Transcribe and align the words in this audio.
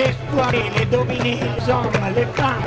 exploiter, 0.00 0.64
les 0.78 0.86
dominer, 0.86 1.38
les 1.40 1.72
hommes, 1.72 1.90
les 2.16 2.26
femmes, 2.40 2.64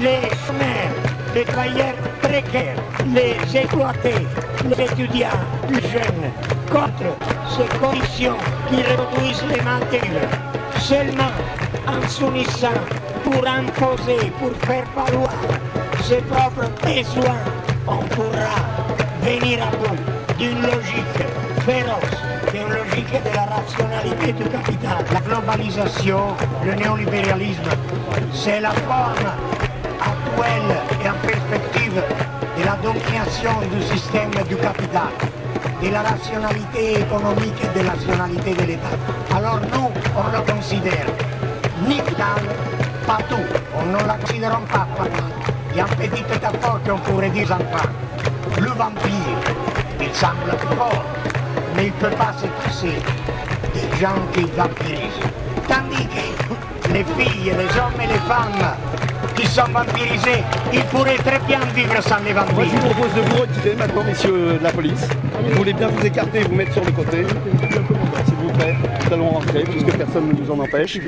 les 0.00 0.28
chômeurs, 0.46 0.94
les 1.34 1.44
travailleurs 1.44 1.94
précaires, 2.22 2.76
les 3.14 3.56
exploiter, 3.56 4.26
les 4.64 4.84
étudiants, 4.84 5.40
les 5.68 5.80
jeunes, 5.80 6.30
contre 6.70 7.10
ces 7.50 7.78
conditions 7.78 8.36
qui 8.68 8.76
reproduisent 8.82 9.44
les 9.50 9.60
maintenir. 9.62 10.20
Seulement 10.78 11.32
en 11.86 12.08
s'unissant 12.08 12.80
pour 13.24 13.46
imposer, 13.46 14.30
pour 14.38 14.52
faire 14.66 14.86
valoir 14.96 15.32
ses 16.02 16.22
propres 16.22 16.70
besoins, 16.82 17.42
on 17.86 17.98
pourra 18.14 18.56
venir 19.22 19.58
à 19.62 19.70
bout 19.76 19.96
d'une 20.38 20.62
logique 20.62 21.26
féroce, 21.66 22.29
logique 22.68 23.12
de 23.12 23.34
la 23.34 23.44
rationalité 23.44 24.32
du 24.32 24.44
capital. 24.44 25.04
La 25.12 25.20
globalisation, 25.20 26.20
le 26.64 26.74
néolibéralisme, 26.74 27.70
c'est 28.32 28.60
la 28.60 28.70
forme 28.70 29.30
actuelle 30.00 30.76
et 31.04 31.08
en 31.08 31.26
perspective 31.26 32.02
de 32.58 32.64
la 32.64 32.76
domination 32.82 33.52
du 33.72 33.82
système 33.82 34.30
du 34.48 34.56
capital, 34.56 35.12
de 35.82 35.88
la 35.90 36.02
rationalité 36.02 37.00
économique 37.00 37.54
et 37.62 37.78
de 37.78 37.84
la 37.84 37.92
rationalité 37.92 38.54
de 38.54 38.62
l'État. 38.62 38.96
Alors 39.36 39.60
nous, 39.72 39.90
on 40.16 40.36
le 40.36 40.52
considère 40.52 41.06
ni 41.88 41.94
vital, 41.94 42.42
pas 43.06 43.18
tout. 43.28 43.36
On 43.78 43.86
ne 43.86 44.06
la 44.06 44.14
considère 44.14 44.58
pas 44.60 44.86
banale. 44.98 45.32
Il 45.72 45.76
y 45.76 45.80
a 45.80 45.84
un 45.84 45.88
petit 45.88 46.22
métaphore 46.22 46.80
qu'on 46.86 46.98
pourrait 46.98 47.30
dire 47.30 47.50
enfants. 47.52 47.88
Le 48.58 48.68
vampire, 48.68 49.38
il 50.00 50.14
semble 50.14 50.50
fort, 50.76 51.04
mais 51.80 51.86
il 51.86 51.92
ne 51.92 52.10
peut 52.10 52.16
pas 52.16 52.32
se 52.36 52.46
passer 52.62 52.92
des 53.72 53.98
gens 54.00 54.20
qui 54.34 54.42
vampirisent. 54.54 55.20
Tandis 55.66 56.06
que 56.08 56.92
les 56.92 57.04
filles, 57.04 57.44
les 57.56 57.78
hommes 57.80 58.00
et 58.02 58.06
les 58.06 58.18
femmes 58.28 58.76
qui 59.34 59.46
sont 59.46 59.64
vampirisés, 59.72 60.42
ils 60.74 60.82
pourraient 60.84 61.16
très 61.16 61.38
bien 61.46 61.60
vivre 61.74 62.02
sans 62.02 62.18
les 62.24 62.34
Moi, 62.34 62.44
je 62.48 62.54
vampires. 62.54 62.80
vous 62.80 62.88
propose 62.90 63.14
de 63.14 63.20
vous 63.22 63.40
retirer 63.40 63.76
maintenant, 63.76 64.04
messieurs 64.04 64.58
de 64.58 64.62
la 64.62 64.72
police. 64.72 65.08
Vous 65.48 65.56
voulez 65.56 65.72
bien 65.72 65.88
vous 65.88 66.04
écarter, 66.04 66.40
vous 66.40 66.54
mettre 66.54 66.72
sur 66.74 66.84
le 66.84 66.92
côté. 66.92 67.24
S'il 68.26 68.34
vous 68.34 68.52
plaît, 68.52 68.74
nous 69.06 69.12
allons 69.14 69.28
rentrer 69.30 69.62
puisque 69.62 69.96
personne 69.96 70.28
ne 70.28 70.32
nous 70.34 70.50
en 70.50 70.58
empêche. 70.58 70.98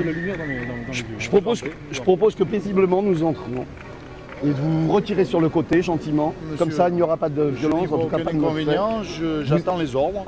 Je, 0.91 1.03
je 1.19 1.29
propose, 1.29 1.61
que- 1.61 1.69
je 1.91 2.01
propose 2.01 2.33
que 2.35 2.43
paisiblement 2.43 3.03
nous 3.03 3.23
entrions. 3.23 3.65
Et 4.43 4.47
de 4.47 4.53
vous 4.53 4.91
retirer 4.91 5.23
sur 5.23 5.39
le 5.39 5.49
côté 5.49 5.81
gentiment. 5.83 6.33
Comme 6.57 6.71
ça, 6.71 6.89
il 6.89 6.95
n'y 6.95 7.01
aura 7.01 7.15
pas 7.17 7.29
de 7.29 7.43
violence, 7.43 7.87
en 7.91 7.97
tout 7.99 8.07
cas 8.07 8.17
pas 8.17 8.31
de 8.31 8.37
notre 8.37 8.53
fait. 8.55 8.61
inconvénient, 8.61 9.03
je- 9.03 9.43
j'attends 9.45 9.77
les 9.77 9.95
ordres. 9.95 10.25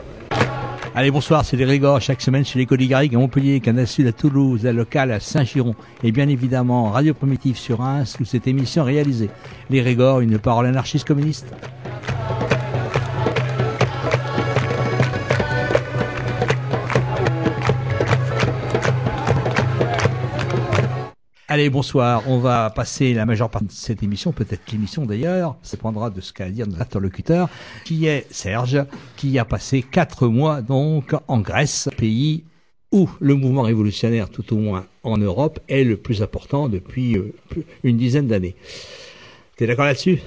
Allez, 0.97 1.11
bonsoir, 1.11 1.43
c'est 1.43 1.57
les 1.57 1.65
Régors, 1.65 1.99
chaque 1.99 2.21
semaine 2.21 2.45
chez 2.45 2.57
les 2.57 2.65
Coligariques 2.65 3.13
à 3.13 3.17
Montpellier, 3.17 3.59
Canal 3.59 3.85
Sud 3.85 4.07
à 4.07 4.13
Toulouse, 4.13 4.65
à 4.65 4.71
Local 4.71 5.11
à 5.11 5.19
Saint-Giron, 5.19 5.75
et 6.05 6.13
bien 6.13 6.29
évidemment 6.29 6.89
Radio 6.89 7.13
Primitive 7.13 7.57
sur 7.57 7.79
Reims, 7.79 8.15
où 8.21 8.23
cette 8.23 8.47
émission 8.47 8.83
est 8.83 8.93
réalisée. 8.93 9.29
Les 9.69 9.81
Régors, 9.81 10.21
une 10.21 10.39
parole 10.39 10.67
anarchiste 10.67 11.05
communiste. 11.05 11.53
Allez, 21.55 21.69
bonsoir. 21.69 22.23
On 22.27 22.39
va 22.39 22.69
passer 22.69 23.13
la 23.13 23.25
majeure 23.25 23.49
partie 23.49 23.67
de 23.67 23.71
cette 23.71 24.03
émission, 24.03 24.33
peut-être 24.33 24.69
l'émission 24.73 25.05
d'ailleurs, 25.05 25.55
ça 25.61 25.77
dépendra 25.77 26.09
de 26.09 26.19
ce 26.19 26.33
qu'a 26.33 26.43
à 26.43 26.49
dire 26.49 26.67
notre 26.67 26.81
interlocuteur, 26.81 27.47
qui 27.85 28.07
est 28.07 28.29
Serge, 28.29 28.83
qui 29.15 29.39
a 29.39 29.45
passé 29.45 29.81
quatre 29.81 30.27
mois 30.27 30.61
donc 30.61 31.15
en 31.29 31.39
Grèce, 31.39 31.87
pays 31.97 32.43
où 32.91 33.09
le 33.21 33.35
mouvement 33.35 33.61
révolutionnaire, 33.61 34.29
tout 34.29 34.53
au 34.53 34.57
moins 34.57 34.85
en 35.03 35.17
Europe, 35.17 35.61
est 35.69 35.85
le 35.85 35.95
plus 35.95 36.21
important 36.21 36.67
depuis 36.67 37.15
euh, 37.15 37.33
une 37.85 37.95
dizaine 37.95 38.27
d'années. 38.27 38.57
T'es 39.55 39.65
d'accord 39.65 39.85
là-dessus? 39.85 40.19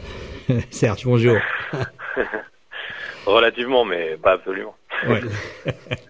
Serge, 0.71 1.05
bonjour. 1.05 1.37
Relativement, 3.27 3.85
mais 3.85 4.17
pas 4.17 4.33
absolument. 4.33 4.75
Ouais. 5.07 5.21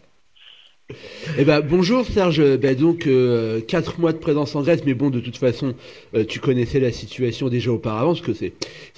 Eh 1.37 1.45
ben 1.45 1.61
bonjour 1.61 2.07
Serge. 2.07 2.57
Ben 2.57 2.75
donc 2.75 3.07
euh, 3.07 3.61
quatre 3.61 4.01
mois 4.01 4.15
de 4.15 4.17
présence 4.17 4.57
en 4.57 4.63
Grèce, 4.63 4.81
mais 4.87 4.95
bon 4.95 5.11
de 5.11 5.21
toute 5.21 5.37
façon 5.37 5.75
euh, 6.15 6.25
tu 6.25 6.41
connaissais 6.41 6.81
la 6.81 6.93
situation 6.93 7.51
déjà 7.51 7.71
auparavant 7.73 8.15
parce 8.15 8.23
que 8.23 8.33
c'est 8.33 8.55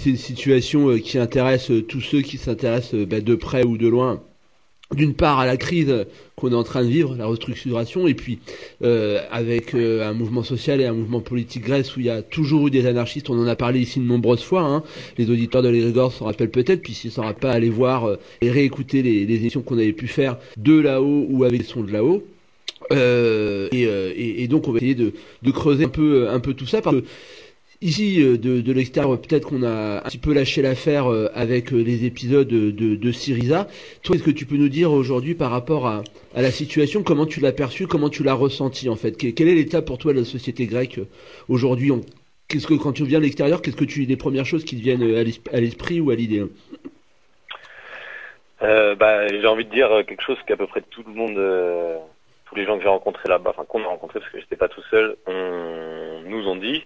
une 0.07 0.17
situation 0.17 0.91
euh, 0.91 0.99
qui 0.99 1.19
intéresse 1.19 1.73
tous 1.89 2.01
ceux 2.01 2.21
qui 2.21 2.39
s'intéressent 2.39 2.95
ben, 2.95 3.21
de 3.21 3.35
près 3.35 3.65
ou 3.65 3.77
de 3.77 3.89
loin. 3.89 4.23
D'une 4.93 5.15
part 5.15 5.41
à 5.41 5.47
la 5.47 5.57
crise 5.57 6.07
qu'on 6.41 6.53
est 6.53 6.57
en 6.57 6.65
train 6.65 6.83
de 6.83 6.89
vivre, 6.89 7.15
la 7.17 7.27
restructuration, 7.27 8.07
et 8.07 8.15
puis 8.15 8.39
euh, 8.83 9.21
avec 9.31 9.75
euh, 9.75 10.09
un 10.09 10.13
mouvement 10.13 10.43
social 10.43 10.81
et 10.81 10.87
un 10.87 10.93
mouvement 10.93 11.21
politique 11.21 11.65
grèce 11.65 11.97
où 11.97 12.01
il 12.01 12.07
y 12.07 12.11
a 12.11 12.23
toujours 12.23 12.67
eu 12.69 12.71
des 12.71 12.87
anarchistes. 12.87 13.31
On 13.31 13.39
en 13.39 13.47
a 13.47 13.57
parlé 13.57 13.81
ici 13.81 14.01
de 14.01 14.05
nombreuses 14.05 14.43
fois. 14.43 14.63
Hein. 14.63 14.83
Les 15.19 15.31
auditeurs 15.31 15.63
de 15.63 15.69
l'Érigor 15.69 16.13
s'en 16.13 16.25
rappellent 16.25 16.51
peut-être, 16.51 16.83
puis 16.83 16.95
s'ils 16.95 17.13
s'en 17.13 17.31
pas, 17.35 17.53
allez 17.53 17.71
voir 17.71 18.07
euh, 18.07 18.17
et 18.41 18.51
réécouter 18.51 19.03
les, 19.03 19.27
les 19.27 19.37
émissions 19.37 19.63
qu'on 19.63 19.79
avait 19.79 19.93
pu 19.93 20.09
faire 20.09 20.39
de 20.57 20.79
là-haut 20.79 21.27
ou 21.29 21.45
avec 21.45 21.61
les 21.61 21.67
sons 21.67 21.83
de 21.83 21.93
là-haut. 21.93 22.25
Euh, 22.93 23.69
et, 23.73 23.87
euh, 23.87 24.13
et, 24.17 24.43
et 24.43 24.49
donc 24.49 24.67
on 24.67 24.73
va 24.73 24.79
essayer 24.79 24.95
de, 24.97 25.13
de 25.43 25.51
creuser 25.53 25.85
un 25.85 25.89
peu 25.89 26.29
un 26.29 26.41
peu 26.41 26.55
tout 26.55 26.67
ça 26.67 26.81
parce 26.83 26.97
que 26.97 27.05
ici 27.83 28.23
euh, 28.23 28.37
de, 28.37 28.61
de 28.61 28.73
l'extérieur 28.73 29.19
peut-être 29.21 29.49
qu'on 29.49 29.63
a 29.63 29.99
un 29.99 30.09
petit 30.09 30.19
peu 30.19 30.33
lâché 30.35 30.63
l'affaire 30.63 31.11
euh, 31.11 31.29
avec 31.35 31.73
euh, 31.73 31.83
les 31.83 32.05
épisodes 32.05 32.49
de, 32.49 32.71
de, 32.71 33.13
Syriza. 33.13 33.69
Toi, 34.03 34.17
est-ce 34.17 34.23
que 34.25 34.31
tu 34.31 34.47
peux 34.47 34.57
nous 34.57 34.69
dire 34.69 34.93
aujourd'hui 34.93 35.35
par 35.35 35.51
rapport 35.51 35.87
à, 35.87 36.03
à 36.35 36.43
la 36.43 36.51
situation, 36.51 37.03
comment 37.03 37.27
tu 37.27 37.41
l'as 37.41 37.53
perçue, 37.53 37.87
comment 37.87 38.09
tu 38.11 38.23
l'as 38.23 38.35
ressenti 38.35 38.89
en 38.89 38.97
fait? 38.97 39.17
Que- 39.17 39.29
Quel 39.29 39.49
est 39.49 39.55
l'état 39.55 39.83
pour 39.83 39.99
toi 39.99 40.13
de 40.13 40.19
la 40.19 40.25
société 40.25 40.67
grecque 40.67 41.01
aujourd'hui? 41.49 41.91
On- 41.91 42.03
Qu'est-ce 42.49 42.67
que 42.67 42.75
quand 42.75 42.93
tu 42.93 43.05
viens 43.05 43.21
de 43.21 43.25
l'extérieur, 43.25 43.63
qu'est-ce 43.63 43.77
que 43.77 43.85
tu 43.85 44.01
les 44.07 44.17
premières 44.17 44.45
choses 44.45 44.65
qui 44.65 44.77
te 44.77 44.83
viennent 44.83 45.03
à 45.03 45.23
l'es- 45.23 45.41
à 45.53 45.61
l'esprit 45.61 46.01
ou 46.01 46.11
à 46.11 46.17
l'idée? 46.17 46.45
Euh, 48.63 48.95
bah, 48.95 49.27
j'ai 49.29 49.47
envie 49.47 49.65
de 49.65 49.71
dire 49.71 49.89
quelque 50.07 50.23
chose 50.23 50.37
qu'à 50.47 50.57
peu 50.57 50.67
près 50.67 50.83
tout 50.91 51.03
le 51.07 51.15
monde, 51.15 51.39
euh, 51.39 51.97
tous 52.47 52.57
les 52.57 52.67
gens 52.67 52.77
que 52.77 52.83
j'ai 52.83 52.89
rencontrés 52.89 53.29
là-bas, 53.29 53.51
enfin 53.55 53.65
qu'on 53.67 53.83
a 53.85 53.87
rencontrés 53.87 54.19
parce 54.21 54.31
que 54.33 54.41
j'étais 54.41 54.57
pas 54.57 54.69
tout 54.69 54.83
seul, 54.91 55.17
ont- 55.29 56.23
nous 56.29 56.47
ont 56.49 56.57
dit, 56.57 56.83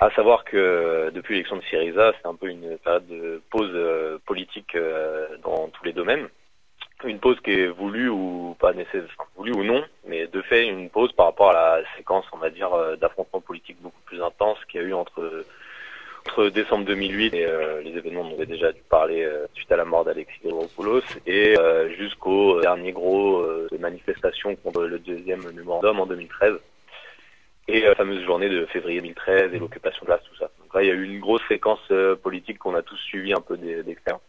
à 0.00 0.10
savoir 0.10 0.44
que 0.44 1.10
depuis 1.12 1.34
l'élection 1.34 1.56
de 1.56 1.62
Syriza, 1.62 2.12
c'est 2.20 2.28
un 2.28 2.34
peu 2.34 2.48
une 2.48 2.78
période 2.78 3.06
de 3.08 3.42
pause 3.50 3.70
euh, 3.74 4.18
politique 4.26 4.74
euh, 4.76 5.26
dans 5.42 5.68
tous 5.68 5.84
les 5.84 5.92
domaines. 5.92 6.28
Une 7.04 7.20
pause 7.20 7.38
qui 7.40 7.52
est 7.52 7.68
voulue 7.68 8.08
ou 8.08 8.56
pas 8.58 8.72
nécessaire, 8.72 9.04
voulue 9.36 9.52
ou 9.52 9.64
non, 9.64 9.84
mais 10.06 10.26
de 10.26 10.42
fait 10.42 10.66
une 10.66 10.90
pause 10.90 11.12
par 11.12 11.26
rapport 11.26 11.50
à 11.50 11.78
la 11.78 11.84
séquence, 11.96 12.24
on 12.32 12.38
va 12.38 12.50
dire, 12.50 12.72
euh, 12.74 12.96
d'affrontements 12.96 13.40
politiques 13.40 13.80
beaucoup 13.80 14.00
plus 14.04 14.22
intenses 14.22 14.58
qu'il 14.68 14.80
y 14.80 14.84
a 14.84 14.86
eu 14.86 14.94
entre 14.94 15.44
entre 16.28 16.48
décembre 16.50 16.84
2008 16.84 17.34
et 17.34 17.46
euh, 17.46 17.80
les 17.82 17.96
événements 17.96 18.24
dont 18.24 18.32
on 18.32 18.34
avait 18.34 18.46
déjà 18.46 18.72
dû 18.72 18.82
parler 18.88 19.22
euh, 19.22 19.46
suite 19.54 19.70
à 19.72 19.76
la 19.76 19.84
mort 19.84 20.04
d'Alexis 20.04 20.40
Gavropoulos 20.44 21.02
et 21.26 21.58
euh, 21.58 21.88
jusqu'au 21.96 22.60
dernier 22.60 22.92
gros 22.92 23.38
euh, 23.38 23.68
manifestation 23.78 24.54
contre 24.56 24.82
le 24.82 24.98
deuxième 24.98 25.50
mémorandum 25.52 26.00
en 26.00 26.06
2013 26.06 26.58
et 27.68 27.84
euh, 27.84 27.90
la 27.90 27.94
fameuse 27.94 28.24
journée 28.24 28.48
de 28.48 28.66
février 28.66 29.00
2013 29.00 29.52
et 29.54 29.58
l'occupation 29.58 30.04
de 30.04 30.10
l'As, 30.10 30.18
tout 30.18 30.36
ça. 30.36 30.50
Donc 30.60 30.74
là, 30.74 30.82
il 30.82 30.88
y 30.88 30.90
a 30.90 30.94
eu 30.94 31.04
une 31.04 31.20
grosse 31.20 31.42
séquence 31.48 31.80
euh, 31.90 32.16
politique 32.16 32.58
qu'on 32.58 32.74
a 32.74 32.82
tous 32.82 32.96
suivi 32.96 33.32
un 33.32 33.40
peu 33.40 33.56
d'e- 33.56 33.82
d'extérieur, 33.82 34.20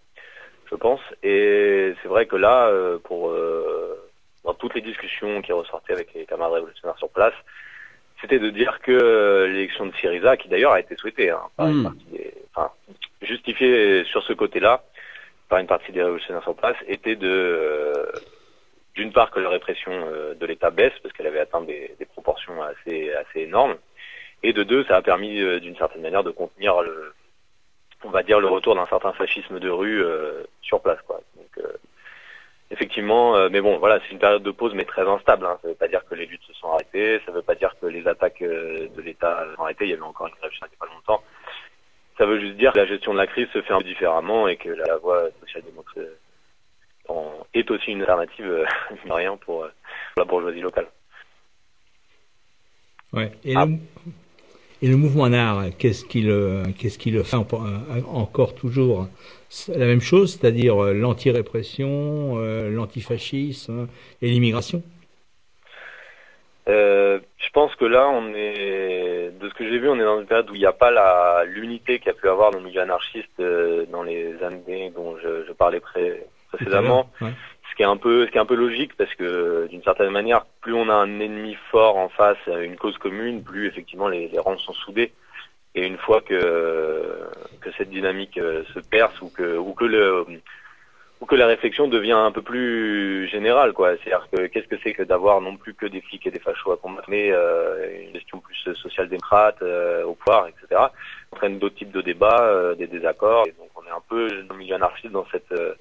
je 0.70 0.76
pense. 0.76 1.02
Et 1.24 1.94
c'est 2.02 2.08
vrai 2.10 2.26
que 2.26 2.36
là, 2.36 2.68
euh, 2.68 2.98
pour 3.00 3.30
euh, 3.30 3.98
dans 4.44 4.54
toutes 4.54 4.76
les 4.76 4.82
discussions 4.82 5.42
qui 5.42 5.52
ressortaient 5.54 5.94
avec 5.94 6.14
les 6.14 6.26
camarades 6.26 6.54
révolutionnaires 6.54 6.98
sur 6.98 7.10
place, 7.10 7.34
c'était 8.22 8.40
de 8.40 8.50
dire 8.50 8.80
que 8.82 8.92
euh, 8.92 9.48
l'élection 9.48 9.86
de 9.86 9.94
Syriza, 9.96 10.36
qui 10.38 10.50
d'ailleurs 10.50 10.74
a 10.74 10.80
été 10.82 10.96
souhaitée 10.98 11.30
hein, 11.30 11.42
par 11.56 11.68
une 11.68 11.80
Mm. 11.80 11.84
partie 11.84 12.06
des, 12.12 12.34
enfin, 12.54 12.72
justifiée 13.22 14.04
sur 14.06 14.22
ce 14.24 14.34
côté-là 14.34 14.84
par 15.48 15.60
une 15.60 15.68
partie 15.68 15.92
des 15.92 16.04
révolutionnaires 16.04 16.44
sur 16.44 16.54
place, 16.56 16.76
était 16.88 17.16
de 17.16 17.28
euh, 17.28 18.06
d'une 19.00 19.14
part 19.14 19.32
que 19.32 19.40
la 19.40 19.50
répression 19.50 19.92
euh, 19.94 20.34
de 20.34 20.46
l'État 20.46 20.72
baisse 20.72 20.94
parce 21.02 21.14
qu'elle 21.14 21.28
avait 21.28 21.40
atteint 21.40 21.62
des, 21.62 21.96
proportions 22.14 22.62
assez 22.62 23.14
assez 23.14 23.42
énormes, 23.42 23.78
et 24.44 24.52
de 24.52 24.64
deux, 24.64 24.84
ça 24.86 24.98
a 24.98 25.02
permis 25.02 25.40
euh, 25.40 25.60
d'une 25.62 25.78
certaine 25.78 26.02
manière 26.02 26.24
de 26.24 26.32
contenir 26.32 26.82
le, 26.82 27.14
on 28.04 28.10
va 28.10 28.24
dire 28.24 28.42
le 28.42 28.48
retour 28.48 28.76
d'un 28.76 28.88
certain 28.88 29.14
fascisme 29.14 29.60
de 29.60 29.70
rue 29.70 30.04
euh, 30.04 30.44
sur 30.62 30.82
place, 30.82 31.00
quoi. 31.08 31.22
Effectivement, 32.72 33.50
mais 33.50 33.62
bon, 33.62 33.80
voilà, 33.80 34.00
c'est 34.00 34.12
une 34.12 34.20
période 34.20 34.44
de 34.44 34.52
pause, 34.52 34.76
mais 34.76 34.86
très 34.86 35.02
instable. 35.02 35.44
Hein. 35.44 35.58
Ça 35.60 35.68
ne 35.68 35.74
veut 35.74 35.78
pas 35.78 35.88
dire 35.88 36.06
que 36.06 36.14
les 36.14 36.28
luttes 36.28 36.44
se 36.44 36.54
sont 36.54 36.72
arrêtées, 36.72 37.20
ça 37.26 37.32
ne 37.32 37.38
veut 37.38 37.42
pas 37.42 37.56
dire 37.56 37.74
que 37.82 37.88
les 37.88 38.08
attaques 38.08 38.44
de 38.44 39.02
l'État 39.02 39.44
sont 39.56 39.64
arrêtées. 39.64 39.86
Il 39.86 39.90
y 39.90 39.94
avait 39.94 40.04
encore 40.04 40.28
une 40.28 40.36
grève 40.36 40.52
il 40.54 40.68
n'y 40.68 40.76
a 40.76 40.86
pas 40.86 40.94
longtemps. 40.94 41.24
Ça 42.20 42.28
veut 42.28 42.40
juste 42.40 42.58
dire 42.58 42.72
que 42.72 42.78
la 42.78 42.86
gestion 42.86 43.14
de 43.14 43.18
la 43.18 43.26
crise 43.26 43.48
se 43.54 43.64
fait 43.64 43.74
un 43.74 43.80
peu 43.80 43.86
différemment 43.86 44.48
et 44.48 44.56
que 44.58 44.70
la 44.70 44.98
voie 44.98 45.30
social-démocrate 45.42 46.19
en- 47.10 47.46
est 47.54 47.70
aussi 47.72 47.92
une 47.92 48.02
alternative, 48.02 48.46
euh, 48.46 48.66
rien, 49.10 49.38
pour, 49.38 49.64
euh, 49.64 49.68
pour 50.16 50.20
la 50.20 50.26
bourgeoisie 50.26 50.62
locale. 50.62 50.88
Ouais. 53.14 53.32
Et, 53.44 53.54
Ah. 53.56 53.66
le, 53.66 53.74
et 54.82 54.88
le 54.88 54.96
mouvement 54.98 55.28
NAR, 55.30 55.64
qu'est-ce 55.78 56.06
qu'il 56.06 56.30
euh, 56.30 56.64
qu'est-ce 56.78 57.00
qu'il 57.00 57.22
fait 57.24 57.36
en- 57.36 57.46
encore 58.14 58.54
toujours? 58.56 59.08
La 59.70 59.86
même 59.88 60.02
chose, 60.02 60.34
c'est-à-dire 60.38 60.76
l'anti-répression, 60.94 62.38
l'antifascisme 62.70 63.88
et 64.22 64.28
l'immigration? 64.30 64.84
Euh, 66.68 67.20
je 67.38 67.50
pense 67.50 67.74
que 67.76 67.86
là, 67.86 68.08
on 68.10 68.32
est, 68.36 69.32
de 69.42 69.50
ce 69.50 69.54
que 69.56 69.68
j'ai 69.68 69.80
vu, 69.80 69.90
on 69.90 69.96
est 70.00 70.04
dans 70.04 70.20
une 70.20 70.28
période 70.28 70.52
où 70.52 70.54
il 70.56 70.60
n'y 70.60 70.68
a 70.68 70.72
pas 70.72 70.92
la 70.92 71.44
l'unité 71.46 71.98
qu'il 71.98 72.08
y 72.08 72.12
a 72.12 72.14
pu 72.14 72.30
avoir 72.30 72.52
dans 72.52 72.60
le 72.60 72.66
milieu 72.66 72.82
anarchiste 72.82 73.40
euh, 73.40 73.88
dans 73.88 74.04
les 74.04 74.36
années 74.44 74.92
dont 74.96 75.18
je, 75.18 75.46
je 75.48 75.52
parlais 75.54 75.80
pré, 75.80 76.24
précédemment. 76.52 77.10
Ouais. 77.22 77.32
Ce 77.70 77.76
qui 77.76 77.84
est 77.84 77.86
un 77.86 77.98
peu, 77.98 78.26
ce 78.26 78.32
qui 78.32 78.38
est 78.38 78.42
un 78.42 78.46
peu 78.46 78.56
logique 78.56 78.96
parce 78.98 79.14
que 79.16 79.68
d'une 79.68 79.84
certaine 79.84 80.10
manière, 80.10 80.46
plus 80.62 80.74
on 80.74 80.90
a 80.90 80.94
un 80.94 81.20
ennemi 81.20 81.56
fort 81.72 81.98
en 81.98 82.10
face, 82.10 82.38
une 82.48 82.76
cause 82.76 82.98
commune, 82.98 83.44
plus 83.44 83.68
effectivement 83.68 84.08
les, 84.08 84.28
les 84.28 84.40
rangs 84.40 84.58
sont 84.58 84.74
soudés. 84.74 85.14
Et 85.76 85.86
une 85.86 85.98
fois 85.98 86.22
que 86.22 87.30
que 87.62 87.72
cette 87.78 87.90
dynamique 87.90 88.38
euh, 88.38 88.64
se 88.74 88.80
perce 88.80 89.22
ou 89.22 89.30
que 89.30 89.58
ou 89.58 89.74
que 89.74 89.86
le 89.86 90.26
ou 91.22 91.26
que 91.26 91.36
la 91.36 91.48
réflexion 91.48 91.88
devient 91.88 92.14
un 92.14 92.32
peu 92.32 92.42
plus 92.42 93.28
générale, 93.28 93.74
quoi. 93.74 93.92
C'est-à-dire 93.98 94.28
que 94.32 94.48
qu'est-ce 94.48 94.68
que 94.68 94.78
c'est 94.84 94.94
que 94.94 95.04
d'avoir 95.04 95.42
non 95.42 95.58
plus 95.58 95.74
que 95.74 95.86
des 95.86 96.02
flics 96.02 96.26
et 96.26 96.32
des 96.32 96.40
fachos 96.40 96.72
à 96.72 96.78
combattre, 96.78 97.10
mais 97.10 97.32
euh, 97.32 98.06
une 98.06 98.14
gestion 98.14 98.40
plus 98.40 98.74
social-démocrate 98.76 99.62
euh, 99.62 100.06
au 100.06 100.14
pouvoir, 100.14 100.48
etc. 100.48 100.82
entraîne 101.32 101.60
d'autres 101.60 101.76
types 101.76 101.92
de 101.92 102.02
débats, 102.02 102.44
euh, 102.44 102.74
des 102.76 102.88
désaccords. 102.88 103.48
Et 103.48 103.52
donc 103.52 103.70
on 103.76 103.86
est 103.86 103.92
un 103.92 104.04
peu 104.10 104.28
dans 104.44 104.54
le 104.54 104.60
milieu 104.60 104.76
anarchiste 104.76 105.12
dans 105.12 105.26
cette, 105.32 105.52
euh, 105.52 105.74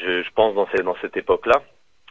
je, 0.00 0.22
je, 0.22 0.30
pense 0.32 0.54
dans 0.54 0.66
cette 0.68 0.82
dans 0.82 0.96
cette 1.00 1.16
époque-là. 1.16 1.62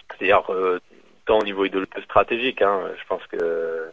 C'est-à-dire 0.10 0.52
euh, 0.52 0.80
tant 1.26 1.40
au 1.40 1.44
niveau 1.44 1.66
stratégique. 2.04 2.62
Hein, 2.62 2.92
je 3.00 3.08
pense 3.08 3.26
que 3.28 3.92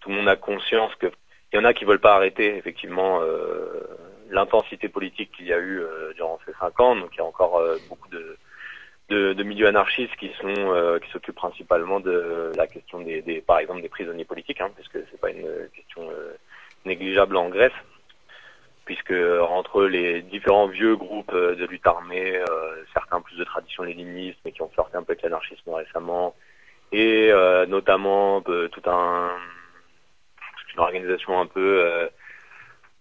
tout 0.00 0.08
le 0.08 0.16
monde 0.16 0.28
a 0.28 0.36
conscience 0.36 0.94
que 0.96 1.06
il 1.52 1.56
y 1.56 1.58
en 1.58 1.64
a 1.64 1.74
qui 1.74 1.84
veulent 1.84 2.00
pas 2.00 2.14
arrêter 2.14 2.56
effectivement 2.56 3.20
euh, 3.22 3.82
l'intensité 4.30 4.88
politique 4.88 5.32
qu'il 5.32 5.46
y 5.46 5.52
a 5.52 5.58
eu 5.58 5.80
euh, 5.80 6.12
durant 6.14 6.38
ces 6.46 6.52
cinq 6.60 6.78
ans. 6.80 6.96
Donc 6.96 7.10
il 7.14 7.18
y 7.18 7.20
a 7.20 7.24
encore 7.24 7.58
euh, 7.58 7.76
beaucoup 7.88 8.08
de, 8.08 8.36
de, 9.08 9.32
de, 9.32 9.42
milieux 9.42 9.66
anarchistes 9.66 10.14
qui 10.16 10.30
sont 10.40 10.54
euh, 10.56 10.98
qui 11.00 11.10
s'occupent 11.10 11.34
principalement 11.34 11.98
de 11.98 12.52
la 12.56 12.66
question 12.66 13.00
des, 13.00 13.22
des, 13.22 13.40
par 13.40 13.58
exemple 13.58 13.82
des 13.82 13.88
prisonniers 13.88 14.24
politiques, 14.24 14.60
hein, 14.60 14.70
puisque 14.74 14.98
c'est 15.10 15.20
pas 15.20 15.30
une 15.30 15.68
question 15.74 16.08
euh, 16.10 16.34
négligeable 16.84 17.36
en 17.36 17.48
Grèce, 17.48 17.72
puisque 18.90 19.14
entre 19.48 19.84
les 19.84 20.22
différents 20.22 20.66
vieux 20.66 20.96
groupes 20.96 21.34
de 21.34 21.64
lutte 21.66 21.86
armée, 21.86 22.42
certains 22.92 23.20
plus 23.20 23.36
de 23.36 23.44
tradition 23.44 23.84
léniniste, 23.84 24.38
mais 24.44 24.50
qui 24.50 24.62
ont 24.62 24.70
sorti 24.74 24.96
un 24.96 25.04
peu 25.04 25.14
de 25.14 25.20
l'anarchisme 25.22 25.70
récemment, 25.70 26.34
et 26.90 27.30
notamment 27.68 28.40
tout 28.40 28.82
un 28.86 29.30
une 30.74 30.80
organisation 30.80 31.40
un 31.40 31.46
peu, 31.46 31.84
euh, 31.84 32.08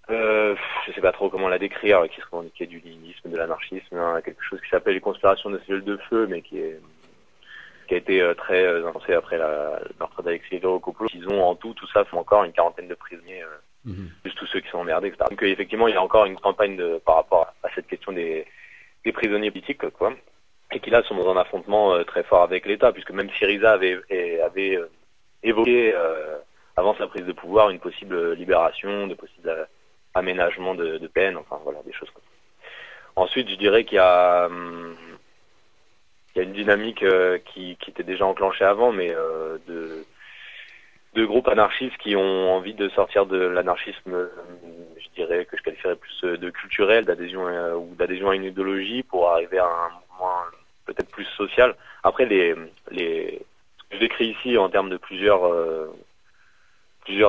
euh, 0.10 0.56
je 0.88 0.94
sais 0.94 1.02
pas 1.02 1.12
trop 1.12 1.30
comment 1.30 1.50
la 1.50 1.60
décrire, 1.60 2.04
qui 2.10 2.20
se 2.20 2.26
revendiquait 2.32 2.66
du 2.66 2.80
léninisme, 2.80 3.30
de 3.30 3.38
l'anarchisme, 3.38 3.98
hein, 3.98 4.22
quelque 4.24 4.44
chose 4.44 4.60
qui 4.62 4.70
s'appelle 4.70 4.96
les 4.96 5.02
conspirations 5.02 5.50
de 5.50 5.60
cellules 5.60 5.84
de 5.84 5.98
feu, 6.10 6.28
mais 6.28 6.42
qui 6.42 6.60
est 6.60 6.80
qui 7.88 7.96
a 7.96 7.98
été 7.98 8.22
euh, 8.22 8.36
très 8.36 8.64
euh, 8.64 8.88
avancé 8.88 9.14
après 9.14 9.40
la, 9.40 9.80
le 9.80 9.96
meurtre 10.00 10.22
d'Alexei 10.22 10.60
Dorokopoulos. 10.60 11.10
Ils 11.12 11.28
ont 11.28 11.42
en 11.42 11.56
tout, 11.56 11.74
tout 11.74 11.88
ça, 11.88 12.06
font 12.06 12.20
encore 12.20 12.44
une 12.44 12.52
quarantaine 12.52 12.88
de 12.88 12.94
prisonniers, 12.94 13.44
euh, 13.88 13.92
mm-hmm. 13.92 14.22
plus 14.22 14.36
tous 14.36 14.46
ceux 14.48 14.60
qui 14.60 14.70
sont 14.70 14.80
emmerdés, 14.80 15.08
etc. 15.08 15.26
Donc 15.30 15.42
effectivement, 15.44 15.88
il 15.88 15.94
y 15.94 15.98
a 15.98 16.02
encore 16.02 16.26
une 16.26 16.38
campagne 16.38 16.82
par 17.06 17.16
rapport 17.16 17.54
à 17.64 17.70
cette 17.76 17.88
question 17.88 18.12
des, 18.12 18.46
prisonniers 19.14 19.50
politiques, 19.52 19.90
quoi, 19.90 20.14
et 20.72 20.80
qui 20.80 20.92
là 20.92 21.02
sont 21.04 21.16
dans 21.16 21.32
un 21.32 21.38
affrontement 21.38 21.94
euh, 21.94 22.04
très 22.04 22.24
fort 22.24 22.44
avec 22.44 22.66
l'État, 22.66 22.92
puisque 22.92 23.12
même 23.12 23.30
Syriza 23.32 23.72
avait, 23.72 24.00
euh, 24.12 24.88
évoqué 25.42 25.94
avant 26.76 26.96
sa 26.96 27.08
prise 27.08 27.26
de 27.26 27.34
pouvoir, 27.34 27.70
une 27.70 27.80
possible 27.80 28.34
libération, 28.34 29.08
de 29.08 29.16
possibles 29.16 29.68
aménagements 30.14 30.76
de, 30.76 30.98
de 30.98 31.08
peine, 31.08 31.38
enfin 31.38 31.60
voilà, 31.64 31.80
des 31.84 31.94
choses 31.94 32.10
comme 32.12 32.24
ça. 32.24 33.22
Ensuite, 33.22 33.50
je 33.50 33.56
dirais 33.56 33.84
qu'il 33.84 33.96
y 33.96 34.00
a, 34.00 34.46
hum, 34.46 34.96
une 36.36 36.54
dynamique 36.54 37.04
euh, 37.04 37.38
qui, 37.54 37.78
était 37.88 38.04
déjà 38.04 38.26
enclenchée 38.26 38.66
avant, 38.66 38.92
mais 38.92 39.10
euh, 39.12 39.58
de, 39.68 40.06
de 41.20 41.26
groupes 41.26 41.50
anarchistes 41.50 41.98
qui 41.98 42.16
ont 42.16 42.54
envie 42.56 42.74
de 42.74 42.88
sortir 42.90 43.26
de 43.26 43.38
l'anarchisme, 43.38 44.30
je 44.98 45.10
dirais 45.16 45.44
que 45.44 45.58
je 45.58 45.64
qualifierais 45.64 45.98
plus 45.98 46.22
de 46.24 46.50
culturel, 46.50 47.04
d'adhésion 47.04 47.46
euh, 47.46 47.76
ou 47.76 47.94
d'adhésion 47.96 48.30
à 48.30 48.36
une 48.36 48.46
idéologie 48.46 49.04
pour 49.04 49.30
arriver 49.30 49.60
à 49.60 49.66
un 49.66 49.90
mouvement 49.90 50.38
peut-être 50.86 51.12
plus 51.12 51.26
social. 51.36 51.76
Après, 52.04 52.26
les, 52.26 52.56
les, 52.92 53.42
ce 53.80 53.84
que 53.90 53.96
je 53.96 54.00
décris 54.00 54.28
ici 54.28 54.58
en 54.58 54.70
termes 54.70 54.90
de 54.90 54.96
plusieurs 54.96 55.44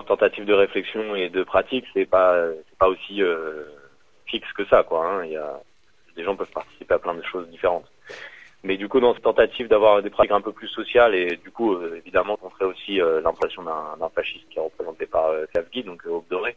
tentatives 0.07 0.45
de 0.45 0.55
réflexion 0.55 1.17
et 1.17 1.29
de 1.29 1.43
pratique, 1.43 1.87
c'est 1.93 2.07
pas 2.07 2.37
pas 2.79 2.89
aussi 2.89 3.23
euh, 3.23 3.65
fixe 4.27 4.53
que 4.53 4.65
ça 4.67 4.85
quoi. 4.85 5.05
Hein. 5.05 5.27
Des 6.15 6.23
gens 6.23 6.37
peuvent 6.37 6.53
participer 6.53 6.95
à 6.95 6.99
plein 7.01 7.15
de 7.15 7.25
choses 7.25 7.49
différentes. 7.49 7.90
Mais 8.63 8.77
du 8.77 8.89
coup, 8.89 9.01
dans 9.01 9.15
cette 9.15 9.23
tentative 9.23 9.69
d'avoir 9.69 10.03
des 10.03 10.11
pratiques 10.11 10.33
un 10.33 10.41
peu 10.43 10.53
plus 10.53 10.69
sociales 10.69 11.15
et 11.15 11.37
du 11.37 11.51
coup, 11.51 11.75
euh, 11.75 11.97
évidemment, 11.97 12.39
montrer 12.43 12.67
aussi 12.67 13.01
euh, 13.01 13.21
l'impression 13.23 13.63
d'un 13.63 14.09
fasciste 14.15 14.49
qui 14.51 14.59
est 14.59 14.63
représenté 14.63 15.07
par 15.07 15.27
euh, 15.29 15.47
donc 15.85 16.07
euh, 16.07 16.11
Aube 16.11 16.29
Doré, 16.29 16.57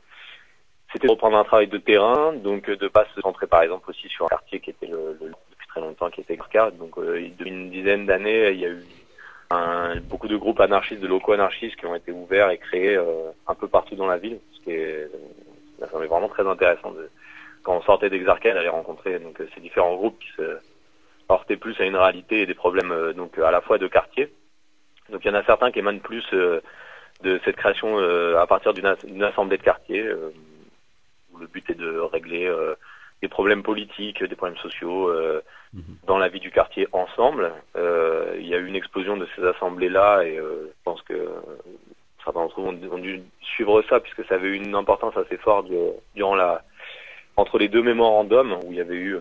c'était 0.91 1.07
de 1.07 1.11
reprendre 1.11 1.37
un 1.37 1.43
travail 1.45 1.67
de 1.67 1.77
terrain, 1.77 2.33
donc 2.33 2.69
de 2.69 2.87
pas 2.87 3.05
se 3.15 3.21
centrer 3.21 3.47
par 3.47 3.63
exemple 3.63 3.89
aussi 3.89 4.07
sur 4.09 4.25
un 4.25 4.29
quartier 4.29 4.59
qui 4.59 4.69
était 4.71 4.85
le, 4.85 5.17
le 5.19 5.31
depuis 5.49 5.67
très 5.67 5.81
longtemps 5.81 6.09
qui 6.09 6.21
était 6.21 6.35
Garca. 6.35 6.71
Donc 6.71 6.99
depuis 6.99 7.49
une 7.49 7.71
dizaine 7.71 8.05
d'années, 8.05 8.51
il 8.51 8.59
y 8.59 8.65
a 8.65 8.69
eu 8.69 8.83
un, 9.49 9.99
beaucoup 10.01 10.27
de 10.27 10.37
groupes 10.37 10.59
anarchistes, 10.59 11.01
de 11.01 11.07
locaux 11.07 11.33
anarchistes 11.33 11.75
qui 11.77 11.85
ont 11.85 11.95
été 11.95 12.11
ouverts 12.11 12.49
et 12.49 12.57
créés 12.57 12.95
euh, 12.95 13.31
un 13.47 13.55
peu 13.55 13.67
partout 13.67 13.95
dans 13.95 14.07
la 14.07 14.17
ville, 14.17 14.39
ce 14.53 14.61
qui 14.61 14.71
est, 14.71 15.09
ça 15.79 15.87
vraiment 15.87 16.29
très 16.29 16.47
intéressant 16.47 16.91
de, 16.91 17.09
quand 17.63 17.77
on 17.77 17.81
sortait 17.81 18.09
d'Exarchel, 18.09 18.53
d'aller 18.53 18.69
rencontrer 18.69 19.19
donc 19.19 19.41
ces 19.53 19.61
différents 19.61 19.95
groupes 19.95 20.19
qui 20.19 20.29
se 20.37 20.57
heurtaient 21.29 21.57
plus 21.57 21.79
à 21.79 21.85
une 21.85 21.95
réalité 21.95 22.41
et 22.41 22.45
des 22.45 22.53
problèmes 22.53 22.91
euh, 22.91 23.13
donc 23.13 23.37
à 23.37 23.51
la 23.51 23.61
fois 23.61 23.77
de 23.77 23.87
quartier. 23.87 24.33
Donc 25.09 25.23
il 25.23 25.27
y 25.27 25.31
en 25.31 25.39
a 25.39 25.43
certains 25.43 25.71
qui 25.71 25.79
émanent 25.79 25.99
plus 25.99 26.25
euh, 26.33 26.61
de 27.21 27.39
cette 27.45 27.55
création 27.55 27.97
à 28.37 28.47
partir 28.47 28.73
d'une 28.73 29.23
assemblée 29.23 29.57
de 29.57 29.63
quartier 29.63 30.03
où 31.31 31.37
le 31.37 31.47
but 31.47 31.69
est 31.69 31.75
de 31.75 31.99
régler 31.99 32.51
des 33.23 33.29
problèmes 33.29 33.63
politiques, 33.63 34.21
des 34.21 34.35
problèmes 34.35 34.57
sociaux 34.57 35.07
euh, 35.07 35.41
mmh. 35.73 35.79
dans 36.07 36.17
la 36.17 36.27
vie 36.27 36.41
du 36.41 36.51
quartier 36.51 36.89
ensemble. 36.91 37.53
Euh, 37.77 38.35
il 38.37 38.45
y 38.45 38.53
a 38.53 38.57
eu 38.57 38.67
une 38.67 38.75
explosion 38.75 39.15
de 39.15 39.25
ces 39.33 39.45
assemblées-là 39.45 40.23
et 40.23 40.37
euh, 40.37 40.65
je 40.67 40.83
pense 40.83 41.01
que 41.03 41.29
certains 42.21 42.41
d'entre 42.41 42.59
vous 42.59 42.67
ont, 42.67 42.91
ont, 42.91 42.97
dû 42.97 43.23
suivre 43.41 43.81
ça 43.89 44.01
puisque 44.01 44.25
ça 44.25 44.35
avait 44.35 44.49
eu 44.49 44.55
une 44.55 44.75
importance 44.75 45.15
assez 45.15 45.37
forte 45.37 45.69
de, 45.69 45.93
durant 46.15 46.35
la 46.35 46.63
entre 47.37 47.57
les 47.57 47.69
deux 47.69 47.81
mémorandums 47.81 48.59
où 48.65 48.73
il 48.73 48.77
y 48.77 48.81
avait 48.81 48.93
eu 48.95 49.17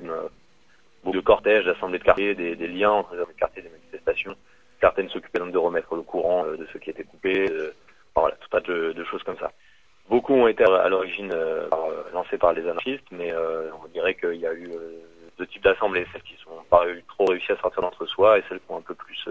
beaucoup 1.02 1.16
de 1.16 1.22
cortèges, 1.22 1.64
d'assemblées 1.64 1.98
de 1.98 2.04
quartier, 2.04 2.34
des, 2.34 2.68
liens 2.68 2.90
entre 2.90 3.14
les 3.14 3.34
quartiers, 3.34 3.62
des 3.62 3.70
manifestations. 3.70 4.34
Certaines 4.80 5.08
s'occupaient 5.08 5.38
donc 5.38 5.52
de 5.52 5.58
remettre 5.58 5.94
le 5.94 6.02
courant 6.02 6.44
de 6.44 6.66
ceux 6.72 6.78
qui 6.78 6.90
étaient 6.90 7.04
coupés. 7.04 7.46
Enfin, 8.14 8.22
voilà, 8.22 8.36
tout 8.36 8.56
un 8.56 8.60
tas 8.60 8.66
de, 8.66 8.92
de 8.92 9.04
choses 9.04 9.22
comme 9.22 9.38
ça. 9.38 9.52
Beaucoup 10.08 10.34
ont 10.34 10.48
été 10.48 10.64
à 10.64 10.88
l'origine 10.88 11.32
euh, 11.32 11.68
lancés 12.12 12.38
par 12.38 12.52
les 12.52 12.68
anarchistes, 12.68 13.06
mais 13.12 13.32
euh, 13.32 13.70
on 13.82 13.88
dirait 13.88 14.14
qu'il 14.14 14.34
y 14.34 14.46
a 14.46 14.52
eu 14.52 14.68
euh, 14.70 15.00
deux 15.38 15.46
types 15.46 15.62
d'assemblées, 15.62 16.06
celles 16.12 16.22
qui 16.22 16.36
sont 16.44 16.62
pas 16.68 16.84
trop 17.08 17.26
réussi 17.26 17.52
à 17.52 17.56
sortir 17.56 17.82
d'entre 17.82 18.04
soi 18.06 18.38
et 18.38 18.44
celles 18.48 18.58
qui 18.58 18.70
ont 18.70 18.78
un 18.78 18.82
peu 18.82 18.94
plus 18.94 19.28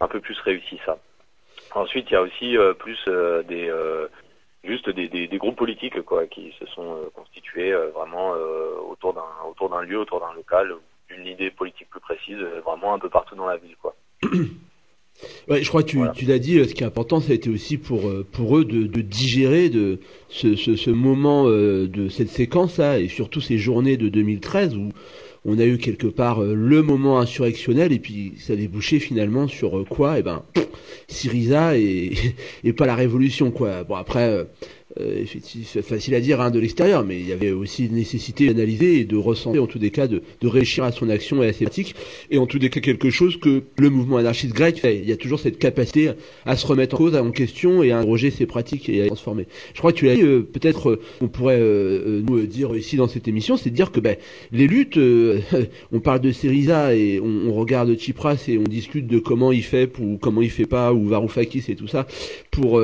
un 0.00 0.08
peu 0.08 0.20
plus 0.20 0.38
réussi 0.40 0.78
ça. 0.84 0.98
Ensuite, 1.74 2.10
il 2.10 2.12
y 2.12 2.16
a 2.16 2.22
aussi 2.22 2.56
plus 2.78 3.02
des 3.48 3.72
juste 4.64 4.90
des, 4.90 5.08
des, 5.08 5.38
groupes 5.38 5.56
politiques 5.56 6.02
quoi 6.02 6.26
qui 6.26 6.54
se 6.58 6.66
sont 6.66 7.10
constitués 7.14 7.72
vraiment 7.94 8.34
d'un 9.76 9.86
lieu, 9.86 9.98
autour 9.98 10.20
d'un 10.20 10.32
local, 10.34 10.74
d'une 11.08 11.26
idée 11.26 11.50
politique 11.50 11.88
plus 11.90 12.00
précise, 12.00 12.38
vraiment 12.64 12.94
un 12.94 12.98
peu 12.98 13.08
partout 13.08 13.34
dans 13.34 13.46
la 13.46 13.56
ville 13.56 13.76
quoi. 13.80 13.94
Ouais, 15.48 15.62
je 15.62 15.68
crois 15.70 15.82
que 15.82 15.88
tu, 15.88 15.96
voilà. 15.96 16.12
tu 16.12 16.26
l'as 16.26 16.38
dit, 16.38 16.62
ce 16.68 16.74
qui 16.74 16.82
est 16.82 16.86
important, 16.86 17.20
ça 17.20 17.32
a 17.32 17.34
été 17.34 17.48
aussi 17.48 17.78
pour, 17.78 18.02
pour 18.32 18.58
eux 18.58 18.66
de, 18.66 18.86
de 18.86 19.00
digérer 19.00 19.70
de 19.70 19.98
ce, 20.28 20.56
ce, 20.56 20.76
ce 20.76 20.90
moment 20.90 21.44
euh, 21.46 21.88
de 21.88 22.10
cette 22.10 22.28
séquence-là, 22.28 22.98
et 22.98 23.08
surtout 23.08 23.40
ces 23.40 23.56
journées 23.56 23.96
de 23.96 24.10
2013 24.10 24.76
où 24.76 24.90
on 25.46 25.58
a 25.58 25.64
eu 25.64 25.78
quelque 25.78 26.08
part 26.08 26.42
euh, 26.42 26.54
le 26.54 26.82
moment 26.82 27.20
insurrectionnel, 27.20 27.92
et 27.92 27.98
puis 28.00 28.34
ça 28.38 28.52
a 28.52 28.56
débouché 28.56 28.98
finalement 28.98 29.46
sur 29.46 29.78
euh, 29.78 29.84
quoi? 29.84 30.18
Eh 30.18 30.22
ben, 30.22 30.42
Syriza 31.08 31.78
et, 31.78 32.12
et 32.64 32.72
pas 32.72 32.86
la 32.86 32.96
révolution, 32.96 33.50
quoi. 33.50 33.84
Bon, 33.84 33.94
après, 33.94 34.28
euh, 34.28 34.44
c'est 34.96 35.82
facile 35.82 36.14
à 36.14 36.20
dire 36.20 36.40
hein, 36.40 36.50
de 36.50 36.58
l'extérieur, 36.58 37.04
mais 37.04 37.18
il 37.18 37.28
y 37.28 37.32
avait 37.32 37.52
aussi 37.52 37.86
une 37.86 37.94
nécessité 37.94 38.46
d'analyser 38.46 39.00
et 39.00 39.04
de 39.04 39.16
ressentir, 39.16 39.62
en 39.62 39.66
tous 39.66 39.78
des 39.78 39.90
cas, 39.90 40.06
de, 40.06 40.22
de 40.40 40.48
réussir 40.48 40.84
à 40.84 40.92
son 40.92 41.08
action 41.10 41.42
et 41.42 41.48
à 41.48 41.52
ses 41.52 41.64
pratiques, 41.64 41.94
et 42.30 42.38
en 42.38 42.46
tous 42.46 42.58
des 42.58 42.70
cas 42.70 42.80
quelque 42.80 43.10
chose 43.10 43.36
que 43.38 43.62
le 43.78 43.90
mouvement 43.90 44.16
anarchiste 44.16 44.54
grec 44.54 44.78
fait. 44.78 44.98
Il 44.98 45.08
y 45.08 45.12
a 45.12 45.16
toujours 45.16 45.40
cette 45.40 45.58
capacité 45.58 46.12
à 46.44 46.56
se 46.56 46.66
remettre 46.66 46.94
en 46.94 46.98
cause, 46.98 47.16
en 47.16 47.30
question, 47.30 47.82
et 47.82 47.92
à 47.92 47.98
interroger 47.98 48.30
ses 48.30 48.46
pratiques 48.46 48.88
et 48.88 49.00
à 49.00 49.02
les 49.02 49.08
transformer. 49.08 49.46
Je 49.74 49.78
crois 49.78 49.92
que 49.92 49.98
tu 49.98 50.06
l'as 50.06 50.14
dit, 50.14 50.22
euh, 50.22 50.42
peut-être 50.42 50.90
euh, 50.90 51.00
on 51.20 51.28
pourrait 51.28 51.58
euh, 51.60 52.22
nous 52.26 52.46
dire 52.46 52.74
ici 52.76 52.96
dans 52.96 53.08
cette 53.08 53.28
émission, 53.28 53.56
c'est 53.56 53.70
de 53.70 53.74
dire 53.74 53.92
que 53.92 54.00
ben, 54.00 54.16
les 54.52 54.66
luttes, 54.66 54.98
on 55.92 56.00
parle 56.00 56.20
de 56.20 56.32
Syriza 56.32 56.94
et 56.94 57.20
on, 57.20 57.50
on, 57.50 57.52
regarde 57.54 57.94
Tsipras 57.94 58.44
et 58.48 58.58
on 58.58 58.64
discute 58.64 59.06
de 59.06 59.18
comment 59.18 59.52
il 59.52 59.62
fait 59.62 59.90
ou 59.98 60.18
comment 60.18 60.42
il 60.42 60.50
fait 60.50 60.66
pas, 60.66 60.92
ou 60.92 61.06
Varoufakis 61.06 61.64
et 61.68 61.74
tout 61.74 61.88
ça, 61.88 62.06
pour 62.50 62.80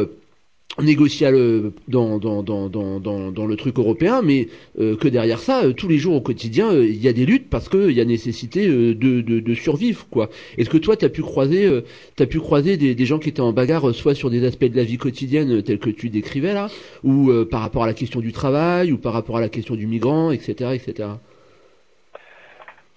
négociable 0.81 1.73
dans, 1.89 2.19
dans, 2.19 2.43
dans, 2.43 2.69
dans, 2.69 3.01
dans, 3.31 3.47
le 3.47 3.57
truc 3.57 3.79
européen, 3.79 4.23
mais 4.23 4.49
euh, 4.81 4.97
que 4.97 5.09
derrière 5.09 5.39
ça, 5.39 5.65
euh, 5.65 5.73
tous 5.73 5.89
les 5.89 5.99
jours 5.99 6.15
au 6.15 6.21
quotidien, 6.21 6.73
euh, 6.73 6.87
il 6.87 7.03
y 7.03 7.09
a 7.09 7.13
des 7.13 7.27
luttes 7.27 7.51
parce 7.51 7.69
qu'il 7.69 7.93
y 7.93 8.01
a 8.01 8.05
nécessité 8.05 8.67
de, 8.69 8.93
de, 8.95 9.21
de, 9.21 9.55
survivre. 9.55 10.07
quoi. 10.11 10.29
Est-ce 10.57 10.71
que 10.71 10.79
toi, 10.79 10.97
tu 10.97 11.05
as 11.05 11.11
pu 11.11 11.23
croiser, 11.23 11.83
as 12.19 12.27
pu 12.27 12.41
croiser 12.41 12.77
des, 12.77 12.95
des, 12.95 13.05
gens 13.05 13.19
qui 13.19 13.29
étaient 13.29 13.41
en 13.41 13.53
bagarre, 13.53 13.95
soit 13.95 14.15
sur 14.15 14.31
des 14.31 14.47
aspects 14.47 14.65
de 14.65 14.77
la 14.77 14.85
vie 14.85 14.97
quotidienne 14.97 15.63
tels 15.63 15.79
que 15.79 15.91
tu 15.91 16.09
décrivais 16.09 16.55
là, 16.55 16.69
ou 17.05 17.31
par 17.51 17.61
rapport 17.61 17.85
à 17.85 17.87
la 17.87 17.95
question 17.95 18.21
du 18.21 18.33
travail, 18.33 18.93
ou 18.93 18.99
par 18.99 19.13
rapport 19.13 19.37
à 19.37 19.41
la 19.41 19.49
question 19.49 19.75
du 19.75 19.87
migrant, 19.87 20.31
etc. 20.31 20.71
etc. 20.75 21.09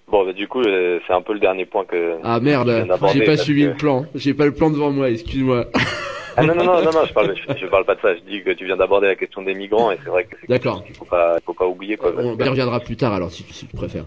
Bon, 0.07 0.23
bah, 0.23 0.33
du 0.33 0.47
coup, 0.47 0.63
c'est 0.63 1.13
un 1.13 1.21
peu 1.21 1.33
le 1.33 1.39
dernier 1.39 1.65
point 1.65 1.83
que. 1.83 2.15
Ah 2.23 2.39
merde, 2.39 2.87
j'ai 3.13 3.25
pas 3.25 3.37
suivi 3.37 3.65
le 3.65 3.73
plan. 3.73 4.05
J'ai 4.15 4.33
pas 4.33 4.45
le 4.45 4.53
plan 4.53 4.69
devant 4.69 4.91
moi, 4.91 5.09
excuse-moi. 5.09 5.65
Ah 6.37 6.43
non, 6.43 6.55
non, 6.55 6.65
non, 6.65 6.81
non, 6.81 6.91
non 6.91 7.05
je, 7.05 7.13
parle, 7.13 7.35
je, 7.35 7.65
parle 7.67 7.85
pas 7.85 7.95
de 7.95 8.01
ça. 8.01 8.15
Je 8.15 8.21
dis 8.21 8.43
que 8.43 8.51
tu 8.51 8.65
viens 8.65 8.75
d'aborder 8.75 9.07
la 9.07 9.15
question 9.15 9.41
des 9.41 9.53
migrants 9.53 9.91
et 9.91 9.97
c'est 10.03 10.09
vrai 10.09 10.25
que 10.25 10.35
D'accord. 10.47 10.83
Il 10.87 10.95
faut 10.95 11.05
pas, 11.05 11.37
faut 11.45 11.53
pas 11.53 11.65
oublier 11.65 11.97
quoi. 11.97 12.11
On 12.17 12.37
y 12.37 12.49
reviendra 12.49 12.79
plus 12.79 12.97
tard 12.97 13.13
alors 13.13 13.31
si, 13.31 13.43
si 13.43 13.67
tu 13.67 13.75
préfères. 13.75 14.05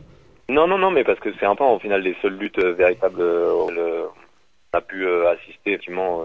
Non, 0.49 0.67
non, 0.67 0.79
non, 0.79 0.91
mais 0.91 1.05
parce 1.05 1.21
que 1.21 1.31
c'est 1.39 1.47
un 1.47 1.55
peu 1.55 1.65
au 1.65 1.79
final 1.79 2.03
les 2.03 2.17
seules 2.23 2.37
luttes 2.37 2.59
euh, 2.59 2.73
véritables 2.73 3.21
euh, 3.21 4.07
on 4.73 4.77
a 4.77 4.81
pu 4.81 5.07
euh, 5.07 5.31
assister 5.31 5.73
effectivement 5.73 6.25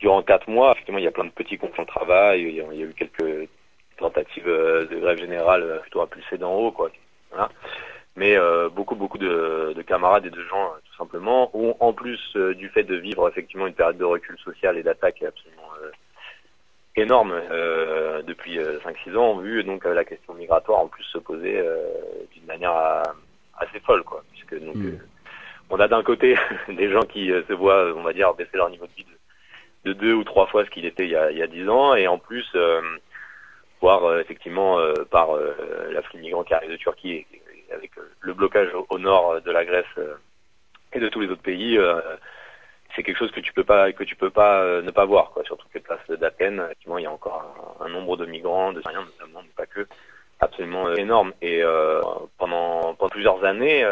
durant 0.00 0.22
quatre 0.22 0.48
mois. 0.48 0.72
Effectivement, 0.72 0.98
il 0.98 1.04
y 1.04 1.08
a 1.08 1.12
plein 1.12 1.24
de 1.24 1.30
petits 1.30 1.58
conflits 1.58 1.84
de 1.84 1.88
travail. 1.88 2.42
Il 2.42 2.54
y, 2.54 2.60
a, 2.60 2.84
eu 2.84 2.94
quelques 2.96 3.48
tentatives 3.98 4.46
de 4.46 5.00
grève 5.00 5.18
générale 5.18 5.80
plutôt 5.82 6.02
impulsées 6.02 6.38
d'en 6.38 6.54
haut, 6.54 6.70
quoi. 6.70 6.90
Voilà 7.30 7.48
mais 8.18 8.36
euh, 8.36 8.68
beaucoup 8.68 8.96
beaucoup 8.96 9.16
de, 9.16 9.72
de, 9.76 9.82
camarades 9.82 10.26
et 10.26 10.30
de 10.30 10.42
gens 10.42 10.64
euh, 10.64 10.78
tout 10.84 10.96
simplement 10.96 11.50
ont 11.56 11.76
en 11.78 11.92
plus 11.92 12.20
euh, 12.34 12.52
du 12.52 12.68
fait 12.68 12.82
de 12.82 12.96
vivre 12.96 13.28
effectivement 13.28 13.68
une 13.68 13.74
période 13.74 13.96
de 13.96 14.04
recul 14.04 14.36
social 14.38 14.76
et 14.76 14.82
d'attaque 14.82 15.22
absolument 15.22 15.62
énorme 16.96 17.32
depuis 18.26 18.58
5-6 18.58 19.16
ans 19.16 19.30
ont 19.30 19.38
vu 19.38 19.62
donc 19.62 19.84
la 19.84 20.04
question 20.04 20.34
migratoire 20.34 20.80
en 20.80 20.88
plus 20.88 21.04
se 21.04 21.18
poser 21.18 21.62
d'une 22.32 22.44
manière 22.46 22.74
assez 23.56 23.78
folle 23.86 24.02
quoi 24.02 24.24
puisque 24.32 24.60
donc 24.60 24.74
mm. 24.74 24.98
on 25.70 25.78
a 25.78 25.86
d'un 25.86 26.02
côté 26.02 26.36
des 26.68 26.90
gens 26.90 27.02
qui 27.02 27.28
se 27.28 27.52
voient 27.52 27.94
on 27.94 28.02
va 28.02 28.12
dire 28.12 28.34
baisser 28.34 28.56
leur 28.56 28.68
niveau 28.68 28.86
de 28.86 28.92
vie 28.96 29.06
de, 29.84 29.92
deux 29.92 30.12
ou 30.12 30.24
trois 30.24 30.48
fois 30.48 30.64
ce 30.64 30.70
qu'il 30.70 30.86
était 30.86 31.04
il 31.04 31.10
y 31.10 31.16
a, 31.16 31.30
il 31.30 31.38
y 31.38 31.42
a 31.42 31.46
10 31.46 31.68
ans 31.68 31.94
et 31.94 32.08
en 32.08 32.18
plus 32.18 32.52
voir 33.80 34.18
effectivement 34.18 34.80
par 35.12 35.28
l'afflux 35.92 36.18
migrant 36.18 36.42
qui 36.42 36.54
arrive 36.54 36.72
de 36.72 36.76
Turquie 36.76 37.26
avec 37.72 37.96
euh, 37.98 38.02
le 38.20 38.34
blocage 38.34 38.68
au, 38.88 38.98
nord 38.98 39.30
euh, 39.30 39.40
de 39.40 39.50
la 39.50 39.64
Grèce 39.64 39.86
euh, 39.98 40.14
et 40.92 41.00
de 41.00 41.08
tous 41.08 41.20
les 41.20 41.28
autres 41.28 41.42
pays, 41.42 41.78
c'est 42.96 43.02
quelque 43.02 43.18
chose 43.18 43.30
que 43.30 43.40
tu 43.40 43.52
peux 43.52 43.62
pas 43.62 43.92
que 43.92 44.04
tu 44.04 44.16
peux 44.16 44.30
pas 44.30 44.80
ne 44.80 44.90
pas 44.90 45.04
voir 45.04 45.32
quoi. 45.32 45.44
Sur 45.44 45.58
toutes 45.58 45.74
les 45.74 46.16
d'Athènes, 46.16 46.62
effectivement, 46.64 46.96
il 46.96 47.04
y 47.04 47.06
a 47.06 47.12
encore 47.12 47.76
un, 47.80 47.90
nombre 47.90 48.16
de 48.16 48.24
migrants, 48.24 48.72
de 48.72 48.80
Syriens 48.80 49.04
notamment, 49.04 49.42
mais 49.42 49.52
pas 49.54 49.66
que, 49.66 49.86
absolument 50.40 50.90
énorme. 50.94 51.34
Et 51.42 51.62
pendant 52.38 52.94
pendant 52.94 53.10
plusieurs 53.10 53.44
années, 53.44 53.86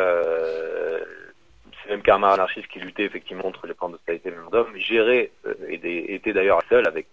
ces 1.83 1.91
mêmes 1.91 2.01
camarades 2.01 2.39
anarchistes 2.39 2.69
qui 2.69 2.81
luttaient 2.81 3.05
effectivement 3.05 3.43
contre 3.43 3.67
les 3.67 3.75
plans 3.75 3.91
d'austérité 3.91 4.33
d'hommes 4.51 4.75
géraient 4.77 5.31
et 5.69 6.15
étaient 6.15 6.33
d'ailleurs 6.33 6.63
seuls 6.71 6.89
avec 6.89 7.09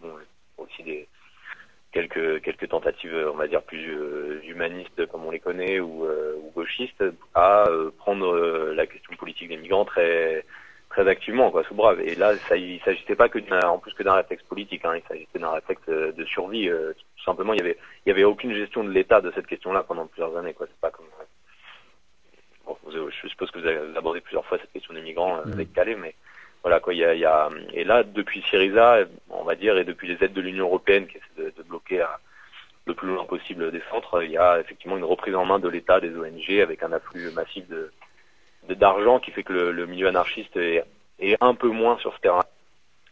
aussi 0.58 0.82
des 0.84 1.10
quelques 1.94 2.42
quelques 2.42 2.68
tentatives, 2.68 3.16
on 3.32 3.38
va 3.38 3.48
dire 3.48 3.62
plus 3.62 3.96
euh, 3.96 4.42
humanistes 4.44 5.06
comme 5.06 5.26
on 5.26 5.32
les 5.32 5.40
connaît 5.40 5.80
ou, 5.80 6.06
euh, 6.06 6.36
ou 6.44 6.52
gauchistes, 6.52 7.04
à 7.34 7.70
euh, 7.70 7.92
prendre 7.98 8.36
la 8.74 8.86
question 8.88 9.16
politique 9.16 9.50
des 9.50 9.58
migrants 9.58 9.86
très 9.86 10.44
très 10.90 11.08
activement, 11.08 11.50
quoi, 11.50 11.64
sous 11.64 11.74
brave. 11.74 12.02
Et 12.02 12.14
là, 12.14 12.36
ça, 12.38 12.56
il 12.56 12.80
s'agissait 12.82 13.16
pas 13.16 13.28
que 13.28 13.40
en 13.66 13.80
plus 13.80 13.94
que 13.94 14.04
d'un 14.04 14.14
réflexe 14.14 14.44
politique, 14.44 14.86
hein, 14.86 14.96
il 14.96 15.08
s'agissait 15.08 15.40
d'un 15.40 15.52
réflexe 15.52 15.88
de 15.88 16.26
survie. 16.26 16.70
tout 16.70 17.24
simplement, 17.24 17.54
il 17.54 17.60
y 17.60 17.62
avait 17.62 17.78
il 18.06 18.10
y 18.10 18.12
avait 18.12 18.24
aucune 18.24 18.54
gestion 18.54 18.84
de 18.84 18.92
l'État 18.92 19.22
de 19.22 19.32
cette 19.34 19.48
question-là 19.48 19.84
pendant 19.84 20.06
plusieurs 20.08 20.36
années, 20.38 20.54
quoi. 20.54 20.68
C'est 20.68 20.82
pas 20.82 20.92
comme 20.92 21.06
bon, 22.66 22.78
je 22.90 23.28
suppose 23.28 23.50
que 23.52 23.60
vous 23.60 23.68
avez 23.68 23.98
abordé 23.98 24.22
plusieurs 24.22 24.46
fois 24.46 24.58
cette 24.60 24.72
question 24.72 24.94
des 24.94 25.02
migrants 25.02 25.38
avec 25.38 25.74
Calais, 25.74 25.96
mais 25.96 26.14
voilà 26.64 26.80
quoi, 26.80 26.94
il 26.94 27.00
y 27.00 27.06
a, 27.06 27.14
y 27.14 27.26
a, 27.26 27.50
et 27.74 27.84
là 27.84 28.04
depuis 28.04 28.42
Syriza, 28.50 29.00
on 29.30 29.44
va 29.44 29.56
dire, 29.56 29.78
et 29.78 29.84
depuis 29.84 30.08
les 30.08 30.24
aides 30.24 30.34
de 30.34 30.42
l'Union 30.42 30.66
européenne 30.66 31.08
qui 31.08 31.18
essaient 31.18 31.52
de, 31.58 31.64
bloquer 31.64 32.02
à, 32.02 32.20
le 32.86 32.94
plus 32.94 33.10
loin 33.10 33.26
possible 33.26 33.72
des 33.72 33.82
centres, 33.92 34.24
il 34.24 34.32
y 34.32 34.38
a 34.38 34.60
effectivement 34.60 34.98
une 34.98 35.04
reprise 35.04 35.36
en 35.36 35.46
main 35.46 35.60
de 35.60 35.68
l'État, 35.68 36.00
des 36.00 36.16
ONG, 36.16 36.60
avec 36.62 36.82
un 36.84 36.94
afflux 36.94 37.32
massif 37.32 37.68
de 37.68 37.92
d'argent 38.70 39.20
qui 39.20 39.32
fait 39.32 39.44
que 39.44 39.54
le, 39.54 39.86
milieu 39.86 40.08
anarchiste 40.08 40.56
est, 40.56 40.84
est, 41.20 41.36
un 41.42 41.54
peu 41.54 41.68
moins 41.68 41.98
sur 41.98 42.14
ce 42.16 42.20
terrain. 42.22 42.44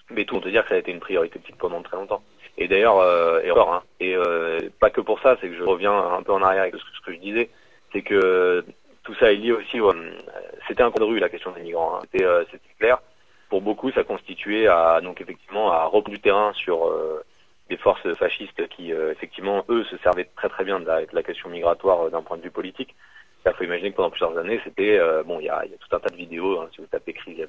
Mais 0.09 0.25
tout, 0.25 0.35
on 0.35 0.41
peut 0.41 0.51
dire 0.51 0.63
que 0.63 0.69
ça 0.69 0.75
a 0.75 0.77
été 0.77 0.91
une 0.91 0.99
priorité 0.99 1.39
petite 1.39 1.57
pendant 1.57 1.81
très 1.81 1.97
longtemps. 1.97 2.23
Et 2.57 2.67
d'ailleurs, 2.67 2.99
euh, 2.99 3.41
et, 3.41 3.49
hein, 3.49 3.81
et 3.99 4.15
euh, 4.15 4.59
pas 4.79 4.89
que 4.89 5.01
pour 5.01 5.19
ça, 5.21 5.37
c'est 5.41 5.49
que 5.49 5.55
je 5.55 5.63
reviens 5.63 5.93
un 5.93 6.21
peu 6.23 6.31
en 6.31 6.41
arrière 6.41 6.63
avec 6.63 6.75
ce 6.75 7.05
que, 7.05 7.13
je 7.13 7.19
disais, 7.19 7.49
c'est 7.91 8.01
que 8.01 8.63
tout 9.03 9.15
ça 9.15 9.31
est 9.31 9.35
lié 9.35 9.51
aussi. 9.51 9.79
Euh, 9.79 9.91
c'était 10.67 10.83
un 10.83 10.91
coin 10.91 11.05
de 11.05 11.09
rue 11.09 11.19
la 11.19 11.29
question 11.29 11.51
des 11.51 11.61
migrants. 11.61 11.95
Hein. 11.95 12.01
C'était, 12.11 12.25
euh, 12.25 12.43
clair 12.79 13.01
pour 13.51 13.61
beaucoup, 13.61 13.91
ça 13.91 14.05
constituait 14.05 14.67
à 14.67 15.01
donc 15.01 15.19
effectivement 15.19 15.73
à 15.73 15.83
reprendre 15.83 16.11
du 16.11 16.21
terrain 16.21 16.53
sur 16.53 16.87
euh, 16.87 17.21
des 17.69 17.75
forces 17.75 18.07
fascistes 18.13 18.65
qui 18.69 18.93
euh, 18.93 19.11
effectivement 19.11 19.65
eux 19.67 19.83
se 19.83 19.97
servaient 19.97 20.29
très 20.37 20.47
très 20.47 20.63
bien 20.63 20.79
de 20.79 20.85
la, 20.85 21.23
question 21.23 21.49
migratoire 21.49 22.03
euh, 22.03 22.09
d'un 22.09 22.21
point 22.21 22.37
de 22.37 22.43
vue 22.43 22.49
politique. 22.49 22.95
Il 23.45 23.51
faut 23.51 23.65
imaginer 23.65 23.91
que 23.91 23.97
pendant 23.97 24.09
plusieurs 24.09 24.37
années, 24.37 24.61
c'était 24.63 24.97
bon, 25.25 25.39
il 25.41 25.47
y 25.47 25.49
a, 25.49 25.65
y 25.65 25.73
a, 25.73 25.77
tout 25.77 25.93
un 25.93 25.99
tas 25.99 26.09
de 26.09 26.15
vidéos. 26.15 26.61
Hein, 26.61 26.69
si 26.73 26.79
vous 26.79 26.87
tapez 26.87 27.11
crise 27.11 27.45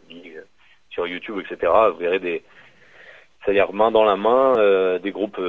sur 0.91 1.07
YouTube, 1.07 1.39
etc., 1.39 1.71
vous 1.93 1.99
verrez 1.99 2.19
des 2.19 2.43
c'est-à-dire 3.45 3.73
main 3.73 3.91
dans 3.93 4.05
la 4.05 4.17
main, 4.17 4.99
des 4.99 5.13
groupes 5.13 5.41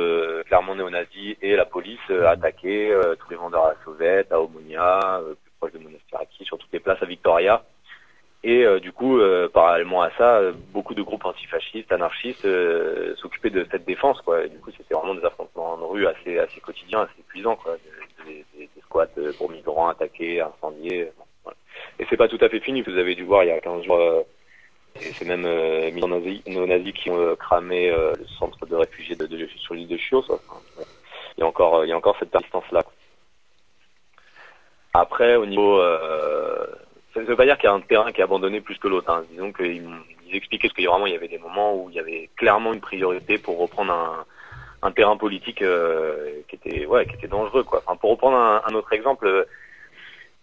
clairement 0.46 0.76
néo-nazis 0.76 1.38
et 1.42 1.56
la 1.56 1.66
police 1.66 2.10
attaquer 2.28 2.94
tous 3.20 3.30
les 3.30 3.38
vendeurs 3.38 3.66
à 3.66 3.70
la 3.70 3.78
sauvette, 3.86 4.32
à 4.34 4.42
Omonia, 4.42 5.22
plus 5.44 5.52
proche 5.60 5.72
de 5.72 5.80
Monastiraki, 5.80 6.44
sur 6.44 6.58
toutes 6.58 6.74
les 6.74 6.82
places 6.82 7.02
à 7.02 7.06
Victoria, 7.06 7.64
et 8.46 8.66
euh, 8.66 8.80
du 8.80 8.92
coup, 8.92 9.20
euh, 9.20 9.48
parallèlement 9.48 10.02
à 10.02 10.12
ça, 10.18 10.40
euh, 10.40 10.52
beaucoup 10.74 10.94
de 10.94 11.02
groupes 11.02 11.24
antifascistes, 11.24 11.92
anarchistes 11.94 12.48
s'occupaient 13.16 13.50
de 13.50 13.66
cette 13.72 13.86
défense. 13.86 14.20
Quoi. 14.22 14.44
Et 14.46 14.50
du 14.50 14.60
coup, 14.60 14.70
c'était 14.76 14.94
vraiment 14.94 15.16
des 15.16 15.24
affrontements 15.24 15.74
en 15.74 15.88
rue 15.88 16.06
assez, 16.08 16.38
assez 16.40 16.60
quotidiens, 16.60 17.04
assez 17.04 17.22
épuisants. 17.22 17.56
Quoi. 17.56 17.78
Des, 18.26 18.46
des, 18.54 18.70
des 18.76 18.82
squats 18.82 19.08
pour 19.38 19.50
migrants 19.50 19.88
attaqués, 19.88 20.42
incendiés. 20.42 21.10
Bon, 21.18 21.24
voilà. 21.44 21.58
Et 22.00 22.06
c'est 22.10 22.18
pas 22.18 22.28
tout 22.28 22.38
à 22.42 22.50
fait 22.50 22.60
fini. 22.60 22.82
Vous 22.82 22.98
avez 22.98 23.16
dû 23.16 23.24
voir 23.24 23.46
il 23.46 23.48
y 23.48 23.52
a 23.52 23.62
15 23.62 23.84
jours, 23.84 24.26
c'est 24.96 25.26
même 25.26 25.46
euh, 25.46 25.90
nos 25.92 26.66
nazis 26.68 26.94
qui 26.94 27.10
ont 27.10 27.36
cramé 27.38 27.90
le 27.92 28.28
centre 28.38 28.66
de 28.66 28.76
réfugiés 28.76 29.16
de, 29.16 29.26
de, 29.26 29.48
sur 29.56 29.74
l'île 29.74 29.88
de 29.88 29.98
Chios. 29.98 30.26
Il 31.38 31.42
y 31.42 31.44
a 31.44 31.48
encore, 31.48 31.86
il 31.86 31.90
y 31.90 31.94
a 31.94 31.98
encore 31.98 32.18
cette 32.20 32.30
persistance-là. 32.30 32.84
Après, 34.94 35.38
au 35.38 35.46
niveau 35.46 35.82
ça 37.14 37.22
ne 37.22 37.26
veut 37.26 37.36
pas 37.36 37.46
dire 37.46 37.58
qu'il 37.58 37.70
y 37.70 37.72
a 37.72 37.76
un 37.76 37.82
terrain 37.82 38.12
qui 38.12 38.22
est 38.22 38.24
abandonné 38.24 38.62
plus 38.62 38.78
que 38.78 38.88
l'autre. 38.88 39.12
Hein. 39.12 39.24
Disons 39.32 39.52
qu'ils 39.54 39.88
ils 40.28 40.36
expliquaient 40.36 40.70
qu'il 40.70 40.84
y 40.84 40.88
vraiment 40.88 41.06
il 41.06 41.14
y 41.14 41.16
avait 41.16 41.28
des 41.28 41.38
moments 41.38 41.76
où 41.76 41.90
il 41.90 41.96
y 41.96 42.00
avait 42.00 42.30
clairement 42.36 42.74
une 42.74 42.82
priorité 42.82 43.38
pour 43.38 43.60
reprendre 43.60 43.94
un, 43.94 44.26
un 44.82 44.92
terrain 44.92 45.16
politique 45.16 45.62
euh, 45.62 46.42
qui 46.48 46.56
était 46.56 46.86
ouais 46.86 47.06
qui 47.06 47.16
était 47.16 47.28
dangereux 47.28 47.64
quoi. 47.64 47.82
Enfin, 47.86 47.96
pour 47.96 48.12
reprendre 48.12 48.38
un, 48.38 48.74
autre 48.74 48.92
exemple, 48.94 49.28
euh, 49.28 49.46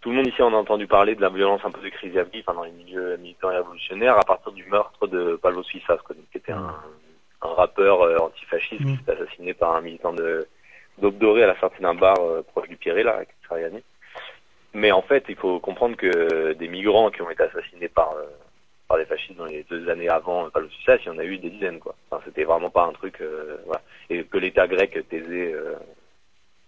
tout 0.00 0.10
le 0.10 0.16
monde 0.16 0.28
ici 0.28 0.40
en 0.42 0.54
a 0.54 0.56
entendu 0.56 0.86
parler 0.86 1.14
de 1.14 1.20
la 1.20 1.28
violence 1.28 1.60
un 1.64 1.70
peu 1.70 1.80
de 1.82 1.88
crise 1.88 2.16
enfin, 2.16 2.54
dans 2.54 2.64
les 2.64 2.70
milieux 2.70 3.16
militants 3.16 3.50
et 3.50 3.56
révolutionnaires 3.56 4.16
à 4.16 4.22
partir 4.24 4.52
du 4.52 4.64
meurtre 4.66 5.06
de 5.08 5.38
Pablo 5.42 5.62
Suissas, 5.64 5.98
qui 6.06 6.38
était 6.38 6.52
un, 6.52 6.74
un 7.42 7.54
rappeur 7.54 8.02
euh, 8.02 8.16
antifasciste 8.18 8.82
qui 8.82 8.92
mmh. 8.92 8.98
s'est 9.04 9.12
assassiné 9.12 9.54
par 9.54 9.74
un 9.74 9.80
militant 9.80 10.12
de 10.12 10.46
d'Obdoré 10.98 11.44
à 11.44 11.46
la 11.46 11.58
sortie 11.58 11.80
d'un 11.80 11.94
bar 11.94 12.16
proche 12.48 12.68
du 12.68 12.76
Pirée 12.76 13.02
là, 13.02 13.16
avec 13.16 13.28
Sariani. 13.48 13.82
Mais 14.72 14.92
en 14.92 15.02
fait, 15.02 15.24
il 15.28 15.36
faut 15.36 15.58
comprendre 15.58 15.96
que 15.96 16.52
des 16.52 16.68
migrants 16.68 17.10
qui 17.10 17.22
ont 17.22 17.30
été 17.30 17.42
assassinés 17.42 17.88
par 17.88 18.12
euh, 18.12 18.26
par 18.88 18.98
des 18.98 19.04
fascistes 19.04 19.36
dans 19.36 19.46
les 19.46 19.64
deux 19.64 19.88
années 19.88 20.08
avant 20.08 20.48
pas 20.50 20.60
le 20.60 20.68
il 20.68 21.06
y 21.06 21.08
en 21.08 21.18
a 21.18 21.24
eu 21.24 21.38
des 21.38 21.50
dizaines 21.50 21.78
quoi. 21.78 21.94
Enfin, 22.10 22.22
c'était 22.24 22.44
vraiment 22.44 22.70
pas 22.70 22.84
un 22.84 22.92
truc 22.92 23.20
euh, 23.20 23.58
voilà. 23.66 23.82
et 24.08 24.24
que 24.24 24.38
l'État 24.38 24.66
grec 24.68 24.92
taisait 25.08 25.52
euh, 25.52 25.74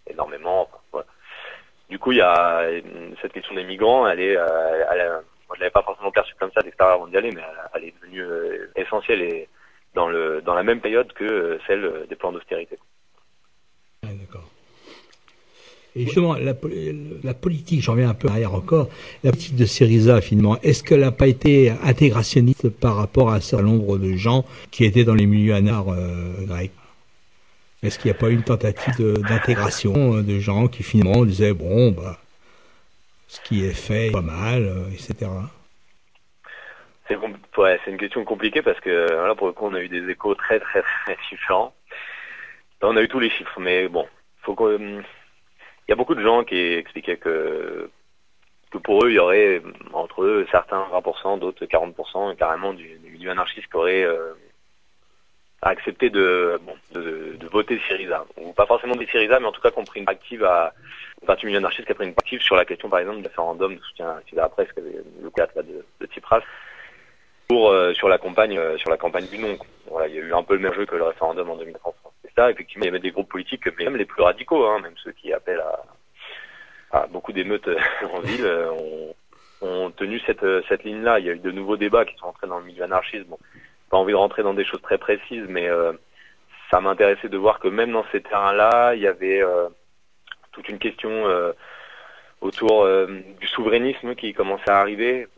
énormément. 0.08 0.62
Enfin, 0.62 0.78
voilà. 0.92 1.06
Du 1.90 1.98
coup, 1.98 2.12
il 2.12 2.18
y 2.18 2.22
a 2.22 2.64
cette 3.20 3.32
question 3.32 3.54
des 3.54 3.64
migrants, 3.64 4.06
elle 4.08 4.20
est, 4.20 4.32
elle, 4.32 5.10
moi 5.46 5.56
je 5.56 5.60
l'avais 5.60 5.70
pas 5.70 5.82
forcément 5.82 6.10
perçue 6.10 6.34
comme 6.40 6.50
ça 6.52 6.62
d'extérieur 6.62 6.94
avant 6.94 7.06
d'y 7.06 7.16
aller, 7.18 7.30
mais 7.32 7.42
elle, 7.74 7.84
est 7.84 7.94
devenue 8.00 8.24
essentielle 8.76 9.20
et 9.20 9.48
dans 9.94 10.08
le 10.08 10.40
dans 10.40 10.54
la 10.54 10.62
même 10.62 10.80
période 10.80 11.12
que 11.12 11.58
celle 11.66 12.06
des 12.08 12.16
plans 12.16 12.32
d'austérité. 12.32 12.78
d'accord. 14.02 14.48
Et 15.94 16.04
justement, 16.04 16.34
la, 16.34 16.54
la 17.22 17.34
politique, 17.34 17.82
j'en 17.82 17.92
reviens 17.92 18.10
un 18.10 18.14
peu 18.14 18.28
arrière 18.28 18.54
encore, 18.54 18.88
la 19.22 19.30
politique 19.30 19.56
de 19.56 19.66
Syriza, 19.66 20.22
finalement, 20.22 20.58
est-ce 20.62 20.82
qu'elle 20.82 21.00
n'a 21.00 21.12
pas 21.12 21.26
été 21.26 21.70
intégrationniste 21.82 22.70
par 22.70 22.96
rapport 22.96 23.30
à 23.30 23.36
un 23.36 23.40
certain 23.40 23.66
nombre 23.66 23.98
de 23.98 24.14
gens 24.16 24.46
qui 24.70 24.84
étaient 24.84 25.04
dans 25.04 25.14
les 25.14 25.26
milieux 25.26 25.54
anards 25.54 25.90
euh, 25.90 26.46
grecs? 26.46 26.72
Est-ce 27.82 27.98
qu'il 27.98 28.10
n'y 28.10 28.16
a 28.16 28.20
pas 28.20 28.30
eu 28.30 28.34
une 28.34 28.44
tentative 28.44 29.20
d'intégration 29.28 30.16
euh, 30.16 30.22
de, 30.22 30.38
gens 30.38 30.68
qui 30.68 30.82
finalement 30.82 31.26
disaient, 31.26 31.52
bon, 31.52 31.90
bah, 31.90 32.16
ce 33.28 33.40
qui 33.40 33.64
est 33.64 33.74
fait 33.74 34.08
est 34.08 34.12
pas 34.12 34.22
mal, 34.22 34.62
euh, 34.62 34.88
etc. 34.92 35.30
C'est 37.08 37.90
une 37.90 37.98
question 37.98 38.24
compliquée 38.24 38.62
parce 38.62 38.80
que 38.80 39.10
là, 39.10 39.34
pour 39.34 39.48
le 39.48 39.52
coup, 39.52 39.66
on 39.66 39.74
a 39.74 39.80
eu 39.80 39.88
des 39.88 40.08
échos 40.08 40.34
très, 40.34 40.58
très, 40.58 40.82
très 40.82 41.18
différents. 41.30 41.74
On 42.80 42.96
a 42.96 43.02
eu 43.02 43.08
tous 43.08 43.20
les 43.20 43.28
chiffres, 43.28 43.60
mais 43.60 43.88
bon, 43.88 44.06
faut 44.42 44.54
que, 44.54 45.02
il 45.88 45.90
y 45.90 45.92
a 45.92 45.96
beaucoup 45.96 46.14
de 46.14 46.22
gens 46.22 46.44
qui 46.44 46.56
expliquaient 46.56 47.16
que 47.16 47.90
que 48.72 48.78
pour 48.78 49.04
eux, 49.04 49.10
il 49.10 49.14
y 49.14 49.18
aurait 49.18 49.62
entre 49.92 50.22
eux 50.22 50.46
certains 50.50 50.86
20%, 50.90 51.38
d'autres 51.38 51.66
40%, 51.66 52.34
carrément 52.36 52.72
du, 52.72 52.98
du 52.98 53.28
anarchiste 53.28 53.68
qui 53.68 53.76
aurait 53.76 54.02
euh, 54.02 54.32
accepté 55.60 56.10
de, 56.10 56.58
bon, 56.62 56.74
de, 56.92 57.36
de, 57.38 57.46
voter 57.48 57.78
Syriza. 57.86 58.24
Ou 58.38 58.52
pas 58.52 58.66
forcément 58.66 58.96
des 58.96 59.06
Syriza, 59.06 59.38
mais 59.38 59.46
en 59.46 59.52
tout 59.52 59.60
cas 59.60 59.70
qu'on 59.70 59.84
pris 59.84 60.00
une 60.00 60.08
active 60.08 60.42
à 60.44 60.72
une 61.20 61.26
partie 61.26 61.46
milieu 61.46 61.58
anarchiste 61.58 61.86
qui 61.86 61.92
a 61.92 61.94
pris 61.94 62.06
une 62.06 62.12
active 62.12 62.40
sur 62.40 62.56
la 62.56 62.64
question, 62.64 62.88
par 62.88 63.00
exemple, 63.00 63.18
du 63.18 63.24
référendum 63.24 63.76
de 63.76 63.80
soutien 63.82 64.08
à 64.08 64.20
la 64.32 64.48
presse, 64.48 64.68
le 64.76 65.30
cadre 65.30 65.62
de, 65.62 65.84
de 66.00 66.06
Tsipras, 66.06 66.42
pour, 67.48 67.70
euh, 67.70 67.92
sur 67.94 68.08
la 68.08 68.18
campagne, 68.18 68.58
euh, 68.58 68.78
sur 68.78 68.90
la 68.90 68.96
campagne 68.96 69.26
du 69.26 69.38
non. 69.38 69.56
Voilà, 69.86 70.08
il 70.08 70.14
y 70.14 70.18
a 70.18 70.22
eu 70.22 70.32
un 70.32 70.42
peu 70.42 70.54
le 70.54 70.60
même 70.60 70.74
jeu 70.74 70.86
que 70.86 70.96
le 70.96 71.04
référendum 71.04 71.50
en 71.50 71.56
2030. 71.56 71.94
Effectivement, 72.38 72.84
il 72.84 72.86
y 72.86 72.88
avait 72.88 72.98
des 72.98 73.10
groupes 73.10 73.28
politiques, 73.28 73.66
même 73.78 73.96
les 73.96 74.04
plus 74.04 74.22
radicaux, 74.22 74.66
hein, 74.66 74.80
même 74.80 74.94
ceux 75.02 75.12
qui 75.12 75.32
appellent 75.32 75.62
à, 76.92 77.06
beaucoup 77.06 77.32
d'émeutes 77.32 77.68
euh, 77.68 77.78
en 78.12 78.20
ville 78.20 78.44
euh, 78.44 78.70
ont, 78.70 79.14
ont, 79.62 79.90
tenu 79.90 80.20
cette, 80.20 80.42
euh, 80.42 80.62
cette 80.68 80.84
ligne-là. 80.84 81.18
Il 81.18 81.26
y 81.26 81.30
a 81.30 81.34
eu 81.34 81.38
de 81.38 81.50
nouveaux 81.50 81.76
débats 81.76 82.04
qui 82.04 82.16
sont 82.16 82.26
entrés 82.26 82.46
dans 82.46 82.58
le 82.58 82.64
milieu 82.64 82.84
anarchiste. 82.84 83.26
Bon, 83.26 83.38
pas 83.90 83.98
envie 83.98 84.12
de 84.12 84.18
rentrer 84.18 84.42
dans 84.42 84.54
des 84.54 84.64
choses 84.64 84.82
très 84.82 84.98
précises, 84.98 85.44
mais 85.48 85.68
ça 86.70 86.80
m'intéressait 86.80 87.28
de 87.28 87.36
voir 87.36 87.58
que 87.58 87.68
même 87.68 87.92
dans 87.92 88.06
ces 88.10 88.22
terrains-là, 88.22 88.94
il 88.94 89.02
y 89.02 89.06
avait 89.06 89.42
toute 90.52 90.66
une 90.70 90.78
question 90.78 91.26
autour 92.40 92.88
du 93.38 93.46
souverainisme 93.48 94.14
qui 94.14 94.32
commençait 94.32 94.70
à 94.70 94.80
arriver. 94.80 95.28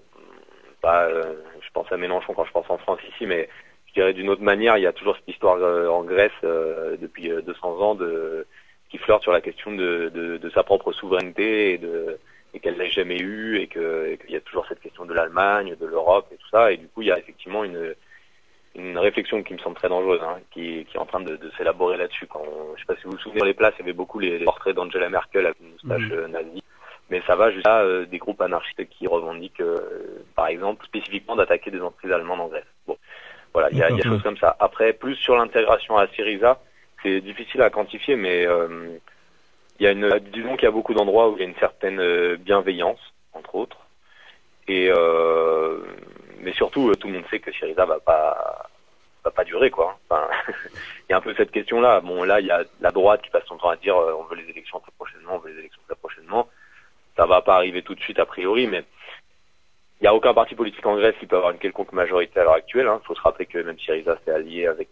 Bah, 0.84 1.08
je 1.10 1.68
pense 1.72 1.90
à 1.90 1.96
Mélenchon 1.96 2.32
quand 2.32 2.44
je 2.44 2.52
pense 2.52 2.70
en 2.70 2.78
France 2.78 3.00
ici, 3.12 3.26
mais 3.26 3.48
je 3.94 4.00
dirais 4.00 4.12
d'une 4.12 4.28
autre 4.28 4.42
manière, 4.42 4.76
il 4.76 4.82
y 4.82 4.86
a 4.86 4.92
toujours 4.92 5.16
cette 5.16 5.28
histoire 5.28 5.58
en 5.90 6.02
Grèce 6.02 6.32
depuis 6.42 7.28
200 7.28 7.80
ans 7.80 7.94
de 7.94 8.46
qui 8.90 8.98
flirte 8.98 9.22
sur 9.22 9.32
la 9.32 9.40
question 9.40 9.72
de, 9.72 10.10
de, 10.14 10.36
de 10.36 10.50
sa 10.50 10.62
propre 10.62 10.92
souveraineté 10.92 11.72
et, 11.72 11.78
de, 11.78 12.18
et 12.54 12.60
qu'elle 12.60 12.76
l'a 12.76 12.86
jamais 12.86 13.18
eue 13.18 13.58
et 13.58 13.66
qu'il 13.66 14.30
y 14.30 14.36
a 14.36 14.40
toujours 14.40 14.66
cette 14.68 14.80
question 14.80 15.04
de 15.04 15.12
l'Allemagne, 15.12 15.74
de 15.80 15.86
l'Europe 15.86 16.28
et 16.32 16.36
tout 16.36 16.48
ça. 16.50 16.70
Et 16.70 16.76
du 16.76 16.86
coup, 16.86 17.02
il 17.02 17.08
y 17.08 17.10
a 17.10 17.18
effectivement 17.18 17.64
une, 17.64 17.94
une 18.76 18.96
réflexion 18.96 19.42
qui 19.42 19.54
me 19.54 19.58
semble 19.58 19.76
très 19.76 19.88
dangereuse, 19.88 20.20
hein, 20.22 20.38
qui, 20.52 20.84
qui 20.84 20.96
est 20.96 21.00
en 21.00 21.06
train 21.06 21.20
de, 21.20 21.36
de 21.36 21.50
s'élaborer 21.58 21.96
là-dessus. 21.96 22.28
Je 22.76 22.80
sais 22.80 22.86
pas 22.86 22.94
si 22.96 23.04
vous 23.04 23.12
vous 23.12 23.18
souvenez, 23.18 23.40
dans 23.40 23.46
les 23.46 23.54
places, 23.54 23.74
il 23.78 23.80
y 23.80 23.84
avait 23.84 23.92
beaucoup 23.92 24.20
les, 24.20 24.38
les 24.38 24.44
portraits 24.44 24.76
d'Angela 24.76 25.08
Merkel 25.08 25.46
avec 25.46 25.58
une 25.60 25.72
moustache 25.72 26.10
mmh. 26.10 26.30
nazie. 26.30 26.62
Mais 27.10 27.20
ça 27.26 27.36
va 27.36 27.50
jusqu'à 27.50 27.80
euh, 27.80 28.06
des 28.06 28.18
groupes 28.18 28.40
anarchistes 28.40 28.88
qui 28.88 29.06
revendiquent, 29.06 29.60
euh, 29.60 30.24
par 30.34 30.46
exemple, 30.46 30.86
spécifiquement 30.86 31.36
d'attaquer 31.36 31.70
des 31.70 31.80
entreprises 31.80 32.12
allemandes 32.12 32.40
en 32.40 32.48
Grèce. 32.48 32.64
Bon, 32.86 32.96
voilà, 33.54 33.68
il 33.70 33.78
y 33.78 33.82
a, 33.82 33.88
il 33.88 33.96
y 33.96 34.00
a 34.00 34.02
des 34.02 34.08
choses 34.08 34.22
comme 34.22 34.36
ça. 34.36 34.56
Après, 34.58 34.92
plus 34.92 35.14
sur 35.14 35.36
l'intégration 35.36 35.96
à 35.96 36.08
Syriza, 36.08 36.60
c'est 37.02 37.20
difficile 37.20 37.62
à 37.62 37.70
quantifier, 37.70 38.16
mais 38.16 38.44
euh, 38.44 38.98
il 39.78 39.84
y 39.84 39.86
a 39.86 39.92
une, 39.92 40.18
disons 40.32 40.56
qu'il 40.56 40.64
y 40.64 40.68
a 40.68 40.72
beaucoup 40.72 40.92
d'endroits 40.92 41.28
où 41.28 41.36
il 41.36 41.40
y 41.40 41.46
a 41.46 41.48
une 41.48 41.56
certaine 41.56 42.00
euh, 42.00 42.36
bienveillance, 42.36 42.98
entre 43.32 43.54
autres, 43.54 43.78
et 44.66 44.88
euh, 44.90 45.78
mais 46.40 46.52
surtout 46.52 46.92
tout 46.96 47.06
le 47.06 47.14
monde 47.14 47.24
sait 47.30 47.38
que 47.38 47.52
Syriza 47.52 47.84
va 47.84 48.00
pas 48.00 48.68
va 49.22 49.30
pas 49.30 49.44
durer 49.44 49.70
quoi. 49.70 49.98
Enfin, 50.08 50.28
il 51.08 51.12
y 51.12 51.14
a 51.14 51.18
un 51.18 51.20
peu 51.20 51.34
cette 51.36 51.52
question-là. 51.52 52.00
Bon, 52.00 52.24
là 52.24 52.40
il 52.40 52.46
y 52.46 52.50
a 52.50 52.64
la 52.80 52.90
droite 52.90 53.22
qui 53.22 53.30
passe 53.30 53.44
son 53.46 53.56
temps 53.56 53.70
à 53.70 53.76
dire 53.76 53.96
on 53.96 54.24
veut 54.24 54.36
les 54.36 54.50
élections 54.50 54.80
très 54.80 54.92
prochainement, 54.92 55.36
on 55.36 55.38
veut 55.38 55.52
les 55.52 55.60
élections 55.60 55.82
très 55.86 55.96
prochainement. 55.96 56.48
Ça 57.16 57.26
va 57.26 57.40
pas 57.42 57.56
arriver 57.56 57.82
tout 57.82 57.94
de 57.94 58.00
suite 58.00 58.18
a 58.18 58.26
priori, 58.26 58.66
mais 58.66 58.84
n'y 60.04 60.08
a 60.08 60.14
aucun 60.14 60.34
parti 60.34 60.54
politique 60.54 60.86
en 60.86 60.96
Grèce 60.96 61.14
qui 61.18 61.26
peut 61.26 61.36
avoir 61.36 61.52
une 61.52 61.58
quelconque 61.58 61.92
majorité 61.92 62.40
à 62.40 62.44
l'heure 62.44 62.54
actuelle. 62.54 62.86
Il 62.86 62.88
hein. 62.88 63.00
faut 63.04 63.14
se 63.14 63.20
rappeler 63.20 63.46
que 63.46 63.58
même 63.58 63.78
Syriza 63.78 64.16
s'est 64.24 64.32
allié 64.32 64.66
avec 64.66 64.90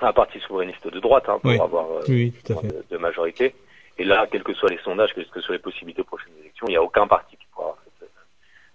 un 0.00 0.12
parti 0.12 0.38
souverainiste 0.40 0.86
de 0.86 1.00
droite 1.00 1.24
hein, 1.28 1.38
pour 1.40 1.50
oui. 1.50 1.60
avoir 1.60 1.90
euh, 1.90 2.02
oui, 2.08 2.32
de, 2.48 2.84
de, 2.90 2.96
majorité. 2.98 3.54
Et 3.98 4.04
là, 4.04 4.26
quels 4.30 4.42
que 4.42 4.54
soient 4.54 4.68
les 4.68 4.78
sondages, 4.78 5.14
quelles 5.14 5.26
que 5.26 5.40
soient 5.40 5.54
les 5.54 5.62
possibilités 5.62 6.02
aux 6.02 6.04
prochaines 6.04 6.34
élections, 6.40 6.66
il 6.68 6.72
n'y 6.72 6.76
a 6.76 6.82
aucun 6.82 7.06
parti 7.06 7.36
qui 7.36 7.46
pourra 7.52 7.68
avoir 7.68 7.78
cette, 7.98 8.10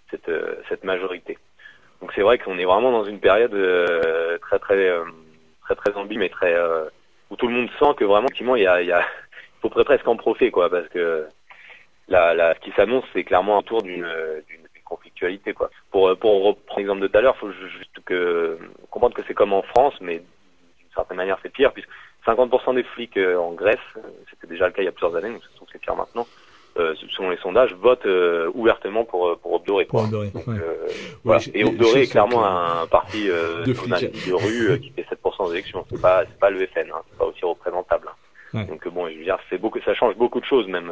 cette, 0.09 0.29
euh, 0.29 0.55
cette 0.67 0.83
majorité. 0.83 1.37
Donc 2.01 2.11
c'est 2.15 2.21
vrai 2.21 2.39
qu'on 2.39 2.57
est 2.57 2.65
vraiment 2.65 2.91
dans 2.91 3.05
une 3.05 3.19
période 3.19 3.53
euh, 3.53 4.37
très 4.39 4.57
très 4.57 4.89
euh, 4.89 5.05
très 5.62 5.75
très 5.75 5.93
ambiguë, 5.93 6.19
mais 6.19 6.29
très 6.29 6.53
euh, 6.53 6.86
où 7.29 7.36
tout 7.36 7.47
le 7.47 7.53
monde 7.53 7.69
sent 7.79 7.93
que 7.97 8.05
vraiment 8.05 8.25
effectivement 8.25 8.55
il 8.55 8.63
y 8.63 8.67
a, 8.67 8.81
il 8.81 8.88
y 8.88 8.91
a 8.91 9.01
il 9.01 9.62
faut 9.62 9.69
presque 9.69 10.07
en 10.07 10.15
profiter 10.15 10.49
quoi, 10.49 10.69
parce 10.71 10.88
que 10.89 11.27
la, 12.07 12.34
la, 12.34 12.55
ce 12.55 12.60
qui 12.62 12.71
s'annonce 12.71 13.05
c'est 13.13 13.23
clairement 13.23 13.60
un 13.60 13.62
tour 13.62 13.84
d'une 13.84 14.10
d'une 14.49 14.61
conflictualité 14.91 15.54
quoi. 15.54 15.69
Pour 15.91 16.04
pour 16.17 16.34
reprendre 16.43 16.80
l'exemple 16.80 17.01
de 17.01 17.08
tout 17.08 17.17
à 17.17 17.21
l'heure, 17.21 17.38
faut 17.38 17.51
juste 17.51 17.97
que 18.06 18.58
comprendre 18.89 19.15
que 19.15 19.23
c'est 19.27 19.34
comme 19.34 19.54
en 19.54 19.63
France, 19.73 19.95
mais 20.01 20.21
certaine 20.93 21.17
manière 21.17 21.39
c'est 21.41 21.54
pire 21.60 21.71
puisque 21.73 21.89
50% 22.25 22.75
des 22.75 22.84
flics 22.84 23.17
euh, 23.17 23.38
en 23.38 23.54
Grèce, 23.54 23.88
c'était 24.30 24.47
déjà 24.47 24.67
le 24.67 24.73
cas 24.73 24.82
il 24.82 24.86
y 24.86 24.88
a 24.88 24.91
plusieurs 24.91 25.15
années, 25.15 25.32
donc 25.32 25.41
c'est 25.71 25.82
pire 25.82 25.95
maintenant, 25.95 26.27
euh, 26.77 26.93
selon 27.15 27.30
les 27.30 27.38
sondages, 27.38 27.73
votent 27.75 28.06
euh, 28.06 28.51
ouvertement 28.54 29.04
pour 29.04 29.38
pour 29.39 29.54
Obdoré. 29.54 29.86
Quoi. 29.88 30.04
Obdoré 30.04 30.30
donc, 30.30 30.47
ouais. 30.47 30.56
euh, 30.56 30.88
voilà. 31.23 31.41
Et 31.54 31.63
Obdoré 31.63 32.04
est 32.04 32.12
clairement 32.12 32.45
un 32.45 32.88
parti 32.88 33.30
euh, 33.30 33.63
de, 33.65 33.73
de 33.73 34.34
rue 34.34 34.80
qui 34.80 34.91
fait 34.91 35.06
7% 35.12 35.47
des 35.47 35.54
élections. 35.54 35.86
C'est 35.89 36.01
pas 36.01 36.23
c'est 36.25 36.39
pas 36.39 36.49
le 36.49 36.65
FN, 36.67 36.89
hein, 36.91 37.01
c'est 37.10 37.17
pas 37.17 37.25
aussi 37.25 37.43
représentable. 37.43 38.08
Hein. 38.10 38.60
Ouais. 38.60 38.65
Donc 38.65 38.88
bon, 38.89 39.08
je 39.10 39.17
veux 39.17 39.23
dire, 39.23 39.39
c'est 39.49 39.58
beaucoup, 39.58 39.80
ça 39.82 39.93
change 39.95 40.15
beaucoup 40.15 40.39
de 40.39 40.45
choses 40.45 40.67
même 40.67 40.91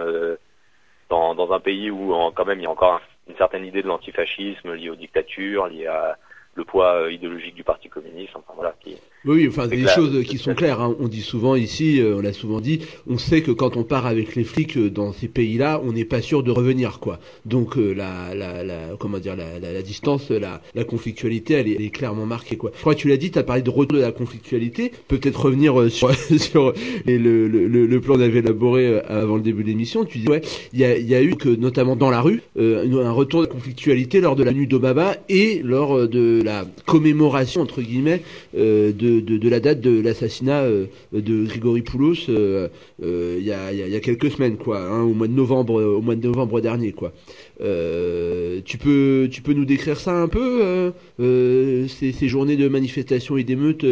dans 1.10 1.36
dans 1.36 1.52
un 1.52 1.60
pays 1.60 1.90
où 1.92 2.14
en, 2.14 2.32
quand 2.32 2.46
même 2.46 2.60
il 2.60 2.64
y 2.64 2.68
a 2.68 2.72
encore 2.72 2.94
un, 2.96 3.02
une 3.30 3.38
certaine 3.38 3.66
idée 3.66 3.82
de 3.82 3.88
l'antifascisme 3.88 4.74
liée 4.74 4.90
aux 4.90 4.96
dictatures, 4.96 5.68
liée 5.68 5.88
à 5.88 6.18
le 6.56 6.66
poids 6.66 6.96
euh, 6.96 7.12
idéologique 7.12 7.56
du 7.56 7.64
Parti 7.64 7.90
communiste, 7.90 8.36
enfin 8.36 8.54
voilà. 8.56 8.74
Qui, 8.82 8.98
oui, 9.26 9.48
enfin 9.48 9.68
des 9.68 9.78
clair, 9.78 9.96
choses 9.96 10.24
qui 10.24 10.38
sont 10.38 10.54
claires. 10.54 10.82
Hein. 10.82 10.96
On 11.00 11.08
dit 11.08 11.22
souvent 11.22 11.56
ici, 11.56 12.00
euh, 12.02 12.18
on 12.18 12.22
l'a 12.22 12.34
souvent 12.34 12.62
dit, 12.62 12.80
on 13.08 13.18
sait 13.18 13.42
que 13.42 13.52
quand 13.52 13.78
on 13.78 13.84
part 13.84 14.06
avec 14.06 14.36
les 14.36 14.44
flics 14.44 14.78
euh, 14.78 14.90
dans 14.90 15.14
ces 15.14 15.28
pays-là, 15.28 15.82
on 15.84 15.94
n'est 15.94 16.06
pas 16.06 16.22
sûr 16.22 16.44
de 16.44 16.52
revenir, 16.52 17.00
quoi. 17.00 17.20
Donc 17.46 17.78
euh, 17.78 17.94
la, 17.94 18.34
la, 18.36 18.64
la, 18.64 18.96
comment 19.00 19.20
dire, 19.20 19.36
la, 19.36 19.60
la, 19.60 19.74
la 19.74 19.82
distance, 19.82 20.30
la, 20.30 20.62
la 20.76 20.84
conflictualité, 20.84 21.56
elle 21.56 21.68
est, 21.68 21.76
elle 21.76 21.82
est, 21.82 21.90
clairement 21.90 22.26
marquée, 22.26 22.58
quoi. 22.58 22.72
Je 22.76 22.82
crois 22.82 22.96
que 22.96 23.00
tu 23.00 23.08
l'as 23.08 23.18
dit, 23.18 23.32
tu 23.32 23.40
as 23.40 23.44
parlé 23.44 23.62
de 23.62 23.70
retour 23.70 23.98
de 23.98 24.04
la 24.04 24.12
conflictualité. 24.12 24.92
Peut-être 25.08 25.46
revenir 25.46 25.80
euh, 25.80 25.90
sur, 25.90 26.14
sur 26.38 26.74
le, 27.06 27.18
le, 27.18 27.48
le, 27.48 27.86
le 27.86 28.02
plan 28.02 28.10
qu'on 28.16 28.22
avait 28.22 28.40
élaboré 28.40 28.88
euh, 28.88 29.02
avant 29.08 29.36
le 29.36 29.42
début 29.42 29.64
de 29.64 29.70
l'émission. 29.70 30.06
Tu 30.06 30.20
dis 30.20 30.28
ouais, 30.28 30.42
il 30.74 30.80
y 30.80 30.86
a, 30.86 30.98
y 30.98 31.16
a 31.16 31.22
eu 31.22 31.36
que 31.36 31.50
notamment 31.50 31.96
dans 31.96 32.10
la 32.10 32.22
rue 32.22 32.42
un 32.58 33.12
retour 33.12 33.42
de 33.42 33.48
la 33.48 33.52
conflictualité 33.52 34.22
lors 34.22 34.36
de 34.36 34.44
la 34.44 34.52
nuit 34.52 34.68
d'Obama 34.68 35.16
et 35.30 35.62
lors 35.64 36.08
de 36.08 36.42
la 36.44 36.66
commémoration 36.86 37.62
entre 37.62 37.82
guillemets 37.82 38.22
euh, 38.58 38.92
de, 38.92 39.09
de, 39.10 39.50
la 39.50 39.60
date 39.60 39.82
de 39.82 40.02
l'assassinat 40.02 40.62
euh, 40.62 40.86
de 41.12 41.46
Grigory 41.46 41.82
Poulos 41.82 42.28
il 42.28 42.36
euh, 42.36 43.40
y, 43.40 43.52
a, 43.52 43.72
y, 43.72 43.96
a, 43.96 44.00
quelques 44.00 44.32
semaines 44.32 44.58
quoi, 44.58 44.80
hein, 44.80 45.02
au 45.02 45.14
mois 45.14 45.28
de 45.28 45.34
novembre 45.34 45.82
au 45.82 46.02
mois 46.02 46.16
de 46.16 46.26
novembre 46.26 46.62
dernier 46.62 46.92
quoi. 46.92 47.12
tu 47.60 48.78
peux 48.78 49.28
tu 49.32 49.42
peux 49.42 49.54
nous 49.54 49.66
décrire 49.66 49.98
ça 49.98 50.14
un 50.14 50.28
peu 50.28 50.94
ces, 51.18 52.28
journées 52.28 52.58
de 52.58 52.68
manifestations 52.68 53.38
et 53.38 53.44
d'émeutes 53.44 53.86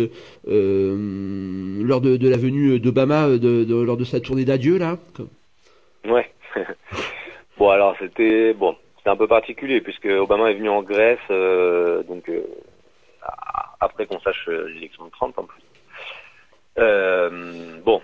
lors 0.46 2.02
de, 2.02 2.30
la 2.30 2.38
venue 2.38 2.80
d'Obama 2.80 3.28
lors 3.28 3.98
de 3.98 4.04
sa 4.04 4.20
tournée 4.20 4.46
d'adieu 4.46 4.78
là. 4.78 4.98
Ouais. 6.08 6.30
bon 7.58 7.70
alors 7.70 7.96
c'était 8.00 8.54
bon 8.54 8.76
c'est 9.08 9.12
un 9.12 9.16
peu 9.16 9.28
particulier 9.28 9.80
puisque 9.80 10.06
Obama 10.06 10.52
est 10.52 10.56
venu 10.56 10.68
en 10.68 10.84
Grèce, 10.84 11.18
euh, 11.32 12.04
donc 12.04 12.28
euh, 12.28 12.42
après 13.80 14.06
qu'on 14.06 14.20
sache 14.20 14.48
l'élection 14.48 15.06
de 15.06 15.12
Trump 15.12 15.38
en 15.38 15.44
plus. 15.44 15.62
Euh, 16.80 17.80
bon, 17.84 18.02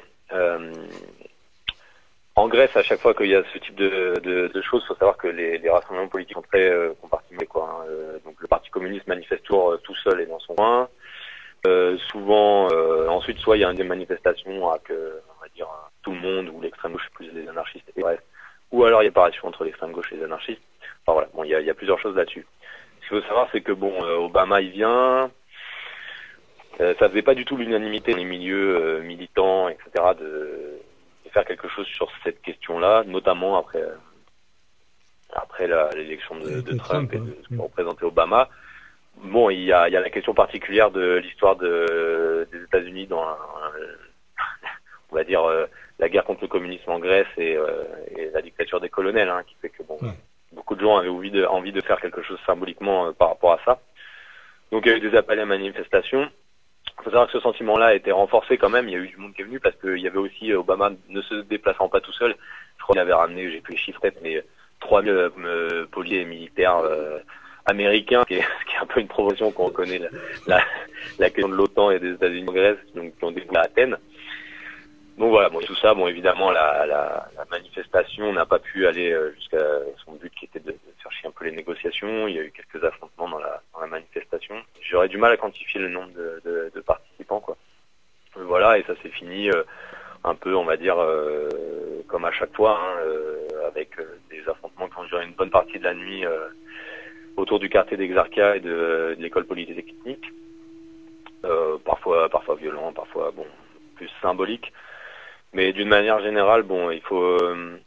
en 2.36 2.48
Grèce, 2.48 2.76
à 2.76 2.82
chaque 2.82 3.00
fois 3.00 3.14
qu'il 3.14 3.28
y 3.28 3.36
a 3.36 3.44
ce 3.54 3.58
type 3.60 3.76
de, 3.76 4.20
de, 4.24 4.48
de 4.48 4.62
choses, 4.62 4.82
il 4.84 4.88
faut 4.88 4.96
savoir 4.96 5.18
que 5.18 5.28
les, 5.28 5.60
les, 5.60 5.70
rassemblements 5.70 6.08
politiques 6.08 6.36
sont 6.36 6.42
très 6.42 6.72
compartimentés. 7.00 7.46
Quoi, 7.46 7.86
hein. 7.88 8.20
donc 8.26 8.36
le 8.40 8.48
Parti 8.48 8.70
communiste 8.72 9.08
manifeste 9.08 9.44
toujours 9.44 9.80
tout 9.84 9.96
seul 9.96 10.22
et 10.22 10.26
dans 10.26 10.40
son 10.40 10.56
coin. 10.56 10.90
souvent, 12.12 12.68
ensuite, 13.10 13.38
soit 13.38 13.58
il 13.58 13.62
y 13.62 13.64
a 13.64 13.74
des 13.74 13.84
manifestations 13.84 14.72
avec, 14.72 14.90
on 14.90 15.42
va 15.42 15.48
dire, 15.56 15.68
tout 16.04 16.12
le 16.12 16.20
monde 16.20 16.50
ou 16.50 16.62
l'extrême 16.62 16.94
gauche 16.94 17.10
plus 17.14 17.32
les 17.32 17.48
anarchistes 17.48 17.90
et 17.96 18.02
bref. 18.02 18.20
Ou 18.72 18.84
alors 18.84 19.02
il 19.02 19.06
y 19.06 19.10
a 19.10 19.12
paration 19.12 19.48
entre 19.48 19.64
l'extrême 19.64 19.92
gauche 19.92 20.12
et 20.12 20.18
les 20.18 20.24
anarchistes. 20.24 20.62
Enfin 21.06 21.14
voilà, 21.14 21.28
bon, 21.34 21.44
il 21.44 21.52
y 21.52 21.56
a, 21.56 21.62
y 21.62 21.70
a, 21.70 21.74
plusieurs 21.74 22.00
choses 22.00 22.16
là-dessus. 22.16 22.46
Ce 23.02 23.08
qu'il 23.08 23.22
faut 23.22 23.28
savoir, 23.28 23.48
c'est 23.52 23.62
que 23.62 23.72
bon, 23.72 23.94
euh, 24.04 24.18
Obama 24.18 24.62
il 24.62 24.72
vient, 24.72 25.24
euh, 25.24 25.28
ça 26.78 27.10
faisait 27.10 27.22
pas 27.22 27.36
du 27.36 27.46
tout 27.46 27.58
l'unanimité 27.58 28.12
dans 28.12 28.18
les 28.18 28.26
milieux 28.26 28.78
euh, 28.78 29.02
militants, 29.02 29.70
etc., 29.70 29.90
de, 30.20 30.80
de, 31.26 31.30
faire 31.32 31.46
quelque 31.46 31.68
chose 31.68 31.88
sur 31.88 32.10
cette 32.24 32.42
question-là, 32.42 33.04
notamment 33.06 33.58
après 33.58 33.84
après 35.36 35.68
l'élection 35.96 36.36
de, 36.38 36.62
de, 36.62 36.78
Trump, 36.78 37.10
Trump 37.10 37.14
et 37.14 37.18
de 37.18 37.36
ce 37.44 37.56
que 37.56 37.60
représentait 37.60 38.06
Obama. 38.06 38.50
Bon, 39.18 39.50
il 39.50 39.64
y 39.64 39.74
a, 39.74 39.88
il 39.88 39.94
y 39.94 39.98
a 39.98 40.02
la 40.02 40.12
question 40.12 40.36
particulière 40.36 40.92
de 40.92 41.16
l'histoire 41.16 41.56
de, 41.56 42.48
des 42.52 42.64
États-Unis 42.64 43.08
dans, 43.08 43.24
un, 43.24 43.36
on 45.12 45.16
va 45.16 45.24
dire, 45.24 45.44
la 45.98 46.10
guerre 46.10 46.24
contre 46.24 46.44
le 46.44 46.48
communisme 46.48 46.92
en 46.92 47.00
Grèce 47.00 47.28
et, 47.38 47.58
et 48.16 48.30
la 48.32 48.44
dictature 48.44 48.80
des 48.80 48.90
colonels, 48.90 49.30
hein, 49.30 49.42
qui 49.48 49.56
fait 49.60 49.70
que 49.70 49.82
bon. 49.82 49.98
Ouais 50.02 50.14
beaucoup 50.54 50.76
de 50.76 50.82
gens 50.82 50.98
avaient 50.98 51.10
envie 51.10 51.32
de, 51.32 51.46
envie 51.46 51.72
de 51.72 51.82
faire 51.82 52.00
quelque 52.00 52.22
chose 52.22 52.40
symboliquement 52.46 53.08
euh, 53.08 53.12
par 53.12 53.30
rapport 53.30 53.54
à 53.54 53.60
ça. 53.66 53.80
Donc 54.72 54.86
il 54.86 54.92
y 54.92 54.96
a 54.96 54.98
eu 54.98 55.02
des 55.02 55.16
appels 55.18 55.40
à 55.40 55.46
manifestation. 55.46 56.30
Faut 57.04 57.10
savoir 57.10 57.28
que 57.28 57.34
ce 57.34 57.40
sentiment-là 57.40 57.88
a 57.88 57.94
été 57.94 58.12
renforcé 58.12 58.58
quand 58.58 58.70
même. 58.70 58.88
Il 58.88 58.94
y 58.94 58.96
a 58.96 59.00
eu 59.00 59.08
du 59.08 59.18
monde 59.18 59.34
qui 59.34 59.42
est 59.42 59.46
venu 59.46 59.60
parce 59.60 59.76
qu'il 59.78 60.00
y 60.00 60.08
avait 60.08 60.18
aussi 60.18 60.54
Obama 60.54 60.92
ne 61.10 61.22
se 61.22 61.36
déplaçant 61.36 61.90
pas 61.90 62.02
tout 62.02 62.14
seul. 62.14 62.36
Je 62.78 62.84
crois 62.84 62.94
qu'il 62.94 63.02
avait 63.02 63.14
ramené, 63.14 63.52
j'ai 63.52 63.62
plus 63.62 63.74
les 63.74 63.80
chiffres, 63.80 64.02
mais 64.22 64.44
3000 64.80 65.10
euh, 65.12 65.86
policiers 65.92 66.22
et 66.22 66.26
militaires 66.26 66.78
euh, 66.78 67.20
américains, 67.66 68.24
qui 68.28 68.36
est, 68.36 68.46
qui 68.68 68.76
est, 68.76 68.80
un 68.80 68.86
peu 68.86 69.00
une 69.00 69.08
promotion 69.08 69.52
qu'on 69.52 69.66
reconnaît 69.66 70.00
la, 70.00 70.10
la, 70.48 70.64
la, 71.20 71.30
question 71.30 71.50
de 71.50 71.56
l'OTAN 71.56 71.92
et 71.92 72.00
des 72.00 72.14
États-Unis 72.14 72.50
en 72.50 72.54
Grèce, 72.54 72.78
donc 72.96 73.16
qui 73.18 73.24
ont 73.24 73.32
déboulé 73.32 73.60
à 73.60 73.64
Athènes. 73.64 73.98
Donc 75.18 75.30
voilà, 75.30 75.50
bon, 75.50 75.60
tout 75.60 75.76
ça, 75.76 75.94
bon, 75.94 76.08
évidemment, 76.08 76.52
la, 76.52 76.86
la, 76.88 77.30
la 77.38 77.46
manifestation 77.52 78.34
n'a 78.34 78.48
pas 78.48 78.58
pu 78.58 78.88
aller 78.88 79.12
euh, 79.12 79.32
jusqu'à 79.36 79.64
son 80.04 80.14
but 80.14 80.34
qui 80.34 80.46
était 80.46 80.60
de, 80.60 80.72
de, 80.72 80.78
faire 81.02 81.12
chier 81.12 81.28
un 81.28 81.32
peu 81.32 81.46
les 81.46 81.52
négociations. 81.52 82.28
Il 82.28 82.36
y 82.36 82.40
a 82.40 82.44
eu 82.44 82.52
quelques 82.52 82.84
affrontements 82.84 83.30
dans 83.30 83.38
la, 83.38 83.62
dans 83.74 83.82
la 83.82 83.88
manifestation. 83.88 84.56
J'aurais 84.82 85.10
du 85.10 85.18
mal 85.18 85.32
à 85.32 85.38
quantifier 85.38 85.80
le 85.80 85.90
nombre 85.90 86.12
de, 86.14 86.42
de, 86.44 86.72
de 86.74 86.82
participants, 86.82 87.42
quoi. 87.42 87.58
Voilà, 88.36 88.80
et 88.80 88.84
ça 88.84 88.96
s'est 89.04 89.10
fini 89.10 89.50
euh, 89.52 89.64
un 90.24 90.34
peu, 90.34 90.56
on 90.56 90.66
va 90.66 90.78
dire, 90.78 90.98
euh, 90.98 91.48
comme 92.08 92.26
à 92.26 92.32
chaque 92.32 92.56
fois, 92.56 92.80
hein, 92.82 92.98
euh, 93.06 93.68
avec 93.68 93.92
des 94.32 94.42
affrontements 94.50 94.88
qui 94.88 94.98
ont 94.98 95.04
duré 95.04 95.26
une 95.26 95.34
bonne 95.34 95.52
partie 95.52 95.78
de 95.78 95.84
la 95.84 95.94
nuit 95.94 96.24
autour 97.38 97.60
du 97.60 97.70
quartier 97.70 97.98
d'Exarchia 97.98 98.56
et 98.56 98.60
de, 98.60 99.16
de 99.16 99.22
l'école 99.22 99.46
polytechnique. 99.46 100.26
parfois, 101.86 102.30
parfois 102.30 102.56
violent, 102.56 102.92
parfois, 102.94 103.32
bon, 103.32 103.46
plus 103.96 104.10
symbolique. 104.22 104.74
Mais 105.54 105.72
d'une 105.72 105.88
manière 105.88 106.20
générale, 106.22 106.64
bon, 106.64 106.90
il 106.90 107.02
faut, 107.02 107.22
euh, 107.22 107.80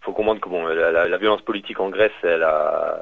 faut 0.00 0.12
comprendre 0.12 0.40
que 0.40 0.48
bon, 0.48 0.66
la, 0.66 0.90
la, 0.90 1.06
la, 1.06 1.18
violence 1.18 1.42
politique 1.42 1.78
en 1.78 1.90
Grèce, 1.90 2.12
elle 2.22 2.42
a, 2.42 2.98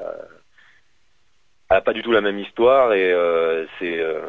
elle 1.69 1.77
a 1.77 1.81
pas 1.81 1.93
du 1.93 2.01
tout 2.01 2.11
la 2.11 2.21
même 2.21 2.37
histoire 2.37 2.93
et 2.93 3.13
euh, 3.13 3.65
c'est 3.79 3.97
euh, 3.99 4.21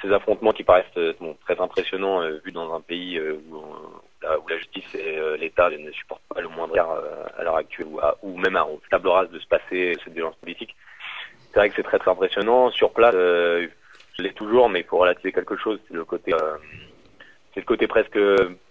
ces 0.00 0.10
affrontements 0.10 0.52
qui 0.52 0.64
paraissent 0.64 0.86
bon, 1.20 1.36
très 1.44 1.60
impressionnants 1.60 2.22
euh, 2.22 2.40
vus 2.44 2.52
dans 2.52 2.74
un 2.74 2.80
pays 2.80 3.18
euh, 3.18 3.38
où, 3.50 3.56
où 3.56 4.48
la 4.48 4.56
justice 4.56 4.94
et 4.94 5.18
l'État 5.36 5.68
ne 5.68 5.90
supportent 5.90 6.22
pas 6.34 6.40
le 6.40 6.48
moindre 6.48 6.78
à 6.78 7.42
l'heure 7.42 7.56
actuelle 7.56 7.88
ou, 7.90 8.00
à, 8.00 8.16
ou 8.22 8.38
même 8.38 8.56
à 8.56 8.66
table 8.90 9.08
rase 9.08 9.30
de 9.30 9.38
se 9.38 9.46
passer 9.48 9.98
cette 10.02 10.14
violence 10.14 10.36
politique. 10.36 10.74
C'est 11.50 11.58
vrai 11.58 11.68
que 11.68 11.76
c'est 11.76 11.82
très 11.82 11.98
très 11.98 12.10
impressionnant. 12.10 12.70
Sur 12.70 12.92
place, 12.92 13.14
je 13.14 13.68
l'ai 14.22 14.32
toujours, 14.32 14.70
mais 14.70 14.80
il 14.80 14.86
faut 14.86 14.98
relativiser 14.98 15.32
quelque 15.32 15.56
chose. 15.56 15.80
C'est 15.88 15.94
le 15.94 16.04
côté 16.04 16.32
c'est 17.52 17.60
le 17.60 17.66
côté 17.66 17.86
presque 17.86 18.18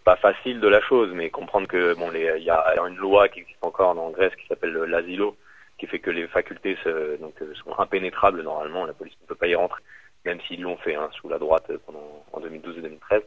pas 0.04 0.16
facile 0.16 0.60
de 0.60 0.68
la 0.68 0.82
chose, 0.82 1.12
mais 1.14 1.30
comprendre 1.30 1.68
que 1.68 1.94
bon, 1.96 2.12
il 2.14 2.44
y 2.44 2.50
a 2.50 2.76
une 2.88 2.98
loi 2.98 3.30
qui 3.30 3.42
existe 3.42 3.64
encore 3.64 3.98
en 3.98 4.10
Grèce 4.10 4.36
qui 4.36 4.48
s'appelle 4.48 4.74
l'asilo, 4.74 5.38
qui 5.78 5.88
fait 5.88 6.00
que 6.00 6.10
les 6.10 6.28
facultés 6.28 6.78
se, 6.84 7.18
donc, 7.18 7.34
sont 7.64 7.78
impénétrables 7.80 8.42
normalement, 8.42 8.86
la 8.86 8.94
police 8.94 9.16
ne 9.22 9.28
peut 9.28 9.36
pas 9.36 9.48
y 9.48 9.56
rentrer, 9.56 9.82
même 10.26 10.40
s'ils 10.42 10.62
l'ont 10.62 10.78
fait 10.78 10.96
hein, 10.96 11.10
sous 11.14 11.30
la 11.30 11.38
droite 11.38 11.72
pendant 11.86 12.26
en 12.34 12.40
2012 12.40 12.78
et 12.80 12.82
2013. 12.82 13.22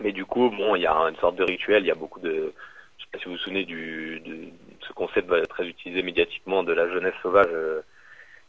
Mais 0.00 0.12
du 0.12 0.24
coup, 0.24 0.50
bon, 0.50 0.74
il 0.74 0.82
y 0.82 0.86
a 0.86 0.94
une 0.94 1.16
sorte 1.16 1.36
de 1.36 1.44
rituel, 1.44 1.84
il 1.84 1.88
y 1.88 1.92
a 1.92 1.96
beaucoup 1.96 2.20
de, 2.20 2.52
je 2.98 3.04
sais 3.04 3.10
pas 3.12 3.18
si 3.18 3.26
vous 3.26 3.32
vous 3.32 3.38
souvenez 3.38 3.64
du, 3.64 4.20
de 4.20 4.48
ce 4.80 4.92
concept 4.92 5.30
très 5.48 5.66
utilisé 5.66 6.02
médiatiquement 6.02 6.64
de 6.64 6.72
la 6.72 6.88
jeunesse 6.88 7.14
sauvage. 7.22 7.46
Euh, 7.52 7.82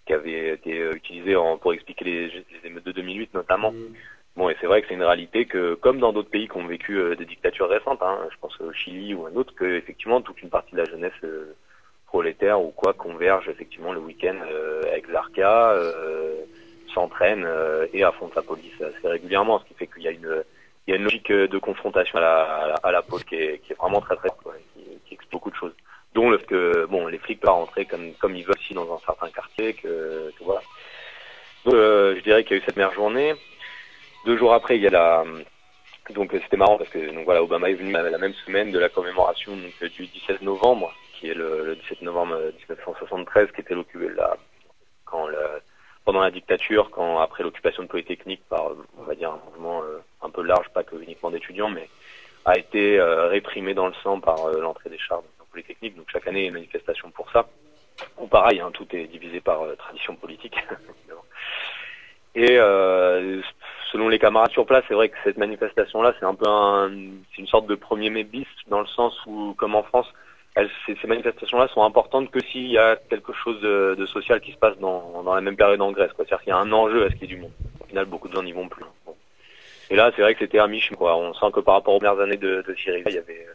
qui 0.05 0.13
avait 0.13 0.53
été 0.53 0.91
utilisé 0.91 1.35
en, 1.35 1.57
pour 1.57 1.73
expliquer 1.73 2.05
les, 2.05 2.27
les, 2.27 2.45
émeutes 2.63 2.85
de 2.85 2.91
2008 2.91 3.33
notamment. 3.33 3.71
Mmh. 3.71 3.95
Bon, 4.35 4.49
et 4.49 4.57
c'est 4.59 4.67
vrai 4.67 4.81
que 4.81 4.89
c'est 4.89 4.95
une 4.95 5.03
réalité 5.03 5.45
que, 5.45 5.75
comme 5.75 5.99
dans 5.99 6.11
d'autres 6.11 6.29
pays 6.29 6.49
qui 6.49 6.57
ont 6.57 6.67
vécu 6.67 6.97
euh, 6.97 7.15
des 7.15 7.23
dictatures 7.23 7.69
récentes, 7.69 8.01
hein, 8.01 8.19
je 8.29 8.35
pense 8.41 8.59
au 8.59 8.73
Chili 8.73 9.13
ou 9.13 9.25
un 9.25 9.33
autre, 9.35 9.55
que 9.55 9.63
effectivement 9.63 10.19
toute 10.21 10.41
une 10.41 10.49
partie 10.49 10.73
de 10.73 10.79
la 10.79 10.85
jeunesse 10.85 11.13
euh, 11.23 11.55
prolétaire 12.07 12.61
ou 12.61 12.71
quoi 12.71 12.93
converge 12.93 13.47
effectivement 13.47 13.93
le 13.93 14.01
week-end 14.01 14.35
euh, 14.51 14.81
avec 14.91 15.07
l'Arca, 15.07 15.71
euh, 15.71 16.35
s'entraîne 16.93 17.45
et 17.93 18.03
affronte 18.03 18.35
la 18.35 18.41
police 18.41 18.81
assez 18.81 19.07
régulièrement, 19.07 19.59
ce 19.59 19.65
qui 19.65 19.73
fait 19.73 19.87
qu'il 19.87 20.03
y 20.03 20.07
a 20.07 20.11
une 20.11 20.43
il 20.87 20.91
y 20.91 20.93
a 20.93 20.97
une 20.97 21.03
logique 21.03 21.31
de 21.31 21.57
confrontation 21.57 22.19
à 22.19 22.21
la, 22.21 22.43
à 22.43 22.67
la, 22.67 22.75
à 22.75 22.91
la 22.91 23.01
police 23.01 23.25
qui 23.25 23.35
est, 23.35 23.57
qui 23.59 23.73
est 23.73 23.75
vraiment 23.75 23.99
très 23.99 24.15
très 24.15 24.29
quoi, 24.29 24.53
qui, 24.73 24.81
qui 25.05 25.13
explique 25.15 25.31
beaucoup 25.31 25.49
de 25.49 25.55
choses. 25.55 25.73
Dont 26.13 26.29
le 26.29 26.37
que 26.37 26.85
bon 26.85 27.07
les 27.07 27.17
flics 27.17 27.41
peuvent 27.41 27.51
rentrer 27.51 27.85
comme 27.85 28.13
comme 28.13 28.35
ils 28.35 28.43
veulent 28.43 28.55
aussi 28.57 28.73
dans 28.73 28.93
un 28.93 28.99
certain 28.99 29.29
quartier 29.29 29.73
que, 29.73 30.31
que 30.37 30.43
voilà. 30.43 30.61
Donc 31.65 31.73
je 31.73 32.21
dirais 32.21 32.43
qu'il 32.43 32.55
y 32.55 32.59
a 32.59 32.63
eu 32.63 32.65
cette 32.65 32.77
meilleure 32.77 32.93
journée 32.93 33.33
deux 34.25 34.37
jours 34.37 34.53
après 34.53 34.77
il 34.77 34.83
y 34.83 34.87
a 34.87 34.91
la 34.91 35.23
donc 36.13 36.31
c'était 36.31 36.57
marrant 36.57 36.77
parce 36.77 36.89
que 36.89 37.13
donc 37.13 37.25
voilà 37.25 37.43
Obama 37.43 37.69
est 37.69 37.73
venu 37.73 37.91
la, 37.91 38.09
la 38.09 38.17
même 38.17 38.33
semaine 38.45 38.71
de 38.71 38.79
la 38.79 38.89
commémoration 38.89 39.55
du 39.55 40.07
17 40.07 40.41
novembre 40.41 40.93
qui 41.13 41.29
est 41.29 41.33
le, 41.33 41.65
le 41.65 41.75
17 41.75 42.01
novembre 42.01 42.35
1973 42.69 43.51
qui 43.53 43.61
était 43.61 43.75
là 43.75 44.37
quand 45.05 45.27
le, 45.27 45.37
pendant 46.03 46.21
la 46.21 46.31
dictature 46.31 46.91
quand 46.91 47.19
après 47.19 47.43
l'occupation 47.43 47.83
de 47.83 47.87
Polytechnique 47.87 48.43
par 48.49 48.71
on 48.97 49.03
va 49.03 49.15
dire 49.15 49.31
un 49.31 49.39
mouvement 49.45 49.81
euh, 49.83 49.99
un 50.21 50.29
peu 50.29 50.43
large 50.43 50.69
pas 50.69 50.83
que 50.83 50.95
uniquement 50.95 51.31
d'étudiants 51.31 51.69
mais 51.69 51.89
a 52.45 52.57
été 52.57 52.99
euh, 52.99 53.27
réprimé 53.27 53.73
dans 53.73 53.87
le 53.87 53.93
sang 54.03 54.19
par 54.19 54.45
euh, 54.45 54.61
l'entrée 54.61 54.89
des 54.89 54.99
chars 54.99 55.23
dans 55.39 55.45
Polytechnique. 55.51 55.97
Donc 55.97 56.05
chaque 56.11 56.27
année, 56.27 56.41
il 56.41 56.43
y 56.43 56.45
a 56.45 56.49
une 56.49 56.53
manifestation 56.53 57.09
pour 57.09 57.29
ça. 57.31 57.47
Ou 58.17 58.27
pareil, 58.27 58.59
hein, 58.59 58.71
tout 58.71 58.87
est 58.95 59.07
divisé 59.07 59.41
par 59.41 59.63
euh, 59.63 59.75
tradition 59.75 60.15
politique. 60.15 60.55
Et 62.35 62.57
euh, 62.59 63.41
selon 63.91 64.09
les 64.09 64.19
camarades 64.19 64.51
sur 64.51 64.65
place, 64.65 64.83
c'est 64.87 64.93
vrai 64.93 65.09
que 65.09 65.15
cette 65.23 65.37
manifestation-là, 65.37 66.13
c'est 66.19 66.25
un 66.25 66.35
peu 66.35 66.47
un, 66.47 66.91
c'est 67.31 67.41
une 67.41 67.47
sorte 67.47 67.65
de 67.67 67.75
premier 67.75 68.09
mai 68.09 68.25
bis, 68.25 68.47
dans 68.67 68.81
le 68.81 68.87
sens 68.87 69.17
où, 69.25 69.53
comme 69.57 69.73
en 69.73 69.83
France, 69.83 70.07
elles, 70.55 70.69
ces, 70.85 71.07
manifestations-là 71.07 71.67
sont 71.69 71.83
importantes 71.83 72.29
que 72.31 72.41
s'il 72.41 72.67
y 72.67 72.77
a 72.77 72.97
quelque 73.09 73.33
chose 73.33 73.59
de, 73.61 73.95
de, 73.97 74.05
social 74.05 74.41
qui 74.41 74.51
se 74.51 74.57
passe 74.57 74.77
dans, 74.79 75.23
dans 75.23 75.33
la 75.33 75.41
même 75.41 75.55
période 75.55 75.81
en 75.81 75.91
Grèce. 75.91 76.11
C'est-à-dire 76.15 76.39
qu'il 76.39 76.49
y 76.49 76.53
a 76.53 76.57
un 76.57 76.71
enjeu 76.71 77.05
à 77.05 77.09
ce 77.09 77.15
qu'il 77.15 77.29
y 77.29 77.33
ait 77.33 77.35
du 77.35 77.41
monde. 77.41 77.51
Au 77.81 77.85
final, 77.85 78.05
beaucoup 78.05 78.27
de 78.27 78.33
gens 78.33 78.43
n'y 78.43 78.53
vont 78.53 78.67
plus. 78.67 78.85
Bon. 79.05 79.15
Et 79.89 79.95
là, 79.95 80.11
c'est 80.15 80.21
vrai 80.21 80.33
que 80.33 80.39
c'était 80.39 80.59
à 80.59 80.67
mi 80.67 80.81
quoi. 80.97 81.15
On 81.15 81.33
sent 81.33 81.51
que 81.53 81.59
par 81.59 81.75
rapport 81.75 81.93
aux 81.93 81.99
premières 81.99 82.19
années 82.19 82.37
de, 82.37 82.63
de 82.67 82.75
Syriza, 82.75 83.09
il 83.09 83.15
y 83.15 83.19
avait, 83.19 83.47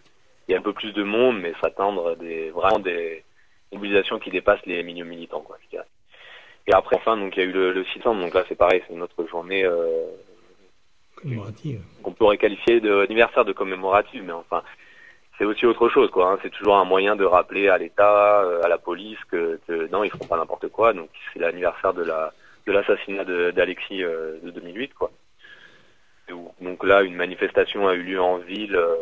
il 0.49 0.53
y 0.53 0.55
a 0.55 0.59
un 0.59 0.63
peu 0.63 0.73
plus 0.73 0.93
de 0.93 1.03
monde, 1.03 1.39
mais 1.41 1.53
s'attendre 1.61 2.17
des, 2.17 2.51
vraiment 2.51 2.79
des 2.79 3.25
mobilisations 3.73 4.19
qui 4.19 4.31
dépassent 4.31 4.65
les 4.67 4.83
milieux 4.83 5.05
militants, 5.05 5.41
quoi. 5.41 5.59
Et 6.67 6.73
après, 6.73 6.97
enfin, 6.97 7.17
donc, 7.17 7.37
il 7.37 7.41
y 7.41 7.43
a 7.43 7.49
eu 7.49 7.53
le, 7.53 7.73
le 7.73 7.85
600, 7.85 8.15
donc 8.15 8.35
là, 8.35 8.45
c'est 8.49 8.55
pareil, 8.55 8.83
c'est 8.87 8.95
notre 8.95 9.27
journée, 9.27 9.65
euh, 9.65 10.07
commémorative. 11.17 11.83
Qu'on 12.03 12.13
pourrait 12.13 12.39
qualifier 12.39 12.81
d'anniversaire 12.81 13.45
de 13.45 13.53
commémorative, 13.53 14.23
mais 14.25 14.33
enfin, 14.33 14.63
c'est 15.39 15.45
aussi 15.45 15.67
autre 15.67 15.89
chose, 15.89 16.11
quoi. 16.11 16.33
Hein. 16.33 16.39
C'est 16.43 16.51
toujours 16.51 16.77
un 16.77 16.85
moyen 16.85 17.17
de 17.17 17.25
rappeler 17.25 17.69
à 17.69 17.79
l'État, 17.79 18.43
euh, 18.43 18.63
à 18.63 18.69
la 18.69 18.79
police 18.79 19.19
que, 19.31 19.59
que 19.67 19.89
non, 19.91 20.05
ils 20.05 20.11
feront 20.11 20.27
pas 20.27 20.37
n'importe 20.37 20.69
quoi. 20.69 20.93
Donc, 20.93 21.09
c'est 21.33 21.41
l'anniversaire 21.41 21.95
de 21.95 22.03
la 22.03 22.33
de 22.67 22.73
l'assassinat 22.73 23.25
d'Alexis 23.53 24.03
euh, 24.03 24.39
de 24.43 24.51
2008, 24.51 24.95
quoi. 24.95 25.11
Donc 26.61 26.85
là, 26.85 27.03
une 27.03 27.17
manifestation 27.17 27.89
a 27.89 27.95
eu 27.95 28.03
lieu 28.03 28.21
en 28.21 28.39
ville, 28.39 28.77
euh, 28.77 28.95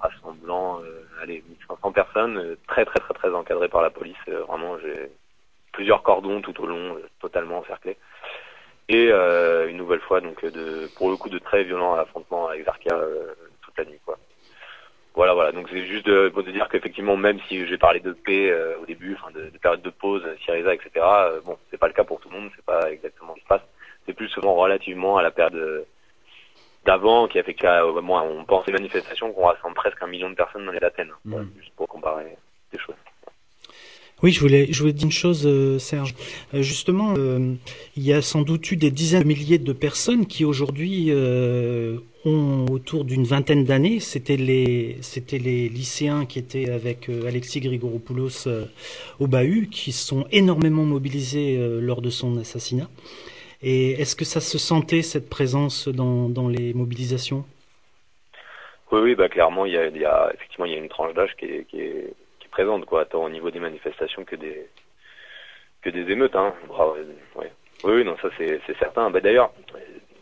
rassemblant, 0.00 0.80
euh, 0.80 1.06
allez, 1.22 1.44
1500 1.48 1.92
personnes, 1.92 2.38
euh, 2.38 2.56
très 2.66 2.84
très 2.84 2.98
très 2.98 3.14
très 3.14 3.30
encadré 3.30 3.68
par 3.68 3.82
la 3.82 3.90
police. 3.90 4.16
Euh, 4.28 4.42
vraiment, 4.44 4.76
j'ai 4.78 5.10
plusieurs 5.74 6.02
cordons 6.02 6.40
tout 6.40 6.58
au 6.62 6.66
long, 6.66 6.96
totalement 7.20 7.58
encerclés. 7.58 7.96
Et 8.88 9.10
une 9.10 9.76
nouvelle 9.76 10.00
fois, 10.00 10.20
donc, 10.20 10.44
de, 10.44 10.88
pour 10.96 11.10
le 11.10 11.16
coup, 11.16 11.28
de 11.28 11.38
très 11.38 11.64
violents 11.64 11.94
affrontements 11.94 12.48
avec 12.48 12.64
Zarkia 12.64 12.98
toute 13.62 13.78
la 13.78 13.84
nuit, 13.84 14.00
quoi. 14.04 14.18
Voilà, 15.14 15.32
voilà. 15.32 15.52
Donc 15.52 15.68
c'est 15.70 15.86
juste 15.86 16.06
de, 16.06 16.28
de 16.28 16.50
dire 16.50 16.68
qu'effectivement, 16.68 17.16
même 17.16 17.38
si 17.48 17.66
j'ai 17.66 17.78
parlé 17.78 18.00
de 18.00 18.12
paix 18.12 18.50
euh, 18.50 18.76
au 18.82 18.86
début, 18.86 19.14
enfin 19.14 19.30
de, 19.30 19.48
de, 19.48 19.58
période 19.58 19.82
de 19.82 19.90
pause, 19.90 20.24
Syriza, 20.44 20.74
etc. 20.74 20.90
Euh, 20.96 21.40
bon, 21.44 21.56
c'est 21.70 21.78
pas 21.78 21.86
le 21.86 21.92
cas 21.92 22.02
pour 22.02 22.20
tout 22.20 22.28
le 22.30 22.40
monde, 22.40 22.50
c'est 22.56 22.64
pas 22.64 22.90
exactement 22.90 23.32
ce 23.34 23.38
qui 23.38 23.44
se 23.44 23.48
passe. 23.48 23.62
C'est 24.06 24.12
plus 24.12 24.28
souvent 24.28 24.54
relativement 24.54 25.16
à 25.16 25.22
la 25.22 25.30
période 25.30 25.86
d'avant, 26.84 27.28
qui 27.28 27.38
a 27.38 27.44
fait 27.44 27.54
qu'à 27.54 27.84
moi, 28.02 28.22
on 28.22 28.44
pense 28.44 28.68
aux 28.68 28.72
manifestations 28.72 29.32
qu'on 29.32 29.46
rassemble 29.46 29.74
presque 29.74 30.02
un 30.02 30.08
million 30.08 30.28
de 30.28 30.34
personnes 30.34 30.66
dans 30.66 30.72
les 30.72 30.80
d'Athènes, 30.80 31.12
mmh. 31.24 31.30
voilà, 31.30 31.46
juste 31.58 31.74
pour 31.76 31.88
comparer 31.88 32.36
des 32.72 32.78
choses. 32.78 32.96
Oui, 34.24 34.32
je 34.32 34.40
voulais, 34.40 34.72
je 34.72 34.80
voulais 34.80 34.94
dire 34.94 35.04
une 35.04 35.12
chose, 35.12 35.46
euh, 35.46 35.78
Serge. 35.78 36.14
Euh, 36.54 36.62
justement, 36.62 37.12
euh, 37.18 37.56
il 37.94 38.06
y 38.06 38.14
a 38.14 38.22
sans 38.22 38.40
doute 38.40 38.70
eu 38.72 38.76
des 38.76 38.90
dizaines 38.90 39.24
de 39.24 39.28
milliers 39.28 39.58
de 39.58 39.72
personnes 39.74 40.24
qui 40.24 40.46
aujourd'hui 40.46 41.12
ont 42.24 42.64
autour 42.70 43.04
d'une 43.04 43.24
vingtaine 43.24 43.64
d'années. 43.64 44.00
C'était 44.00 44.38
les, 44.38 44.96
c'était 45.02 45.36
les 45.36 45.68
lycéens 45.68 46.24
qui 46.24 46.38
étaient 46.38 46.70
avec 46.70 47.10
Alexis 47.10 47.60
Grigoropoulos 47.60 48.48
au 49.20 49.26
Bahut, 49.26 49.68
qui 49.70 49.92
sont 49.92 50.24
énormément 50.32 50.84
mobilisés 50.84 51.58
lors 51.82 52.00
de 52.00 52.08
son 52.08 52.38
assassinat. 52.38 52.88
Et 53.62 53.90
est-ce 54.00 54.16
que 54.16 54.24
ça 54.24 54.40
se 54.40 54.56
sentait 54.56 55.02
cette 55.02 55.28
présence 55.28 55.86
dans, 55.86 56.48
les 56.48 56.72
mobilisations? 56.72 57.44
Oui, 58.90 59.00
oui, 59.02 59.14
bah 59.16 59.28
clairement, 59.28 59.66
il 59.66 59.74
y 59.74 59.76
a, 60.06 60.32
effectivement 60.32 60.64
il 60.64 60.72
y 60.72 60.76
a 60.76 60.78
une 60.78 60.88
tranche 60.88 61.12
d'âge 61.12 61.36
qui 61.36 61.44
est 61.44 62.14
présente, 62.54 62.84
quoi, 62.86 63.04
tant 63.04 63.24
au 63.24 63.28
niveau 63.28 63.50
des 63.50 63.60
manifestations 63.68 64.24
que 64.24 64.36
des 64.36 64.58
que 65.82 65.90
des 65.90 66.06
émeutes, 66.12 66.36
hein. 66.36 66.54
Bravo, 66.68 66.96
ouais. 67.34 67.52
Oui, 67.82 68.04
non, 68.04 68.16
ça 68.22 68.28
c'est 68.38 68.78
certain. 68.78 69.10
Bah, 69.10 69.20
D'ailleurs, 69.20 69.50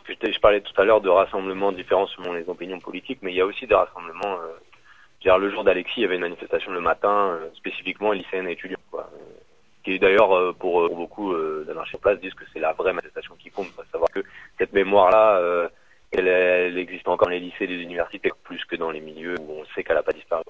je, 0.07 0.31
je 0.31 0.39
parlais 0.39 0.61
tout 0.61 0.81
à 0.81 0.83
l'heure 0.83 0.99
de 1.01 1.09
rassemblements 1.09 1.71
différents 1.71 2.07
selon 2.07 2.33
les 2.33 2.49
opinions 2.49 2.79
politiques, 2.79 3.19
mais 3.21 3.31
il 3.31 3.37
y 3.37 3.41
a 3.41 3.45
aussi 3.45 3.67
des 3.67 3.75
rassemblements. 3.75 4.35
Euh, 4.41 5.37
le 5.39 5.49
jour 5.51 5.63
d'Alexis, 5.63 5.93
il 5.97 6.01
y 6.01 6.05
avait 6.05 6.15
une 6.15 6.27
manifestation 6.29 6.71
le 6.73 6.81
matin, 6.81 7.17
euh, 7.29 7.49
spécifiquement 7.55 8.11
lycéenne 8.11 8.47
et 8.49 8.53
étudiants, 8.53 8.87
quoi. 8.91 9.09
Euh, 9.13 9.39
qui 9.83 9.99
d'ailleurs, 9.99 10.35
euh, 10.35 10.53
pour, 10.53 10.89
beaucoup 10.89 11.33
euh, 11.33 11.63
d'anarchistes 11.67 11.95
en 11.97 11.99
place, 11.99 12.19
disent 12.19 12.33
que 12.33 12.45
c'est 12.51 12.59
la 12.59 12.73
vraie 12.73 12.93
manifestation 12.93 13.35
qui 13.35 13.49
compte. 13.51 13.67
Faut 13.67 13.83
savoir 13.91 14.09
que 14.11 14.21
cette 14.57 14.73
mémoire-là, 14.73 15.69
elle, 16.13 16.27
elle, 16.27 16.77
existe 16.77 17.07
encore 17.07 17.27
dans 17.27 17.31
les 17.31 17.39
lycées 17.39 17.63
et 17.63 17.67
les 17.67 17.81
universités, 17.81 18.31
plus 18.43 18.63
que 18.65 18.75
dans 18.75 18.91
les 18.91 19.01
milieux 19.01 19.35
où 19.39 19.61
on 19.61 19.65
sait 19.73 19.83
qu'elle 19.83 19.95
n'a 19.95 20.03
pas 20.03 20.13
disparu. 20.13 20.43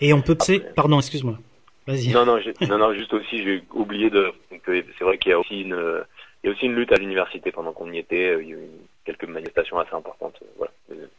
Et 0.00 0.12
on 0.12 0.22
peut 0.22 0.34
passer, 0.34 0.60
pardon, 0.74 0.98
excuse-moi. 0.98 1.38
Vas-y. 1.86 2.08
Non, 2.12 2.24
non, 2.24 2.38
non, 2.62 2.78
non, 2.78 2.94
juste 2.94 3.12
aussi, 3.12 3.42
j'ai 3.42 3.62
oublié 3.72 4.08
de, 4.08 4.32
c'est 4.66 5.04
vrai 5.04 5.18
qu'il 5.18 5.30
y 5.30 5.34
a 5.34 5.38
aussi 5.38 5.62
une, 5.62 6.04
il 6.44 6.48
y 6.48 6.50
a 6.50 6.52
aussi 6.52 6.66
une 6.66 6.74
lutte 6.74 6.92
à 6.92 6.96
l'université 6.96 7.52
pendant 7.52 7.72
qu'on 7.72 7.90
y 7.90 7.98
était. 7.98 8.36
Il 8.42 8.48
y 8.48 8.52
a 8.52 8.56
eu 8.56 8.68
quelques 9.06 9.24
manifestations 9.24 9.78
assez 9.78 9.94
importantes. 9.94 10.38
Voilà. 10.58 10.72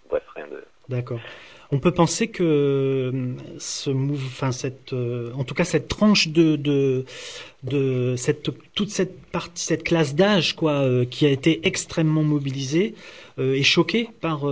Bref, 0.08 0.24
rien 0.36 0.46
de. 0.48 0.64
D'accord. 0.88 1.20
On 1.72 1.80
peut 1.80 1.92
penser 1.92 2.28
que 2.28 2.44
euh, 2.44 3.34
ce 3.58 3.90
move, 3.90 4.24
enfin 4.26 4.52
cette, 4.52 4.94
euh, 4.94 5.32
en 5.34 5.44
tout 5.44 5.56
cas 5.56 5.64
cette 5.64 5.88
tranche 5.88 6.28
de, 6.28 7.06
cette, 8.18 8.52
toute 8.74 8.90
cette 8.92 9.20
partie, 9.32 9.64
cette 9.64 9.84
classe 9.84 10.16
d'âge, 10.16 10.56
quoi, 10.56 10.74
euh, 10.74 11.06
qui 11.06 11.26
a 11.26 11.30
été 11.30 11.66
extrêmement 11.68 12.24
mobilisée, 12.24 12.96
est 13.38 13.64
choquée 13.64 14.08
par 14.22 14.48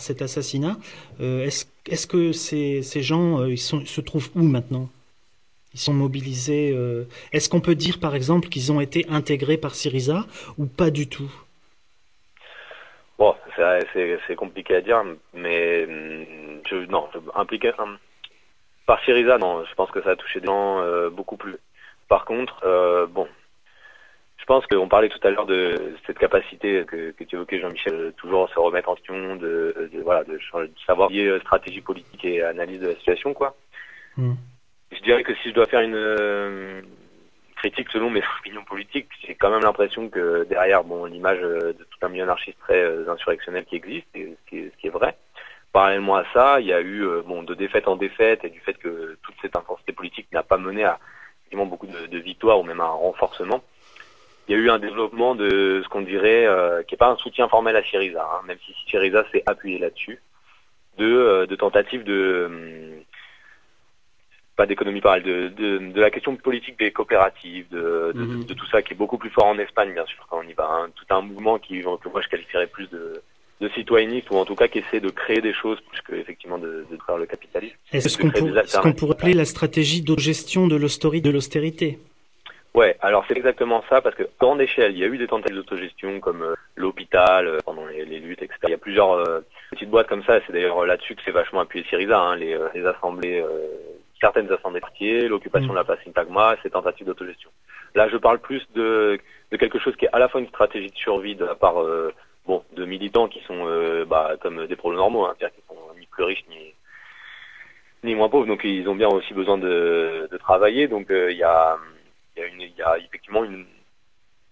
cet 0.00 0.20
assassinat. 0.20 0.78
est-ce, 1.20 2.06
que 2.06 2.32
ces, 2.32 2.82
gens, 3.02 3.38
se 3.56 4.00
trouvent 4.02 4.30
où 4.34 4.42
maintenant? 4.42 4.90
Ils 5.72 5.80
sont 5.80 5.94
mobilisés. 5.94 6.76
est-ce 7.32 7.48
qu'on 7.48 7.60
peut 7.60 7.74
dire, 7.74 8.00
par 8.00 8.14
exemple, 8.14 8.50
qu'ils 8.50 8.70
ont 8.70 8.82
été 8.82 9.06
intégrés 9.08 9.56
par 9.56 9.74
Syriza 9.74 10.26
ou 10.58 10.66
pas 10.66 10.90
du 10.90 11.06
tout? 11.06 11.32
Bon, 13.18 13.34
c'est 13.56 14.36
compliqué 14.36 14.76
à 14.76 14.80
dire, 14.80 15.02
mais 15.32 15.86
mm, 15.86 16.62
je, 16.68 16.76
non, 16.86 17.08
impliqué 17.34 17.72
par 18.86 19.02
Syriza, 19.04 19.38
non, 19.38 19.64
je 19.64 19.74
pense 19.74 19.90
que 19.90 20.02
ça 20.02 20.10
a 20.10 20.16
touché 20.16 20.40
des 20.40 20.46
gens 20.46 20.80
euh, 20.80 21.10
beaucoup 21.10 21.36
plus. 21.36 21.56
Par 22.08 22.24
contre, 22.24 22.60
euh, 22.64 23.06
bon, 23.06 23.26
je 24.36 24.44
pense 24.44 24.66
qu'on 24.66 24.88
parlait 24.88 25.08
tout 25.08 25.26
à 25.26 25.30
l'heure 25.30 25.46
de 25.46 25.94
cette 26.06 26.18
capacité 26.18 26.84
que, 26.84 27.12
que 27.12 27.24
tu 27.24 27.36
évoquais, 27.36 27.60
Jean-Michel, 27.60 27.96
de 27.96 28.10
toujours 28.10 28.48
se 28.50 28.58
remettre 28.58 28.90
en 28.90 28.96
question, 28.96 29.36
de, 29.36 29.88
de 29.92 30.00
voilà, 30.02 30.24
de, 30.24 30.38
savoir 30.86 31.08
lier 31.08 31.26
euh, 31.26 31.40
stratégie 31.40 31.80
politique 31.80 32.24
et 32.24 32.42
analyse 32.42 32.80
de 32.80 32.88
la 32.88 32.96
situation, 32.96 33.32
quoi. 33.32 33.56
Mm. 34.16 34.34
Je 34.92 35.00
dirais 35.02 35.22
que 35.22 35.34
si 35.36 35.48
je 35.48 35.54
dois 35.54 35.66
faire 35.66 35.80
une 35.80 35.94
critique 37.64 37.88
selon 37.92 38.10
mes 38.10 38.22
opinions 38.40 38.64
politiques, 38.64 39.08
j'ai 39.26 39.34
quand 39.34 39.50
même 39.50 39.62
l'impression 39.62 40.08
que 40.08 40.44
derrière, 40.44 40.84
bon, 40.84 41.06
l'image 41.06 41.38
euh, 41.42 41.72
de 41.72 41.84
tout 41.84 41.98
un 42.02 42.08
milieu 42.08 42.24
anarchiste 42.24 42.58
très 42.60 42.82
euh, 42.82 43.10
insurrectionnel 43.10 43.64
qui 43.64 43.76
existe, 43.76 44.06
et 44.14 44.36
ce, 44.44 44.50
qui 44.50 44.86
est, 44.86 44.90
vrai. 44.90 45.16
Parallèlement 45.72 46.16
à 46.16 46.24
ça, 46.34 46.60
il 46.60 46.66
y 46.66 46.72
a 46.72 46.80
eu, 46.80 47.06
euh, 47.06 47.22
bon, 47.22 47.42
de 47.42 47.54
défaite 47.54 47.88
en 47.88 47.96
défaite 47.96 48.44
et 48.44 48.50
du 48.50 48.60
fait 48.60 48.74
que 48.74 49.16
toute 49.22 49.34
cette 49.40 49.56
intensité 49.56 49.92
politique 49.92 50.28
n'a 50.32 50.42
pas 50.42 50.58
mené 50.58 50.84
à 50.84 50.98
beaucoup 51.52 51.86
de, 51.86 52.18
victoires 52.18 52.58
ou 52.58 52.64
même 52.64 52.80
à 52.80 52.86
un 52.86 52.98
renforcement. 53.06 53.62
Il 54.48 54.56
y 54.56 54.58
a 54.58 54.60
eu 54.60 54.70
un 54.70 54.80
développement 54.80 55.36
de 55.36 55.80
ce 55.84 55.88
qu'on 55.88 56.02
dirait, 56.02 56.48
qui 56.88 56.94
n'est 56.94 56.98
pas 56.98 57.10
un 57.10 57.16
soutien 57.16 57.46
formel 57.46 57.76
à 57.76 57.84
Syriza, 57.84 58.24
hein, 58.24 58.42
même 58.44 58.58
si 58.66 58.74
Syriza 58.90 59.24
s'est 59.30 59.44
appuyé 59.46 59.78
là-dessus, 59.78 60.20
de, 60.98 61.46
de 61.48 61.54
tentatives 61.54 62.02
de 62.02 63.04
pas 64.56 64.66
d'économie 64.66 65.00
parallèle, 65.00 65.24
de, 65.24 65.48
de, 65.48 65.78
de, 65.92 66.00
la 66.00 66.10
question 66.10 66.36
politique 66.36 66.78
des 66.78 66.92
coopératives, 66.92 67.66
de, 67.70 68.12
de, 68.14 68.20
mhm. 68.20 68.46
tout 68.46 68.66
ça 68.66 68.82
qui 68.82 68.92
est 68.92 68.96
beaucoup 68.96 69.18
plus 69.18 69.30
fort 69.30 69.46
en 69.46 69.58
Espagne, 69.58 69.92
bien 69.92 70.06
sûr, 70.06 70.26
quand 70.30 70.40
on 70.44 70.48
y 70.48 70.52
va. 70.52 70.68
Hein. 70.70 70.90
Tout 70.94 71.12
un 71.14 71.22
mouvement 71.22 71.58
qui, 71.58 71.80
que 71.80 72.08
moi 72.08 72.20
je 72.22 72.28
qualifierais 72.28 72.66
plus 72.66 72.88
de, 72.90 73.20
de 73.60 73.68
citoyennisme 73.70 74.34
ou 74.34 74.36
en 74.36 74.44
tout 74.44 74.54
cas 74.54 74.68
qui 74.68 74.78
essaie 74.78 75.00
de 75.00 75.10
créer 75.10 75.40
des 75.40 75.52
choses 75.52 75.80
plus 75.80 76.00
que 76.02 76.14
effectivement 76.14 76.58
de, 76.58 76.86
de 76.90 76.98
faire 77.04 77.16
le 77.16 77.26
capitalisme. 77.26 77.76
Est-ce 77.92 78.18
qu'on 78.18 78.30
pour, 78.30 78.96
pourrait 78.96 79.12
appeler 79.12 79.32
la 79.34 79.44
stratégie 79.44 80.02
de 80.02 80.18
gestion 80.18 80.66
de 80.66 80.76
l'austérité? 80.76 81.98
Ouais, 82.74 82.96
alors 83.00 83.24
c'est 83.28 83.36
exactement 83.36 83.84
ça, 83.88 84.00
parce 84.00 84.16
que 84.16 84.24
grande 84.40 84.60
échelle, 84.60 84.92
il 84.92 84.98
y 84.98 85.04
a 85.04 85.06
eu 85.06 85.16
des 85.16 85.28
tentatives 85.28 85.54
d'autogestion 85.54 86.18
comme 86.18 86.42
euh, 86.42 86.54
l'hôpital, 86.74 87.46
euh, 87.46 87.58
pendant 87.64 87.86
les, 87.86 88.04
les, 88.04 88.18
luttes, 88.18 88.42
etc. 88.42 88.58
Il 88.64 88.70
y 88.70 88.74
a 88.74 88.78
plusieurs 88.78 89.12
euh, 89.12 89.40
petites 89.70 89.90
boîtes 89.90 90.08
comme 90.08 90.24
ça, 90.24 90.40
c'est 90.44 90.52
d'ailleurs 90.52 90.84
là-dessus 90.84 91.14
que 91.14 91.22
c'est 91.24 91.30
vachement 91.30 91.60
appuyé 91.60 91.86
Syriza, 91.88 92.18
hein, 92.18 92.34
les, 92.34 92.58
les 92.74 92.84
assemblées 92.84 93.44
certaines 94.24 94.50
assemblées 94.50 94.80
quartiers, 94.80 95.28
l'occupation 95.28 95.72
de 95.74 95.74
la 95.74 95.84
place 95.84 95.98
Syntagma, 96.02 96.56
ces 96.62 96.70
tentatives 96.70 97.06
d'autogestion. 97.06 97.50
Là, 97.94 98.08
je 98.08 98.16
parle 98.16 98.38
plus 98.38 98.62
de, 98.74 99.18
de, 99.50 99.56
quelque 99.58 99.78
chose 99.78 99.94
qui 99.96 100.06
est 100.06 100.14
à 100.14 100.18
la 100.18 100.28
fois 100.28 100.40
une 100.40 100.48
stratégie 100.48 100.90
de 100.90 100.96
survie 100.96 101.36
de 101.36 101.44
la 101.44 101.54
part 101.54 101.78
euh, 101.82 102.10
bon, 102.46 102.64
de 102.72 102.86
militants 102.86 103.28
qui 103.28 103.40
sont 103.40 103.66
euh, 103.66 104.06
bah, 104.06 104.36
comme 104.40 104.66
des 104.66 104.76
problèmes 104.76 105.00
normaux, 105.00 105.26
hein, 105.26 105.34
c'est-à-dire 105.36 105.54
qu'ils 105.56 105.68
sont 105.68 105.82
ni 106.00 106.06
plus 106.06 106.24
riches 106.24 106.46
ni, 106.48 106.62
ni 108.02 108.14
moins 108.14 108.30
pauvres, 108.30 108.46
donc 108.46 108.64
ils 108.64 108.88
ont 108.88 108.96
bien 108.96 109.08
aussi 109.08 109.34
besoin 109.34 109.58
de, 109.58 110.26
de 110.32 110.38
travailler. 110.38 110.88
Donc 110.88 111.10
euh, 111.10 111.30
il 111.30 111.36
y, 111.36 111.44
a, 111.44 111.76
y, 112.38 112.40
a 112.40 112.46
y 112.46 112.82
a 112.82 112.98
effectivement 112.98 113.44
une, 113.44 113.66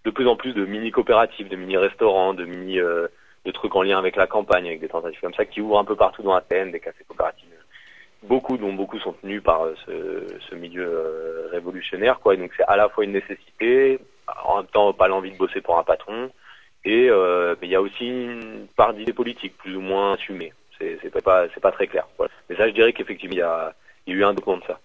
de 0.05 0.11
plus 0.11 0.27
en 0.27 0.35
plus 0.35 0.53
de 0.53 0.65
mini-coopératives, 0.65 1.49
de 1.49 1.55
mini-restaurants, 1.55 2.35
de 2.35 2.45
mini... 2.45 2.77
de 2.77 3.51
trucs 3.59 3.75
en 3.75 3.83
lien 3.83 3.97
avec 3.97 4.15
la 4.15 4.27
campagne, 4.27 4.67
avec 4.67 4.79
des 4.79 4.87
tentatives 4.87 5.19
comme 5.19 5.33
ça 5.33 5.45
qui 5.45 5.59
ouvrent 5.59 5.79
un 5.79 5.83
peu 5.91 5.97
partout 5.97 6.23
dans 6.23 6.35
Athènes, 6.41 6.71
des 6.71 6.79
cafés 6.79 7.03
coopératifs 7.07 7.62
beaucoup 8.23 8.57
dont 8.57 8.73
beaucoup 8.73 8.99
sont 8.99 9.13
tenus 9.13 9.43
par 9.43 9.65
euh, 9.65 9.75
ce, 9.85 10.39
ce 10.49 10.55
milieu 10.55 10.85
euh, 10.85 11.47
révolutionnaire 11.51 12.19
quoi. 12.19 12.33
Et 12.33 12.37
donc 12.37 12.51
c'est 12.57 12.63
à 12.63 12.75
la 12.75 12.89
fois 12.89 13.03
une 13.03 13.11
nécessité 13.11 13.99
en 14.45 14.57
même 14.57 14.67
temps 14.67 14.93
pas 14.93 15.07
l'envie 15.07 15.31
de 15.31 15.37
bosser 15.37 15.61
pour 15.61 15.77
un 15.77 15.83
patron 15.83 16.31
et 16.85 17.09
euh, 17.09 17.55
il 17.61 17.69
y 17.69 17.75
a 17.75 17.81
aussi 17.81 18.07
une 18.07 18.67
part 18.75 18.93
d'idées 18.93 19.13
politiques 19.13 19.57
plus 19.57 19.75
ou 19.75 19.81
moins 19.81 20.13
assumées. 20.13 20.53
C'est 20.79 21.23
pas 21.23 21.47
c'est 21.53 21.61
pas 21.61 21.71
très 21.71 21.87
clair 21.87 22.05
mais 22.49 22.57
ça 22.57 22.67
je 22.67 22.73
dirais 22.73 22.91
qu'effectivement 22.91 23.35
il 23.35 23.39
y 23.39 23.41
a 23.41 23.73
il 24.05 24.13
y 24.13 24.17
a 24.17 24.19
eu 24.19 24.23
un 24.25 24.33
document 24.33 24.57
de 24.57 24.63
ça 24.65 24.79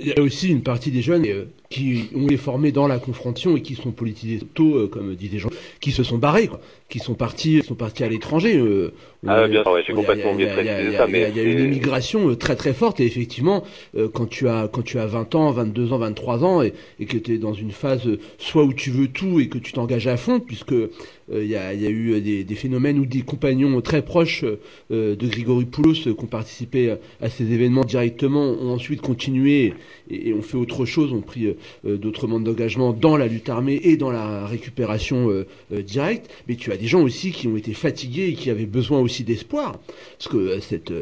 il 0.00 0.08
y 0.08 0.12
a 0.12 0.20
aussi 0.20 0.48
une 0.48 0.62
partie 0.62 0.90
des 0.90 1.02
jeunes 1.02 1.26
euh, 1.26 1.44
qui 1.68 2.08
ont 2.14 2.26
été 2.26 2.36
formés 2.36 2.72
dans 2.72 2.86
la 2.86 2.98
confrontation 2.98 3.56
et 3.56 3.62
qui 3.62 3.74
sont 3.74 3.92
politisés 3.92 4.40
tôt, 4.54 4.76
euh, 4.76 4.88
comme 4.88 5.14
disent 5.14 5.30
des 5.30 5.38
gens, 5.38 5.50
qui 5.80 5.92
se 5.92 6.02
sont 6.02 6.18
barrés, 6.18 6.48
quoi, 6.48 6.60
qui 6.88 6.98
sont 6.98 7.14
partis, 7.14 7.62
sont 7.62 7.74
partis 7.74 8.04
à 8.04 8.08
l'étranger. 8.08 8.56
Euh, 8.56 8.92
ah, 9.26 9.46
bien 9.48 9.62
sûr, 9.62 9.76
j'ai 9.86 9.92
complètement 9.92 10.34
Il 10.38 10.44
y 10.44 11.40
a 11.40 11.42
une 11.42 11.64
immigration 11.64 12.34
très 12.36 12.56
très 12.56 12.72
forte 12.72 13.00
et 13.00 13.06
effectivement, 13.06 13.64
quand 14.14 14.26
tu 14.26 14.48
as 14.48 14.68
quand 14.72 14.82
tu 14.82 14.98
as 14.98 15.06
20 15.06 15.34
ans, 15.34 15.50
22 15.50 15.92
ans, 15.92 15.98
23 15.98 16.44
ans 16.44 16.62
et, 16.62 16.72
et 16.98 17.06
que 17.06 17.18
tu 17.18 17.34
es 17.34 17.38
dans 17.38 17.52
une 17.52 17.70
phase 17.70 18.08
soit 18.38 18.64
où 18.64 18.72
tu 18.72 18.90
veux 18.90 19.08
tout 19.08 19.40
et 19.40 19.48
que 19.48 19.58
tu 19.58 19.72
t'engages 19.72 20.06
à 20.06 20.16
fond, 20.16 20.40
puisque 20.40 20.74
il 21.32 21.46
y 21.46 21.56
a, 21.56 21.72
y, 21.74 21.86
a, 21.86 21.90
eu 21.90 22.20
des, 22.20 22.44
des, 22.44 22.54
phénomènes 22.54 22.98
où 22.98 23.06
des 23.06 23.22
compagnons 23.22 23.80
très 23.80 24.02
proches 24.02 24.44
de 24.90 25.26
Grigori 25.26 25.64
Poulos 25.64 25.92
qui 25.92 26.08
ont 26.08 26.26
participé 26.26 26.96
à 27.20 27.30
ces 27.30 27.52
événements 27.52 27.84
directement 27.84 28.50
ont 28.50 28.72
ensuite 28.72 29.00
continué 29.00 29.74
et, 30.10 30.32
ont 30.32 30.42
fait 30.42 30.56
autre 30.56 30.84
chose, 30.84 31.12
ont 31.12 31.20
pris 31.20 31.46
euh, 31.46 31.96
d'autres 31.96 32.26
modes 32.26 32.44
d'engagement 32.44 32.92
dans 32.92 33.16
la 33.16 33.26
lutte 33.26 33.48
armée 33.48 33.80
et 33.82 33.96
dans 33.96 34.10
la 34.10 34.46
récupération 34.46 35.30
euh, 35.30 35.46
euh, 35.72 35.82
directe. 35.82 36.30
Mais 36.48 36.56
tu 36.56 36.72
as 36.72 36.76
des 36.76 36.86
gens 36.86 37.02
aussi 37.02 37.32
qui 37.32 37.48
ont 37.48 37.56
été 37.56 37.72
fatigués 37.72 38.28
et 38.28 38.34
qui 38.34 38.50
avaient 38.50 38.66
besoin 38.66 39.00
aussi 39.00 39.24
d'espoir. 39.24 39.78
Parce 40.18 40.28
que 40.28 40.58
cette 40.60 40.92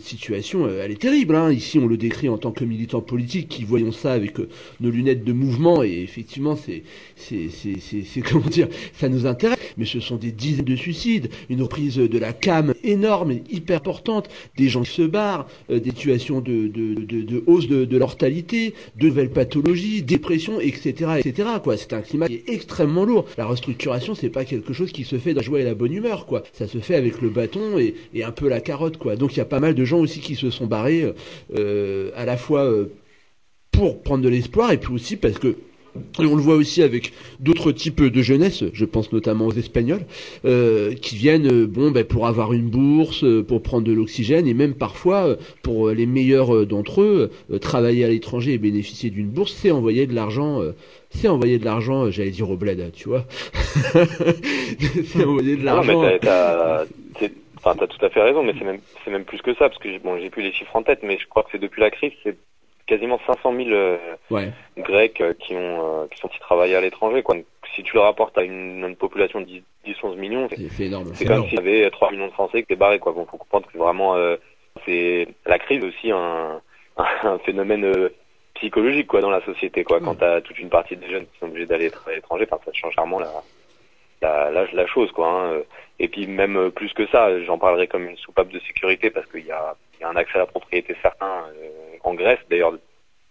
situation, 0.00 0.68
elle 0.68 0.90
est 0.90 1.00
terrible. 1.00 1.34
Hein. 1.34 1.52
Ici, 1.52 1.78
on 1.78 1.86
le 1.86 1.96
décrit 1.96 2.28
en 2.28 2.38
tant 2.38 2.52
que 2.52 2.64
militant 2.64 3.00
politique 3.00 3.48
qui 3.48 3.64
voyons 3.64 3.92
ça 3.92 4.12
avec 4.12 4.36
nos 4.80 4.90
lunettes 4.90 5.24
de 5.24 5.32
mouvement 5.32 5.82
et 5.82 6.02
effectivement, 6.02 6.56
c'est, 6.56 6.82
c'est, 7.18 8.20
comment 8.28 8.46
dire, 8.46 8.68
ça 8.92 9.08
nous 9.08 9.26
intéresse. 9.26 9.58
Mais 9.76 9.84
ce 9.84 10.00
sont 10.00 10.16
des 10.16 10.32
dizaines 10.32 10.64
de 10.64 10.76
suicides, 10.76 11.30
une 11.48 11.62
reprise 11.62 11.96
de 11.96 12.18
la 12.18 12.32
cam 12.32 12.74
énorme 12.82 13.30
et 13.32 13.42
hyper 13.50 13.78
importante, 13.78 14.28
des 14.56 14.68
gens 14.68 14.82
qui 14.82 14.90
se 14.90 15.02
barrent, 15.02 15.46
des 15.68 15.90
situations 15.90 16.40
de, 16.40 17.44
hausse 17.46 17.68
de, 17.68 17.84
de 17.84 17.98
mortalité, 17.98 18.74
de 18.96 19.06
nouvelles 19.06 19.30
pathologies, 19.30 20.02
dépression, 20.02 20.60
etc., 20.60 21.12
etc. 21.18 21.48
Quoi, 21.62 21.76
c'est 21.76 21.92
un 21.92 22.00
climat 22.00 22.26
qui 22.26 22.34
est 22.34 22.48
extrêmement 22.48 23.04
lourd. 23.04 23.24
La 23.36 23.46
restructuration, 23.46 24.16
c'est 24.16 24.30
pas 24.30 24.44
quelque 24.44 24.72
chose 24.72 24.90
qui 24.90 25.04
se 25.04 25.16
fait 25.16 25.32
dans 25.32 25.40
la 25.40 25.46
joie 25.46 25.60
et 25.60 25.64
la 25.64 25.74
bonne 25.74 25.92
humeur, 25.92 26.26
quoi. 26.26 26.42
Ça 26.52 26.66
se 26.66 26.78
fait 26.78 26.96
avec 26.96 27.22
le 27.22 27.28
bâton 27.28 27.78
et, 27.78 27.94
et 28.14 28.24
un 28.24 28.32
peu 28.32 28.48
la 28.48 28.60
carotte, 28.60 28.96
quoi. 28.96 29.14
Donc 29.14 29.34
il 29.34 29.38
y 29.38 29.42
a 29.42 29.44
pas 29.44 29.60
mal 29.60 29.74
de 29.74 29.84
gens 29.84 30.00
aussi 30.00 30.18
qui 30.18 30.34
se 30.34 30.50
sont 30.50 30.66
barrés, 30.66 31.14
euh, 31.56 32.10
à 32.16 32.24
la 32.24 32.36
fois 32.36 32.64
euh, 32.64 32.86
pour 33.70 34.02
prendre 34.02 34.24
de 34.24 34.28
l'espoir 34.28 34.72
et 34.72 34.78
puis 34.78 34.92
aussi 34.92 35.16
parce 35.16 35.38
que 35.38 35.56
et 36.20 36.26
on 36.26 36.36
le 36.36 36.42
voit 36.42 36.54
aussi 36.54 36.82
avec 36.82 37.12
d'autres 37.40 37.72
types 37.72 38.02
de 38.02 38.22
jeunesse, 38.22 38.64
je 38.72 38.84
pense 38.84 39.12
notamment 39.12 39.46
aux 39.46 39.52
Espagnols, 39.52 40.02
euh, 40.44 40.94
qui 40.94 41.16
viennent 41.16 41.46
euh, 41.46 41.66
bon, 41.66 41.90
ben, 41.90 42.04
pour 42.04 42.26
avoir 42.26 42.52
une 42.52 42.68
bourse, 42.68 43.24
euh, 43.24 43.42
pour 43.42 43.62
prendre 43.62 43.86
de 43.86 43.92
l'oxygène, 43.92 44.46
et 44.46 44.54
même 44.54 44.74
parfois, 44.74 45.36
pour 45.62 45.90
les 45.90 46.06
meilleurs 46.06 46.66
d'entre 46.66 47.02
eux, 47.02 47.30
travailler 47.60 48.04
à 48.04 48.08
l'étranger 48.08 48.54
et 48.54 48.58
bénéficier 48.58 49.10
d'une 49.10 49.28
bourse, 49.28 49.52
c'est 49.52 49.70
envoyer 49.70 50.06
de 50.06 50.14
l'argent. 50.14 50.60
c'est 51.10 51.28
envoyer 51.28 51.58
de 51.58 51.64
l'argent, 51.64 52.10
j'allais 52.10 52.30
dire 52.30 52.50
au 52.50 52.56
bled, 52.56 52.92
tu 52.92 53.08
vois. 53.08 53.24
c'est 53.52 55.24
envoyer 55.24 55.56
de 55.56 55.64
l'argent. 55.64 56.02
t'as, 56.20 56.84
Enfin, 57.58 57.74
t'as 57.76 57.88
tout 57.88 58.04
à 58.04 58.08
fait 58.08 58.22
raison, 58.22 58.44
mais 58.44 58.54
c'est 58.56 58.64
même, 58.64 58.78
même 59.08 59.24
plus 59.24 59.42
que 59.42 59.52
ça, 59.54 59.68
parce 59.68 59.78
que 59.78 59.98
bon, 59.98 60.16
j'ai 60.18 60.30
plus 60.30 60.42
les 60.42 60.52
chiffres 60.52 60.76
en 60.76 60.82
tête, 60.84 61.00
mais 61.02 61.18
je 61.18 61.26
crois 61.26 61.42
que 61.42 61.48
c'est 61.50 61.60
depuis 61.60 61.80
la 61.80 61.90
crise, 61.90 62.12
c'est 62.22 62.36
quasiment 62.88 63.20
500 63.26 63.54
000 63.54 63.68
euh, 63.70 63.98
Grecs 64.78 65.20
euh, 65.20 65.34
qui 65.34 65.54
ont 65.54 66.02
euh, 66.02 66.06
qui 66.10 66.18
sont 66.18 66.28
travailler 66.40 66.74
à 66.74 66.80
l'étranger. 66.80 67.22
Quoi. 67.22 67.36
Si 67.76 67.82
tu 67.84 67.94
le 67.94 68.00
rapportes 68.00 68.36
à 68.36 68.42
une, 68.42 68.96
population 68.96 69.40
de 69.40 69.46
10-11 69.86 70.16
millions, 70.16 70.48
c'est 70.72 70.86
énorme. 70.86 71.12
C'est 71.14 71.26
comme 71.26 71.44
s'il 71.44 71.54
y 71.54 71.58
avait 71.58 71.88
3 71.90 72.10
millions 72.10 72.26
de 72.26 72.32
Français 72.32 72.58
qui 72.58 72.72
étaient 72.72 72.76
barrés. 72.76 72.98
Quoi. 72.98 73.12
Bon, 73.12 73.26
faut 73.26 73.36
comprendre 73.36 73.68
que 73.70 73.78
vraiment 73.78 74.16
c'est 74.84 75.28
la 75.46 75.58
crise 75.58 75.84
aussi 75.84 76.10
un, 76.10 76.60
un 76.96 77.38
phénomène 77.44 78.10
psychologique 78.54 79.06
quoi 79.06 79.20
dans 79.20 79.30
la 79.30 79.44
société 79.44 79.84
quoi. 79.84 80.00
Quand 80.00 80.16
t'as 80.16 80.40
toute 80.40 80.58
une 80.58 80.70
partie 80.70 80.96
des 80.96 81.08
jeunes 81.08 81.26
qui 81.26 81.38
sont 81.38 81.46
obligés 81.46 81.66
d'aller 81.66 81.90
à 82.06 82.10
l'étranger, 82.10 82.48
ça 82.50 82.72
change 82.72 82.94
clairement 82.94 83.20
la 83.20 83.30
la, 84.20 84.50
la, 84.50 84.66
la 84.72 84.86
chose 84.86 85.12
quoi. 85.12 85.28
Hein. 85.28 85.60
Et 86.00 86.08
puis 86.08 86.26
même 86.26 86.70
plus 86.72 86.92
que 86.94 87.06
ça, 87.08 87.40
j'en 87.44 87.58
parlerai 87.58 87.86
comme 87.86 88.08
une 88.08 88.16
soupape 88.16 88.48
de 88.48 88.58
sécurité 88.60 89.10
parce 89.10 89.26
qu'il 89.26 89.44
y 89.44 89.52
a, 89.52 89.76
y 90.00 90.04
a, 90.04 90.08
un 90.08 90.16
accès 90.16 90.36
à 90.36 90.38
la 90.38 90.46
propriété 90.46 90.96
certain 91.02 91.44
en 92.04 92.14
Grèce, 92.14 92.40
d'ailleurs 92.50 92.74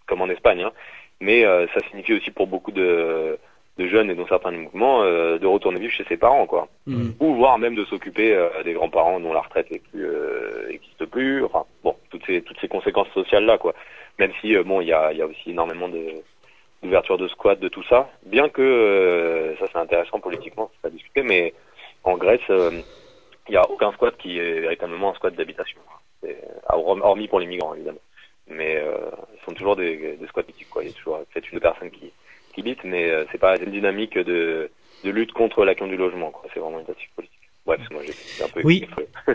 comme 0.06 0.22
en 0.22 0.28
Espagne. 0.28 0.62
Hein. 0.62 0.72
Mais 1.20 1.42
ça 1.42 1.80
signifie 1.90 2.14
aussi 2.14 2.30
pour 2.30 2.46
beaucoup 2.46 2.70
de 2.70 3.38
de 3.78 3.86
jeunes 3.86 4.10
et 4.10 4.14
dans 4.14 4.26
certains 4.26 4.50
mouvements 4.50 5.02
euh, 5.02 5.38
de 5.38 5.46
retourner 5.46 5.78
vivre 5.78 5.92
chez 5.92 6.04
ses 6.04 6.16
parents 6.16 6.46
quoi 6.46 6.68
mm. 6.86 7.10
ou 7.20 7.34
voire 7.34 7.58
même 7.58 7.76
de 7.76 7.84
s'occuper 7.84 8.34
euh, 8.34 8.48
des 8.64 8.72
grands-parents 8.72 9.20
dont 9.20 9.32
la 9.32 9.40
retraite 9.40 9.68
plus 9.90 10.04
euh, 10.04 10.68
existe 10.68 11.06
plus 11.06 11.44
enfin 11.44 11.64
bon 11.84 11.94
toutes 12.10 12.26
ces 12.26 12.42
toutes 12.42 12.60
ces 12.60 12.68
conséquences 12.68 13.08
sociales 13.14 13.44
là 13.44 13.56
quoi 13.56 13.74
même 14.18 14.32
si 14.40 14.56
bon 14.58 14.80
il 14.80 14.88
y 14.88 14.92
a 14.92 15.12
il 15.12 15.18
y 15.18 15.22
a 15.22 15.26
aussi 15.26 15.50
énormément 15.50 15.88
de 15.88 16.04
d'ouverture 16.82 17.18
de 17.18 17.28
squat 17.28 17.58
de 17.58 17.68
tout 17.68 17.84
ça 17.84 18.10
bien 18.26 18.48
que 18.48 19.54
ça 19.60 19.66
c'est 19.72 19.78
intéressant 19.78 20.18
politiquement 20.18 20.70
c'est 20.74 20.82
pas 20.82 20.90
discuter 20.90 21.22
mais 21.22 21.54
en 22.02 22.16
Grèce 22.16 22.40
il 22.48 23.54
y 23.54 23.56
a 23.56 23.68
aucun 23.70 23.92
squat 23.92 24.16
qui 24.18 24.38
est 24.38 24.60
véritablement 24.60 25.10
un 25.10 25.14
squat 25.14 25.34
d'habitation 25.34 25.78
hormis 26.70 27.28
pour 27.28 27.38
les 27.38 27.46
migrants 27.46 27.74
évidemment 27.74 28.00
sont 29.48 29.54
toujours 29.54 29.76
des, 29.76 30.16
des 30.16 30.26
squats 30.28 30.42
quoi 30.70 30.82
il 30.82 30.88
y 30.88 30.90
a 30.90 30.94
toujours 30.94 31.18
peut-être 31.32 31.52
une 31.52 31.60
personne 31.60 31.90
qui 31.90 32.12
mais 32.84 33.10
euh, 33.10 33.24
c'est 33.30 33.38
pas 33.38 33.56
une 33.56 33.70
dynamique 33.70 34.18
de, 34.18 34.70
de 35.04 35.10
lutte 35.10 35.32
contre 35.32 35.64
la 35.64 35.74
du 35.74 35.96
logement. 35.96 36.32
C'est 36.52 36.60
vraiment 36.60 36.80
une 36.80 36.86
tactique 36.86 37.10
politique. 37.14 37.34
Bref, 37.66 37.80
moi 37.90 38.02
j'ai 38.04 38.44
un 38.44 38.48
peu. 38.48 38.60
Oui. 38.64 38.86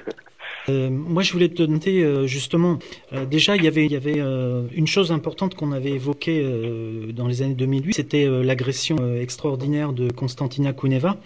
Euh, 0.69 0.89
moi, 0.89 1.23
je 1.23 1.33
voulais 1.33 1.49
te 1.49 1.61
noter 1.63 2.05
euh, 2.05 2.25
justement. 2.25 2.79
Euh, 3.11 3.25
déjà, 3.25 3.57
il 3.57 3.65
y 3.65 3.67
avait, 3.67 3.85
il 3.85 3.91
y 3.91 3.97
avait 3.97 4.19
une 4.73 4.87
chose 4.87 5.11
importante 5.11 5.55
qu'on 5.55 5.73
avait 5.73 5.89
évoquée 5.89 6.41
dans 7.11 7.27
les 7.27 7.41
années 7.41 7.53
2008, 7.53 7.93
c'était 7.93 8.25
l'agression 8.27 9.17
extraordinaire 9.17 9.91
de 9.91 10.09
Konstantina 10.09 10.71
Kuneva. 10.71 11.17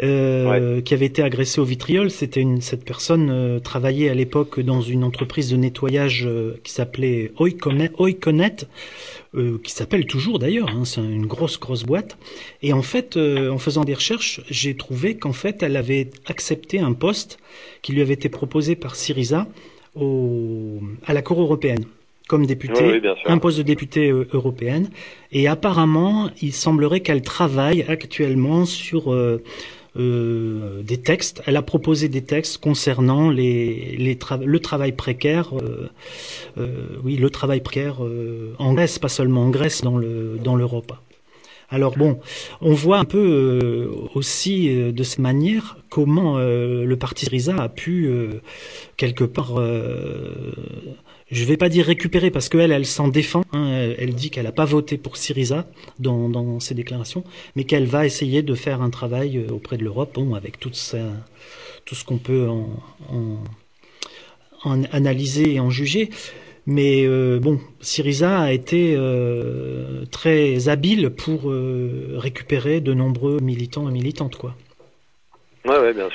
Euh, 0.00 0.80
qui 0.80 0.94
avait 0.94 1.06
été 1.06 1.24
agressé 1.24 1.60
au 1.60 1.64
vitriol. 1.64 2.08
C'était 2.08 2.40
une 2.40 2.60
cette 2.60 2.84
personne 2.84 3.30
euh, 3.30 3.58
travaillait 3.58 4.08
à 4.08 4.14
l'époque 4.14 4.60
dans 4.60 4.80
une 4.80 5.02
entreprise 5.02 5.50
de 5.50 5.56
nettoyage 5.56 6.24
euh, 6.24 6.56
qui 6.62 6.70
s'appelait 6.70 7.32
Oikonet, 7.40 7.90
Oikonet 7.98 8.56
qui 9.34 9.72
s'appelle 9.72 10.06
toujours 10.06 10.38
d'ailleurs. 10.38 10.68
Hein, 10.68 10.84
c'est 10.84 11.00
une 11.00 11.26
grosse 11.26 11.58
grosse 11.58 11.82
boîte. 11.82 12.16
Et 12.62 12.72
en 12.72 12.82
fait, 12.82 13.16
en 13.16 13.58
faisant 13.58 13.84
des 13.84 13.94
recherches, 13.94 14.40
j'ai 14.48 14.74
trouvé 14.74 15.16
qu'en 15.16 15.32
fait, 15.32 15.62
elle 15.62 15.76
avait 15.76 16.10
accepté 16.26 16.78
un 16.78 16.92
poste 16.92 17.38
qui 17.82 17.92
lui 17.92 18.00
avait 18.00 18.14
été 18.14 18.28
proposé 18.28 18.74
par 18.74 18.96
Syriza 18.96 19.46
au, 19.94 20.80
à 21.06 21.12
la 21.12 21.22
Cour 21.22 21.40
européenne 21.40 21.84
comme 22.28 22.44
députée, 22.44 23.00
un 23.24 23.38
poste 23.38 23.58
de 23.58 23.62
députée 23.62 24.10
européenne. 24.10 24.90
Et 25.32 25.48
apparemment, 25.48 26.30
il 26.42 26.52
semblerait 26.52 27.00
qu'elle 27.00 27.22
travaille 27.22 27.84
actuellement 27.88 28.66
sur 28.66 29.12
euh, 29.12 29.42
euh, 29.98 30.82
des 30.82 30.98
textes. 30.98 31.42
Elle 31.46 31.56
a 31.56 31.62
proposé 31.62 32.08
des 32.08 32.22
textes 32.22 32.58
concernant 32.58 33.30
les, 33.30 33.96
le 33.96 34.58
travail 34.58 34.92
précaire. 34.92 35.56
Euh, 35.56 35.90
euh, 36.58 36.86
oui, 37.02 37.16
le 37.16 37.30
travail 37.30 37.60
précaire 37.60 37.96
en 38.58 38.74
Grèce, 38.74 38.98
pas 38.98 39.08
seulement 39.08 39.42
en 39.42 39.50
Grèce, 39.50 39.82
dans 39.82 39.98
le 39.98 40.38
dans 40.42 40.54
l'Europe. 40.56 40.92
Alors 41.70 41.98
bon, 41.98 42.18
on 42.60 42.72
voit 42.72 42.98
un 42.98 43.04
peu 43.04 43.90
aussi 44.14 44.74
de 44.74 45.02
cette 45.02 45.18
manière 45.18 45.76
comment 45.90 46.38
le 46.38 46.96
parti 46.96 47.26
Syriza 47.26 47.56
a 47.56 47.68
pu 47.68 48.10
quelque 48.96 49.24
part 49.24 49.60
je 51.30 51.44
vais 51.44 51.56
pas 51.56 51.68
dire 51.68 51.86
récupérer 51.86 52.30
parce 52.30 52.48
qu'elle, 52.48 52.72
elle 52.72 52.86
s'en 52.86 53.08
défend. 53.08 53.42
Hein, 53.52 53.92
elle, 53.98 54.14
dit 54.14 54.30
qu'elle 54.30 54.44
n'a 54.44 54.52
pas 54.52 54.64
voté 54.64 54.96
pour 54.96 55.16
Syriza 55.16 55.66
dans, 55.98 56.60
ses 56.60 56.74
déclarations, 56.74 57.24
mais 57.54 57.64
qu'elle 57.64 57.86
va 57.86 58.06
essayer 58.06 58.42
de 58.42 58.54
faire 58.54 58.82
un 58.82 58.90
travail 58.90 59.38
euh, 59.38 59.52
auprès 59.52 59.76
de 59.76 59.84
l'Europe, 59.84 60.14
bon, 60.14 60.34
avec 60.34 60.58
tout, 60.58 60.72
ce 60.72 62.04
qu'on 62.06 62.18
peut 62.18 62.48
en, 62.48 63.44
en, 64.64 64.82
analyser 64.84 65.54
et 65.54 65.60
en 65.60 65.70
juger. 65.70 66.10
Mais 66.66 67.04
euh, 67.06 67.38
bon, 67.38 67.60
Syriza 67.80 68.40
a 68.40 68.52
été 68.52 68.94
euh, 68.96 70.04
très 70.10 70.68
habile 70.68 71.10
pour 71.10 71.52
récupérer 72.16 72.80
de 72.80 72.94
nombreux 72.94 73.38
militants 73.40 73.88
et 73.88 73.92
militantes, 73.92 74.36
quoi. 74.36 74.54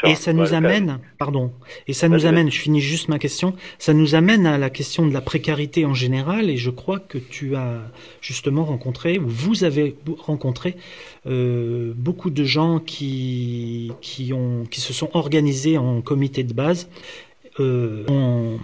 Et 0.06 0.16
ça 0.16 0.34
nous 0.34 0.54
amène, 0.54 1.00
pardon, 1.18 1.52
et 1.88 1.94
ça 1.94 2.10
nous 2.10 2.26
amène, 2.26 2.52
je 2.52 2.60
finis 2.60 2.82
juste 2.82 3.10
ma 3.10 3.20
question, 3.20 3.54
ça 3.78 3.94
nous 3.94 4.16
amène 4.16 4.46
à 4.46 4.58
la 4.58 4.70
question 4.70 5.06
de 5.06 5.14
la 5.14 5.22
précarité 5.22 5.86
en 5.86 5.94
général, 5.94 6.50
et 6.50 6.58
je 6.58 6.70
crois 6.70 7.00
que 7.00 7.18
tu 7.18 7.56
as 7.56 7.82
justement 8.22 8.66
rencontré, 8.66 9.20
ou 9.20 9.28
vous 9.28 9.64
avez 9.64 9.96
rencontré 10.20 10.76
euh, 11.26 11.94
beaucoup 11.96 12.30
de 12.30 12.44
gens 12.44 12.80
qui, 12.80 13.92
qui, 14.02 14.34
ont, 14.34 14.66
qui 14.70 14.82
se 14.82 14.94
sont 14.94 15.10
organisés 15.14 15.78
en 15.78 16.02
comité 16.02 16.44
de 16.44 16.54
base. 16.54 16.90
Euh, 17.60 18.58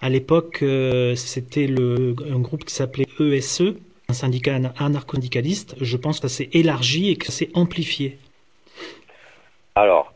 à 0.00 0.08
l'époque, 0.08 0.60
euh, 0.62 1.14
c'était 1.14 1.68
un 1.68 2.38
groupe 2.38 2.64
qui 2.64 2.74
s'appelait 2.74 3.06
ESE, 3.20 3.60
e, 3.60 3.76
un 4.08 4.12
syndicat 4.14 4.58
anarcho-syndicaliste. 4.78 5.76
Je 5.80 5.96
pense 5.96 6.20
que 6.20 6.28
ça 6.28 6.36
s'est 6.36 6.50
élargi 6.52 7.10
et 7.10 7.16
que 7.16 7.26
ça 7.26 7.32
s'est 7.32 7.50
amplifié. 7.54 8.18
Alors, 9.74 10.13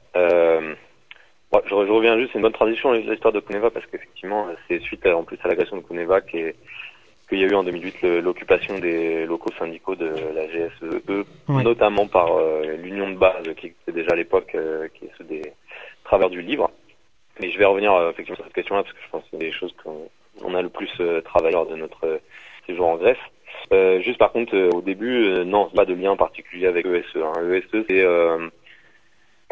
je, 1.52 1.74
reviens 1.74 2.18
juste, 2.18 2.32
c'est 2.32 2.38
une 2.38 2.42
bonne 2.42 2.52
transition 2.52 2.92
l'histoire 2.92 3.32
de 3.32 3.40
Kuneva 3.40 3.70
parce 3.70 3.86
qu'effectivement, 3.86 4.46
c'est 4.66 4.80
suite 4.80 5.06
en 5.06 5.24
plus 5.24 5.38
à 5.42 5.48
l'agression 5.48 5.76
de 5.76 5.82
Kuneva 5.82 6.20
qu'il 6.20 6.54
y 7.32 7.44
a 7.44 7.46
eu 7.46 7.54
en 7.54 7.64
2008 7.64 8.02
l'occupation 8.22 8.78
des 8.78 9.24
locaux 9.24 9.52
syndicaux 9.58 9.94
de 9.94 10.12
la 10.34 10.46
GSE, 10.46 11.02
notamment 11.48 12.06
par 12.06 12.36
euh, 12.36 12.76
l'union 12.76 13.10
de 13.10 13.16
base 13.16 13.44
qui 13.56 13.68
était 13.68 13.92
déjà 13.92 14.12
à 14.12 14.16
l'époque, 14.16 14.52
euh, 14.54 14.88
qui 14.94 15.06
est 15.06 15.10
ceux 15.16 15.24
des 15.24 15.42
travailleurs 16.04 16.30
du 16.30 16.42
livre. 16.42 16.70
Mais 17.40 17.50
je 17.50 17.58
vais 17.58 17.64
revenir 17.64 17.92
effectivement 18.10 18.36
sur 18.36 18.44
cette 18.44 18.54
question-là 18.54 18.82
parce 18.82 18.94
que 18.94 19.02
je 19.02 19.10
pense 19.10 19.22
que 19.22 19.28
c'est 19.30 19.38
des 19.38 19.52
choses 19.52 19.74
qu'on 19.82 20.54
a 20.54 20.62
le 20.62 20.68
plus 20.68 20.90
travaillé 21.24 21.54
lors 21.54 21.66
de 21.66 21.76
notre 21.76 22.20
séjour 22.66 22.88
en 22.88 22.96
Grèce. 22.96 24.02
juste 24.02 24.18
par 24.18 24.32
contre, 24.32 24.56
au 24.74 24.82
début, 24.82 25.44
non, 25.46 25.70
pas 25.70 25.84
de 25.84 25.94
lien 25.94 26.16
particulier 26.16 26.66
avec 26.66 26.84
ESE. 26.84 27.16
Hein. 27.16 27.32
ESE, 27.52 27.84
c'est 27.88 28.04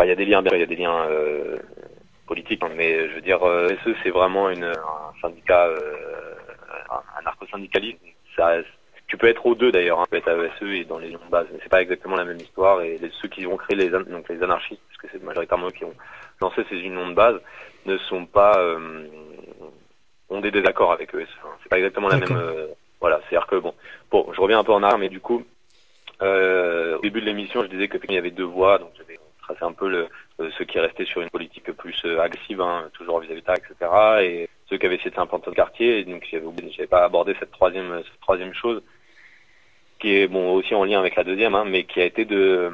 il 0.04 0.08
y 0.08 0.12
a 0.12 0.14
des 0.14 0.26
liens, 0.26 0.42
il 0.52 0.58
y 0.58 0.62
a 0.62 0.66
des 0.66 0.76
liens 0.76 1.06
euh, 1.08 1.56
politiques, 2.26 2.62
hein, 2.62 2.70
mais 2.76 3.08
je 3.08 3.14
veux 3.14 3.20
dire, 3.20 3.42
euh, 3.46 3.68
SE 3.84 3.94
c'est 4.02 4.10
vraiment 4.10 4.50
une, 4.50 4.64
un 4.64 5.20
syndicat, 5.22 5.66
euh, 5.66 6.34
un, 6.90 7.22
narco-syndicaliste. 7.24 7.98
Ça, 8.36 8.56
tu 9.06 9.16
peux 9.16 9.28
être 9.28 9.46
aux 9.46 9.54
deux 9.54 9.72
d'ailleurs, 9.72 10.00
hein. 10.00 10.04
tu 10.04 10.10
peux 10.10 10.16
être 10.16 10.28
à 10.28 10.58
SE 10.58 10.64
et 10.66 10.84
dans 10.84 10.98
les 10.98 11.10
lions 11.10 11.24
de 11.24 11.30
base, 11.30 11.46
mais 11.52 11.58
c'est 11.62 11.70
pas 11.70 11.80
exactement 11.80 12.16
la 12.16 12.24
même 12.24 12.38
histoire. 12.38 12.82
Et 12.82 13.00
ceux 13.22 13.28
qui 13.28 13.46
ont 13.46 13.56
créé 13.56 13.76
les, 13.76 13.88
donc 13.88 14.28
les 14.28 14.42
anarchistes, 14.42 14.82
parce 14.88 15.00
que 15.00 15.06
c'est 15.12 15.24
majoritairement 15.24 15.68
eux 15.68 15.72
qui 15.72 15.84
ont 15.84 15.94
lancé 16.40 16.62
ces 16.68 16.78
unions 16.80 17.08
de 17.08 17.14
base, 17.14 17.40
ne 17.86 17.96
sont 17.98 18.26
pas 18.26 18.58
euh, 18.58 19.06
ont 20.28 20.40
des 20.40 20.50
désaccords 20.50 20.92
avec 20.92 21.14
eux. 21.14 21.22
Hein. 21.22 21.48
C'est 21.62 21.68
pas 21.68 21.78
exactement 21.78 22.08
la 22.08 22.18
même. 22.18 22.36
Euh, 22.36 22.66
voilà, 23.00 23.20
c'est-à-dire 23.28 23.46
que 23.46 23.56
bon, 23.56 23.74
bon, 24.10 24.26
je 24.34 24.40
reviens 24.40 24.58
un 24.58 24.64
peu 24.64 24.72
en 24.72 24.82
arrière, 24.82 24.98
mais 24.98 25.08
du 25.08 25.20
coup, 25.20 25.44
euh, 26.22 26.98
au 26.98 27.02
début 27.02 27.20
de 27.20 27.26
l'émission, 27.26 27.62
je 27.62 27.68
disais 27.68 27.88
que 27.88 27.98
il 28.08 28.14
y 28.14 28.18
avait 28.18 28.30
deux 28.30 28.44
voix, 28.44 28.78
donc 28.78 28.90
j'avais 28.96 29.18
c'est 29.58 29.64
un 29.64 29.72
peu 29.72 29.88
le, 29.88 30.08
euh, 30.40 30.50
ceux 30.58 30.64
qui 30.64 30.78
restaient 30.78 31.04
sur 31.04 31.20
une 31.22 31.30
politique 31.30 31.70
plus 31.72 32.00
euh, 32.04 32.20
agressive, 32.20 32.60
hein, 32.60 32.90
toujours 32.92 33.20
vis-à-vis 33.20 33.42
de 33.42 33.52
etc. 33.52 33.74
Et 34.22 34.48
ceux 34.68 34.78
qui 34.78 34.86
avaient 34.86 34.96
essayé 34.96 35.10
de 35.10 35.16
s'implanter 35.16 35.50
de 35.50 35.56
quartier. 35.56 35.98
Et 36.00 36.04
donc 36.04 36.26
j'avais 36.30 36.44
j'avais 36.70 36.86
pas 36.88 37.04
abordé 37.04 37.34
cette 37.38 37.52
troisième, 37.52 38.02
cette 38.04 38.20
troisième 38.20 38.54
chose, 38.54 38.82
qui 39.98 40.16
est 40.16 40.28
bon 40.28 40.52
aussi 40.54 40.74
en 40.74 40.84
lien 40.84 40.98
avec 40.98 41.16
la 41.16 41.24
deuxième, 41.24 41.54
hein, 41.54 41.64
mais 41.66 41.84
qui 41.84 42.00
a 42.00 42.04
été 42.04 42.24
de 42.24 42.72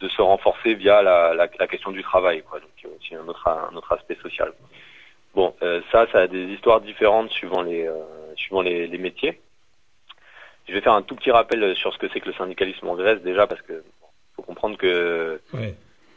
de 0.00 0.08
se 0.08 0.22
renforcer 0.22 0.74
via 0.74 1.02
la, 1.02 1.34
la, 1.34 1.48
la 1.58 1.66
question 1.66 1.90
du 1.90 2.02
travail, 2.02 2.42
quoi. 2.42 2.60
Donc 2.60 2.70
aussi 2.96 3.16
un 3.16 3.26
autre, 3.26 3.48
un 3.48 3.74
autre 3.74 3.92
aspect 3.92 4.16
social. 4.22 4.52
Bon, 5.34 5.54
euh, 5.62 5.80
ça, 5.90 6.06
ça 6.12 6.20
a 6.20 6.26
des 6.28 6.44
histoires 6.44 6.80
différentes 6.80 7.30
suivant 7.30 7.62
les 7.62 7.88
suivant 8.36 8.62
les, 8.62 8.86
les 8.86 8.98
métiers. 8.98 9.40
Je 10.68 10.74
vais 10.74 10.80
faire 10.80 10.92
un 10.92 11.02
tout 11.02 11.16
petit 11.16 11.30
rappel 11.30 11.74
sur 11.76 11.92
ce 11.92 11.98
que 11.98 12.08
c'est 12.12 12.20
que 12.20 12.28
le 12.28 12.34
syndicalisme 12.34 12.86
en 12.86 12.94
Grèce 12.94 13.22
déjà 13.22 13.46
parce 13.46 13.62
que 13.62 13.82
faut 14.38 14.42
comprendre 14.42 14.78
que 14.78 15.40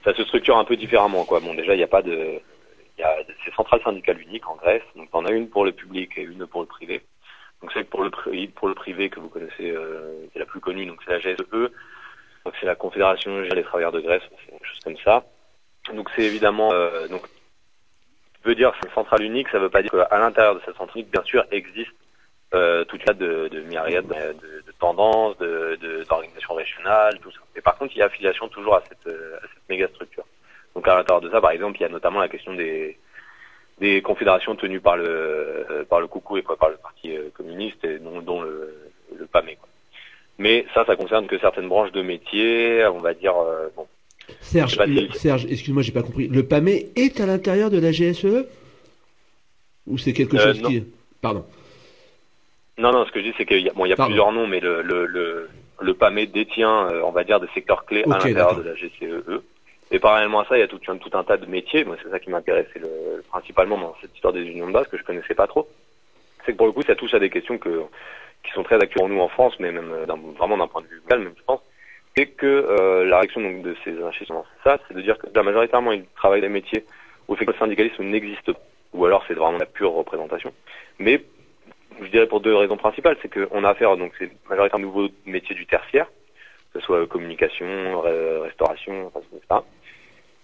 ça 0.03 0.13
se 0.13 0.23
structure 0.23 0.57
un 0.57 0.63
peu 0.63 0.75
différemment. 0.75 1.25
Quoi. 1.25 1.39
Bon, 1.39 1.55
déjà, 1.55 1.73
il 1.73 1.77
n'y 1.77 1.83
a 1.83 1.87
pas 1.87 2.03
de, 2.03 2.39
y 2.99 3.03
a 3.03 3.15
c'est 3.43 3.53
centrales 3.55 3.81
syndicales 3.83 4.21
uniques 4.21 4.47
en 4.47 4.55
Grèce. 4.55 4.83
Donc, 4.95 5.09
on 5.13 5.25
a 5.25 5.31
une 5.31 5.49
pour 5.49 5.65
le 5.65 5.71
public 5.71 6.11
et 6.17 6.21
une 6.21 6.45
pour 6.45 6.61
le 6.61 6.67
privé. 6.67 7.01
Donc, 7.61 7.71
c'est 7.73 7.83
pour 7.83 8.03
le 8.03 8.11
pour 8.47 8.67
le 8.67 8.75
privé 8.75 9.09
que 9.09 9.19
vous 9.19 9.29
connaissez, 9.29 9.71
euh, 9.71 10.27
qui 10.31 10.37
est 10.37 10.39
la 10.39 10.45
plus 10.45 10.59
connue. 10.59 10.85
Donc, 10.85 11.01
c'est 11.03 11.11
la 11.11 11.19
GSE. 11.19 11.71
Donc, 12.45 12.53
c'est 12.59 12.65
la 12.65 12.75
Confédération 12.75 13.41
des 13.41 13.63
travailleurs 13.63 13.91
de 13.91 14.01
Grèce. 14.01 14.23
C'est 14.45 14.53
une 14.53 14.65
chose 14.65 14.79
comme 14.83 14.97
ça. 15.03 15.23
Donc, 15.93 16.09
c'est 16.15 16.23
évidemment 16.23 16.71
euh, 16.73 17.07
donc 17.07 17.23
veut 18.43 18.55
dire 18.55 18.73
c'est 18.81 18.87
une 18.87 18.95
centrale 18.95 19.23
unique, 19.23 19.47
ça 19.49 19.59
veut 19.59 19.69
pas 19.69 19.81
dire 19.81 19.91
qu'à 19.91 20.19
l'intérieur 20.19 20.55
de 20.55 20.61
cette 20.65 20.75
centrale 20.75 21.01
unique, 21.01 21.11
bien 21.11 21.23
sûr, 21.23 21.45
existe 21.51 21.91
euh, 22.53 22.83
toute 22.85 23.05
la 23.07 23.13
de, 23.13 23.47
de 23.47 23.61
myriades 23.61 24.07
de, 24.07 24.13
de, 24.67 24.71
tendances, 24.79 25.37
de, 25.37 25.77
d'organisations 26.09 26.53
régionales, 26.53 27.17
tout 27.21 27.31
ça. 27.31 27.39
Mais 27.55 27.61
par 27.61 27.77
contre, 27.77 27.93
il 27.95 27.99
y 27.99 28.01
a 28.01 28.05
affiliation 28.05 28.47
toujours 28.49 28.75
à 28.75 28.83
cette, 28.87 29.07
euh, 29.07 29.37
à 29.37 29.41
cette 29.41 29.69
méga 29.69 29.87
structure. 29.89 30.25
Donc 30.75 30.87
à 30.87 30.95
l'intérieur 30.95 31.21
de 31.21 31.29
ça, 31.29 31.39
par 31.41 31.51
exemple, 31.51 31.77
il 31.79 31.81
y 31.81 31.85
a 31.85 31.89
notamment 31.89 32.19
la 32.19 32.27
question 32.29 32.53
des, 32.53 32.97
des 33.79 34.01
confédérations 34.01 34.55
tenues 34.55 34.81
par 34.81 34.97
le 34.97 35.05
euh, 35.69 35.83
par 35.85 35.99
le 36.01 36.07
coucou 36.07 36.37
et 36.37 36.43
quoi, 36.43 36.57
par 36.57 36.69
le 36.69 36.77
parti 36.77 37.15
euh, 37.15 37.29
communiste 37.33 37.83
et 37.85 37.99
dont, 37.99 38.21
dont 38.21 38.41
le, 38.41 38.73
le 39.17 39.25
PAME. 39.25 39.55
Quoi. 39.59 39.69
Mais 40.37 40.65
ça, 40.73 40.85
ça 40.85 40.95
concerne 40.95 41.27
que 41.27 41.37
certaines 41.39 41.67
branches 41.69 41.91
de 41.91 42.01
métiers, 42.01 42.85
on 42.87 42.99
va 42.99 43.13
dire 43.13 43.33
bon, 43.75 43.87
Serge, 44.39 44.77
si- 44.85 45.09
Serge, 45.19 45.45
excuse-moi, 45.49 45.83
j'ai 45.83 45.91
pas 45.91 46.03
compris. 46.03 46.27
Le 46.27 46.43
PAME 46.45 46.69
est 46.95 47.19
à 47.19 47.25
l'intérieur 47.25 47.69
de 47.69 47.79
la 47.79 47.91
GSE 47.91 48.45
Ou 49.87 49.97
c'est 49.97 50.13
quelque 50.13 50.37
Euh, 50.37 50.39
chose 50.53 50.61
non. 50.61 50.69
qui. 50.69 50.83
Pardon. 51.21 51.45
Non, 52.77 52.91
non, 52.91 53.05
ce 53.05 53.11
que 53.11 53.19
je 53.19 53.25
dis, 53.25 53.33
c'est 53.37 53.45
qu'il 53.45 53.59
y 53.61 53.69
a, 53.69 53.73
bon, 53.73 53.85
il 53.85 53.89
y 53.89 53.93
a 53.93 53.95
Pardon. 53.95 54.09
plusieurs 54.11 54.31
noms, 54.31 54.47
mais 54.47 54.59
le, 54.59 54.81
le, 54.81 55.05
le, 55.05 55.49
le 55.81 55.93
PAME 55.93 56.25
détient, 56.25 56.89
euh, 56.89 57.01
on 57.03 57.11
va 57.11 57.23
dire, 57.23 57.39
des 57.39 57.47
secteurs 57.53 57.85
clés 57.85 58.03
à 58.03 58.07
l'intérieur 58.07 58.55
de 58.55 58.63
la 58.63 58.75
GCEE. 58.75 59.41
Et 59.91 59.99
parallèlement 59.99 60.39
à 60.39 60.45
ça, 60.45 60.57
il 60.57 60.61
y 60.61 60.63
a 60.63 60.67
tout, 60.67 60.79
un- 60.87 60.97
tout 60.97 61.15
un 61.17 61.23
tas 61.23 61.37
de 61.37 61.45
métiers. 61.45 61.83
Moi, 61.83 61.97
c'est 62.01 62.09
ça 62.09 62.19
qui 62.19 62.29
m'intéressait 62.29 62.79
le, 62.79 63.21
principalement 63.29 63.77
dans 63.77 63.95
cette 64.01 64.15
histoire 64.15 64.33
des 64.33 64.43
unions 64.43 64.67
de 64.67 64.71
base 64.71 64.87
que 64.87 64.97
je 64.97 65.03
connaissais 65.03 65.35
pas 65.35 65.47
trop. 65.47 65.67
C'est 66.45 66.53
que 66.53 66.57
pour 66.57 66.65
le 66.67 66.71
coup, 66.71 66.81
ça 66.81 66.95
touche 66.95 67.13
à 67.13 67.19
des 67.19 67.29
questions 67.29 67.57
que, 67.57 67.81
qui 68.43 68.51
sont 68.53 68.63
très 68.63 68.75
actuelles 68.75 68.93
pour 68.95 69.09
nous 69.09 69.19
en 69.19 69.27
France, 69.27 69.53
mais 69.59 69.71
même 69.71 69.91
euh, 69.91 70.05
vraiment 70.37 70.57
d'un 70.57 70.67
point 70.67 70.81
de 70.81 70.87
vue 70.87 70.95
local, 70.95 71.19
même 71.19 71.33
je 71.37 71.43
pense. 71.43 71.59
C'est 72.15 72.25
que 72.27 72.45
euh, 72.47 73.05
la 73.05 73.19
réaction 73.19 73.41
donc, 73.41 73.61
de 73.63 73.75
ces 73.83 74.01
institutions, 74.01 74.43
ça, 74.63 74.79
c'est 74.87 74.93
de 74.93 75.01
dire 75.01 75.17
que 75.17 75.27
là, 75.35 75.43
majoritairement, 75.43 75.91
ils 75.91 76.05
travaillent 76.15 76.41
des 76.41 76.49
métiers 76.49 76.85
où 77.27 77.35
le 77.35 77.53
syndicalisme 77.59 78.03
n'existe 78.03 78.51
pas, 78.53 78.59
ou 78.93 79.05
alors 79.05 79.23
c'est 79.27 79.33
vraiment 79.33 79.57
la 79.57 79.65
pure 79.65 79.91
représentation. 79.91 80.51
Mais 80.99 81.21
je 82.01 82.07
dirais 82.07 82.27
pour 82.27 82.39
deux 82.41 82.55
raisons 82.55 82.77
principales, 82.77 83.17
c'est 83.21 83.31
qu'on 83.33 83.63
a 83.63 83.69
affaire 83.69 83.97
donc 83.97 84.13
c'est 84.19 84.31
majoritairement 84.49 84.85
nouveaux 84.85 85.09
métiers 85.25 85.55
du 85.55 85.65
tertiaire, 85.65 86.07
que 86.73 86.79
ce 86.79 86.85
soit 86.85 87.05
communication, 87.07 87.65
re- 87.65 88.39
restauration, 88.41 89.07
enfin, 89.07 89.19
etc. 89.35 89.61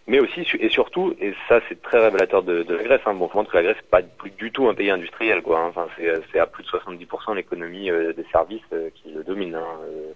Mais 0.10 0.20
aussi 0.20 0.48
et 0.60 0.70
surtout, 0.70 1.16
et 1.20 1.34
ça 1.50 1.60
c'est 1.68 1.82
très 1.82 2.00
révélateur 2.00 2.42
de, 2.44 2.64
de 2.64 2.76
la 2.76 2.84
Grèce, 2.84 3.02
hein, 3.06 3.14
bon, 3.14 3.30
je 3.32 3.36
montre 3.38 3.52
que 3.52 3.58
la 3.58 3.64
Grèce 3.64 3.76
n'est 3.78 3.90
pas 3.90 4.02
plus 4.02 4.32
du 4.32 4.52
tout 4.52 4.68
un 4.70 4.74
pays 4.74 4.90
industriel, 4.90 5.42
quoi. 5.42 5.60
hein. 5.60 5.68
Enfin, 5.70 5.88
c'est, 5.98 6.12
c'est 6.32 6.40
à 6.40 6.48
plus 6.48 6.64
de 6.64 6.70
70% 6.70 7.36
l'économie 7.36 7.92
euh, 7.92 8.14
des 8.14 8.26
services 8.32 8.62
euh, 8.74 8.90
qui 8.96 9.12
le 9.12 9.24
domine. 9.24 9.56
Hein. 9.56 9.66
Euh, 9.90 10.14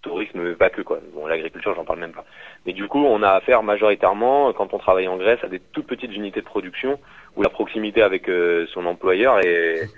tourisme, 0.00 0.54
pas 0.56 0.68
que 0.68 0.82
quoi. 0.82 0.98
Bon, 1.14 1.26
l'agriculture, 1.26 1.74
j'en 1.74 1.84
parle 1.86 2.00
même 2.00 2.12
pas. 2.12 2.26
Mais 2.66 2.74
du 2.74 2.86
coup, 2.88 3.02
on 3.02 3.22
a 3.22 3.30
affaire 3.30 3.62
majoritairement, 3.62 4.52
quand 4.52 4.74
on 4.74 4.78
travaille 4.78 5.08
en 5.08 5.16
Grèce, 5.16 5.42
à 5.42 5.48
des 5.48 5.60
toutes 5.60 5.86
petites 5.86 6.14
unités 6.14 6.40
de 6.40 6.44
production 6.46 7.00
où 7.36 7.42
la 7.42 7.48
proximité 7.48 8.02
avec 8.02 8.28
euh, 8.28 8.66
son 8.74 8.84
employeur 8.84 9.38
est, 9.40 9.88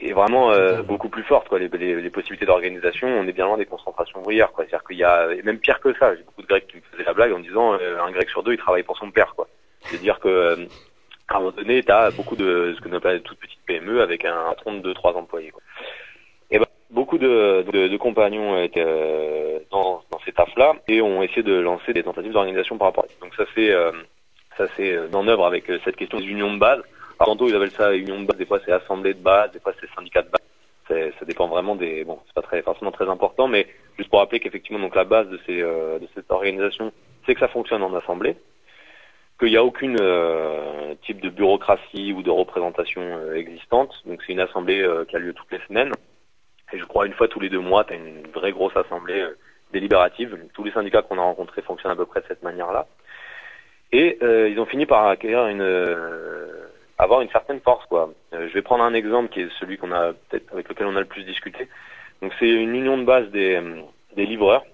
est 0.00 0.12
vraiment 0.12 0.52
euh, 0.52 0.82
beaucoup 0.82 1.08
plus 1.08 1.22
forte. 1.22 1.48
Quoi. 1.48 1.58
Les, 1.58 1.68
les, 1.68 2.00
les 2.00 2.10
possibilités 2.10 2.46
d'organisation, 2.46 3.08
on 3.08 3.26
est 3.26 3.32
bien 3.32 3.46
loin 3.46 3.58
des 3.58 3.66
concentrations 3.66 4.20
ouvrières. 4.20 4.52
Quoi. 4.52 4.64
C'est-à-dire 4.64 4.86
qu'il 4.86 4.98
y 4.98 5.04
a, 5.04 5.32
et 5.32 5.42
même 5.42 5.58
pire 5.58 5.80
que 5.80 5.92
ça, 5.98 6.14
j'ai 6.14 6.22
beaucoup 6.22 6.42
de 6.42 6.46
Grecs 6.46 6.66
qui 6.66 6.76
me 6.76 6.82
faisaient 6.92 7.04
la 7.04 7.14
blague 7.14 7.32
en 7.32 7.40
disant 7.40 7.74
euh, 7.74 8.00
un 8.00 8.10
Grec 8.10 8.28
sur 8.30 8.42
deux, 8.42 8.52
il 8.52 8.58
travaille 8.58 8.82
pour 8.82 8.96
son 8.98 9.10
père. 9.10 9.34
quoi. 9.34 9.46
C'est-à-dire 9.82 10.18
que 10.20 10.28
euh, 10.28 10.56
à 11.28 11.36
un 11.36 11.40
moment 11.40 11.52
donné, 11.52 11.82
tu 11.82 11.92
as 11.92 12.10
beaucoup 12.10 12.36
de 12.36 12.74
ce 12.76 12.80
que 12.80 12.94
appelle 12.94 13.18
de 13.18 13.22
toutes 13.22 13.38
petites 13.38 13.60
PME 13.66 14.02
avec 14.02 14.24
un 14.24 14.50
patron 14.50 14.74
de 14.74 14.92
2-3 14.92 15.14
employés. 15.14 15.50
Quoi. 15.50 15.62
Et 16.50 16.58
ben, 16.58 16.66
beaucoup 16.90 17.18
de, 17.18 17.64
de, 17.72 17.88
de 17.88 17.96
compagnons 17.96 18.60
étaient 18.62 18.84
euh, 18.84 19.60
dans, 19.70 20.02
dans 20.10 20.18
ces 20.24 20.32
tafs-là 20.32 20.74
et 20.88 21.00
ont 21.00 21.22
essayé 21.22 21.42
de 21.42 21.54
lancer 21.54 21.92
des 21.92 22.02
tentatives 22.02 22.32
d'organisation 22.32 22.78
par 22.78 22.88
rapport 22.88 23.04
à 23.04 23.08
ça. 23.08 23.14
Donc 23.20 23.34
ça 23.36 23.44
c'est 23.54 23.70
euh, 23.70 23.92
ça 24.58 24.66
c'est 24.76 24.92
euh, 24.92 25.08
en 25.12 25.26
œuvre 25.28 25.46
avec 25.46 25.70
cette 25.84 25.96
question 25.96 26.18
des 26.18 26.26
unions 26.26 26.52
de 26.52 26.58
base. 26.58 26.82
Tantôt 27.24 27.48
ils 27.48 27.54
appellent 27.54 27.70
ça 27.72 27.94
union 27.94 28.20
de 28.20 28.26
base, 28.26 28.38
des 28.38 28.46
fois 28.46 28.60
c'est 28.64 28.72
assemblée 28.72 29.14
de 29.14 29.20
base, 29.20 29.52
des 29.52 29.60
fois 29.60 29.72
c'est 29.80 29.88
syndicat 29.94 30.22
de 30.22 30.30
base. 30.30 30.40
Ça 30.88 31.24
dépend 31.24 31.46
vraiment 31.46 31.76
des 31.76 32.02
bon, 32.04 32.18
c'est 32.26 32.34
pas 32.34 32.42
très 32.42 32.62
forcément 32.62 32.90
très 32.90 33.08
important, 33.08 33.46
mais 33.46 33.68
juste 33.96 34.10
pour 34.10 34.18
rappeler 34.18 34.40
qu'effectivement 34.40 34.80
donc 34.80 34.96
la 34.96 35.04
base 35.04 35.28
de 35.28 35.38
ces 35.46 35.62
euh, 35.62 36.00
de 36.00 36.08
cette 36.14 36.30
organisation, 36.30 36.92
c'est 37.24 37.34
que 37.34 37.40
ça 37.40 37.48
fonctionne 37.48 37.82
en 37.82 37.94
assemblée, 37.94 38.36
qu'il 39.38 39.50
n'y 39.50 39.56
a 39.56 39.62
aucune 39.62 39.98
euh, 40.00 40.94
type 41.06 41.20
de 41.20 41.28
bureaucratie 41.30 42.12
ou 42.12 42.22
de 42.22 42.30
représentation 42.30 43.02
euh, 43.02 43.36
existante. 43.36 43.92
Donc 44.04 44.20
c'est 44.26 44.32
une 44.32 44.40
assemblée 44.40 44.82
euh, 44.82 45.04
qui 45.04 45.14
a 45.14 45.18
lieu 45.18 45.32
toutes 45.32 45.52
les 45.52 45.60
semaines. 45.68 45.92
Et 46.72 46.78
je 46.78 46.84
crois 46.84 47.06
une 47.06 47.14
fois 47.14 47.28
tous 47.28 47.40
les 47.40 47.48
deux 47.48 47.60
mois, 47.60 47.84
tu 47.84 47.92
as 47.92 47.96
une 47.96 48.26
vraie 48.34 48.52
grosse 48.52 48.76
assemblée 48.76 49.20
euh, 49.20 49.36
délibérative. 49.72 50.36
Tous 50.54 50.64
les 50.64 50.72
syndicats 50.72 51.02
qu'on 51.02 51.18
a 51.18 51.22
rencontrés 51.22 51.62
fonctionnent 51.62 51.92
à 51.92 51.96
peu 51.96 52.06
près 52.06 52.20
de 52.20 52.26
cette 52.26 52.42
manière-là. 52.42 52.86
Et 53.92 54.18
euh, 54.22 54.48
ils 54.48 54.58
ont 54.58 54.66
fini 54.66 54.86
par 54.86 55.06
acquérir 55.06 55.46
une 55.46 55.62
avoir 57.00 57.20
une 57.22 57.30
certaine 57.30 57.60
force 57.60 57.84
quoi. 57.86 58.12
Euh, 58.34 58.48
je 58.48 58.54
vais 58.54 58.62
prendre 58.62 58.84
un 58.84 58.94
exemple 58.94 59.30
qui 59.32 59.40
est 59.40 59.48
celui 59.58 59.78
qu'on 59.78 59.92
a 59.92 60.12
peut-être 60.12 60.52
avec 60.52 60.68
lequel 60.68 60.86
on 60.86 60.96
a 60.96 61.00
le 61.00 61.06
plus 61.06 61.24
discuté. 61.24 61.68
Donc 62.22 62.32
c'est 62.38 62.48
une 62.48 62.74
union 62.74 62.98
de 62.98 63.04
base 63.04 63.28
des, 63.30 63.56
euh, 63.56 63.82
des 64.16 64.26
livreurs. 64.26 64.64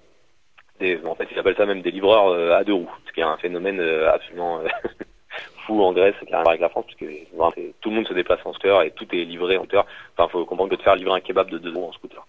En 1.05 1.15
fait, 1.15 1.27
ils 1.31 1.39
appellent 1.39 1.55
ça 1.57 1.65
même 1.65 1.81
des 1.81 1.89
livreurs 1.89 2.27
euh, 2.27 2.55
à 2.55 2.63
deux 2.63 2.73
roues, 2.73 2.91
ce 3.07 3.11
qui 3.11 3.21
est 3.21 3.23
un 3.23 3.37
phénomène 3.37 3.79
absolument 3.79 4.61
fou 5.65 5.81
en 5.81 5.91
Grèce, 5.91 6.13
qui 6.25 6.33
avec 6.33 6.61
la 6.61 6.69
France, 6.69 6.85
parce 6.85 6.99
que 6.99 7.61
tout 7.81 7.89
le 7.89 7.95
monde 7.95 8.07
se 8.07 8.13
déplace 8.13 8.39
en 8.45 8.53
scooter 8.53 8.83
et 8.83 8.91
tout 8.91 9.07
est 9.11 9.25
livré 9.25 9.57
en 9.57 9.61
scooter. 9.61 9.85
Enfin, 10.15 10.29
faut 10.29 10.45
comprendre 10.45 10.69
que 10.69 10.75
de 10.75 10.83
faire 10.83 10.95
livrer 10.95 11.15
un 11.15 11.19
kebab 11.19 11.49
de 11.49 11.57
deux 11.57 11.73
roues 11.73 11.87
en 11.87 11.93
scooter. 11.93 12.23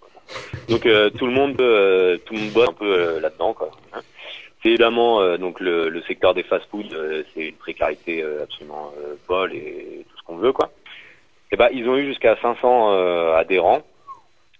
Donc 0.71 0.81
tout 0.81 1.27
le 1.27 1.33
monde, 1.33 1.57
tout 1.57 2.35
le 2.35 2.41
monde 2.41 2.53
bosse 2.55 2.69
un 2.71 2.73
peu 2.73 3.19
là-dedans, 3.21 3.53
quoi. 3.53 3.71
hein. 3.93 4.01
C'est 4.63 4.71
évidemment 4.71 5.21
euh, 5.21 5.37
donc 5.37 5.61
le, 5.61 5.89
le 5.89 6.03
secteur 6.03 6.35
des 6.35 6.43
fast-food, 6.43 6.93
euh, 6.93 7.23
c'est 7.33 7.49
une 7.49 7.55
précarité 7.55 8.23
euh, 8.23 8.43
absolument 8.43 8.93
euh, 8.99 9.15
folle 9.27 9.55
et 9.55 10.05
tout 10.09 10.19
ce 10.19 10.23
qu'on 10.25 10.37
veut, 10.37 10.53
quoi. 10.53 10.71
Et 11.53 11.57
ben 11.57 11.69
ils 11.73 11.89
ont 11.89 11.97
eu 11.97 12.07
jusqu'à 12.07 12.37
500 12.37 12.93
euh, 12.93 13.35
adhérents. 13.37 13.83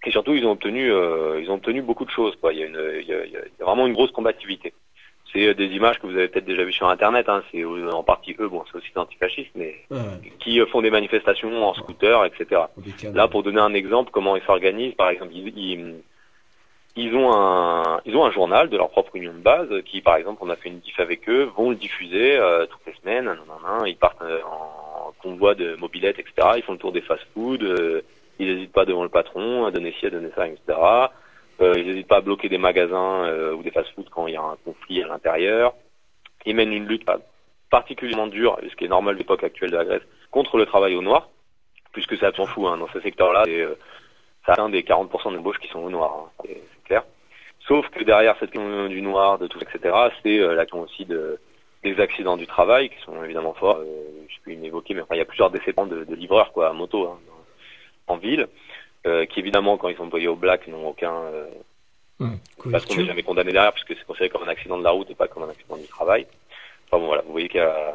Et 0.07 0.11
surtout, 0.11 0.32
ils 0.32 0.46
ont 0.46 0.53
obtenu, 0.53 0.90
euh, 0.90 1.38
ils 1.42 1.51
ont 1.51 1.55
obtenu 1.57 1.82
beaucoup 1.82 2.07
de 2.07 2.11
choses. 2.11 2.34
Quoi. 2.40 2.55
Il, 2.55 2.61
y 2.61 2.62
a 2.62 2.66
une, 2.66 2.80
il, 3.01 3.07
y 3.07 3.12
a, 3.12 3.26
il 3.26 3.32
y 3.32 3.36
a 3.36 3.64
vraiment 3.64 3.86
une 3.86 3.92
grosse 3.92 4.12
combativité. 4.12 4.72
C'est 5.32 5.53
des 5.53 5.66
images 5.66 5.99
que 5.99 6.07
vous 6.07 6.16
avez 6.16 6.28
peut-être 6.28 6.46
déjà 6.46 6.64
vues 6.64 6.72
sur 6.72 6.88
Internet. 6.88 7.28
Hein. 7.28 7.42
C'est 7.51 7.62
en 7.64 8.03
partie 8.03 8.34
eux, 8.38 8.49
bon, 8.49 8.64
c'est 8.70 8.78
aussi 8.78 8.90
des 8.94 8.99
antifascistes, 8.99 9.51
mais 9.55 9.74
Ouais, 9.90 9.99
qui 10.38 10.59
font 10.66 10.80
des 10.80 10.90
manifestations 10.90 11.62
en 11.62 11.74
scooter, 11.74 12.24
etc. 12.24 12.62
Là, 13.12 13.28
pour 13.28 13.42
donner 13.42 13.61
un 13.61 13.74
exemple, 13.74 14.11
comment 14.11 14.36
ils 14.36 14.42
s'organisent, 14.44 14.94
par 14.94 15.11
exemple, 15.11 15.32
ils, 15.34 15.53
ils, 15.59 15.96
ils 16.97 17.14
ont 17.14 17.32
un, 17.32 18.01
ils 18.05 18.16
ont 18.16 18.24
un 18.24 18.30
journal 18.32 18.68
de 18.68 18.76
leur 18.76 18.91
propre 18.91 19.14
union 19.16 19.32
de 19.32 19.39
base 19.39 19.68
qui, 19.84 20.01
par 20.01 20.16
exemple, 20.16 20.39
on 20.43 20.51
a 20.51 20.57
fait 20.57 20.68
une 20.68 20.80
diff 20.80 20.99
avec 20.99 21.28
eux, 21.28 21.45
vont 21.57 21.70
le 21.70 21.76
diffuser 21.76 22.36
euh, 22.36 22.66
toutes 22.66 22.86
les 22.86 22.95
semaines. 23.01 23.36
Ils 23.86 23.97
partent 23.97 24.22
euh, 24.22 24.41
en 24.45 25.12
convoi 25.22 25.55
de 25.55 25.76
mobilettes, 25.76 26.18
etc. 26.18 26.49
Ils 26.57 26.62
font 26.62 26.72
le 26.72 26.78
tour 26.78 26.93
des 26.93 27.01
fast-food. 27.03 27.62
euh, 27.62 28.03
ils 28.41 28.47
n'hésitent 28.55 28.72
pas 28.72 28.84
devant 28.84 29.03
le 29.03 29.09
patron 29.09 29.64
à 29.66 29.70
donner 29.70 29.93
ci, 29.99 30.07
à 30.07 30.11
donner 30.11 30.30
ça, 30.34 30.47
etc. 30.47 30.78
Euh, 31.61 31.74
ils 31.76 31.86
n'hésitent 31.86 32.07
pas 32.09 32.18
à 32.18 32.20
bloquer 32.20 32.49
des 32.49 32.59
magasins 32.59 33.24
euh, 33.26 33.53
ou 33.55 33.62
des 33.62 33.70
fast-food 33.72 34.09
quand 34.11 34.26
il 34.28 34.34
y 34.34 34.36
a 34.36 34.43
un 34.43 34.57
conflit 34.64 35.03
à 35.03 35.09
l'intérieur. 35.09 35.74
Ils 36.47 36.55
mènent 36.55 36.72
une 36.72 36.86
lutte 36.86 37.05
pas- 37.05 37.18
particulièrement 37.70 38.28
dure, 38.28 38.59
ce 38.68 38.74
qui 38.76 38.84
est 38.84 38.89
normal 38.89 39.14
de 39.14 39.18
l'époque 39.18 39.43
actuelle 39.45 39.70
de 39.72 39.76
la 39.76 39.84
Grèce, 39.84 40.03
contre 40.30 40.57
le 40.57 40.66
travail 40.66 40.95
au 40.95 41.03
noir, 41.03 41.28
puisque 41.93 42.16
ça 42.16 42.32
s'en 42.32 42.47
fout 42.47 42.64
hein, 42.66 42.78
dans 42.78 42.89
ce 42.89 43.01
secteur-là. 43.01 43.43
c'est, 43.45 43.61
euh, 43.61 43.74
ça 44.47 44.53
atteint 44.53 44.68
des 44.70 44.82
40% 44.82 45.32
d'embauches 45.34 45.59
qui 45.59 45.68
sont 45.68 45.80
au 45.80 45.91
noir, 45.91 46.14
hein, 46.16 46.30
c'est 46.45 46.55
c'est. 46.55 46.77
Sauf 47.68 47.86
que 47.90 48.02
derrière 48.02 48.34
cette 48.40 48.50
question 48.50 48.88
du 48.88 49.02
noir, 49.02 49.38
de 49.38 49.46
tout, 49.46 49.60
etc., 49.60 49.94
c'est 50.22 50.38
euh, 50.38 50.54
la 50.54 50.64
question 50.64 50.80
aussi 50.80 51.04
de, 51.04 51.38
des 51.84 52.00
accidents 52.00 52.38
du 52.38 52.46
travail, 52.46 52.88
qui 52.88 52.98
sont 53.04 53.22
évidemment 53.22 53.52
forts. 53.52 53.76
Euh, 53.80 53.84
je 54.26 54.36
peux 54.42 54.50
une 54.52 54.64
évoquer, 54.64 54.94
mais 54.94 55.02
enfin, 55.02 55.14
il 55.14 55.18
y 55.18 55.20
a 55.20 55.26
plusieurs 55.26 55.50
décédants 55.50 55.86
de, 55.86 56.04
de 56.04 56.14
livreurs 56.14 56.50
quoi, 56.52 56.70
à 56.70 56.72
moto 56.72 57.06
hein, 57.06 57.18
en 58.06 58.16
ville, 58.16 58.48
euh, 59.06 59.26
qui 59.26 59.40
évidemment, 59.40 59.76
quand 59.76 59.88
ils 59.88 59.96
sont 59.96 60.04
employés 60.04 60.28
au 60.28 60.36
black, 60.36 60.66
n'ont 60.66 60.88
aucun... 60.88 61.12
euh, 61.14 61.46
parce 62.72 62.84
qu'on 62.86 62.96
n'est 62.96 63.04
jamais 63.04 63.22
condamné 63.22 63.52
derrière, 63.52 63.72
puisque 63.72 63.94
c'est 63.96 64.06
considéré 64.06 64.30
comme 64.30 64.42
un 64.42 64.48
accident 64.48 64.78
de 64.78 64.82
la 64.82 64.90
route 64.90 65.10
et 65.10 65.14
pas 65.14 65.28
comme 65.28 65.42
un 65.42 65.50
accident 65.50 65.76
du 65.76 65.86
travail. 65.86 66.26
Enfin 66.86 66.98
bon, 66.98 67.06
voilà, 67.06 67.22
vous 67.22 67.32
voyez 67.32 67.48
qu'il 67.48 67.60
y 67.60 67.64
a, 67.64 67.94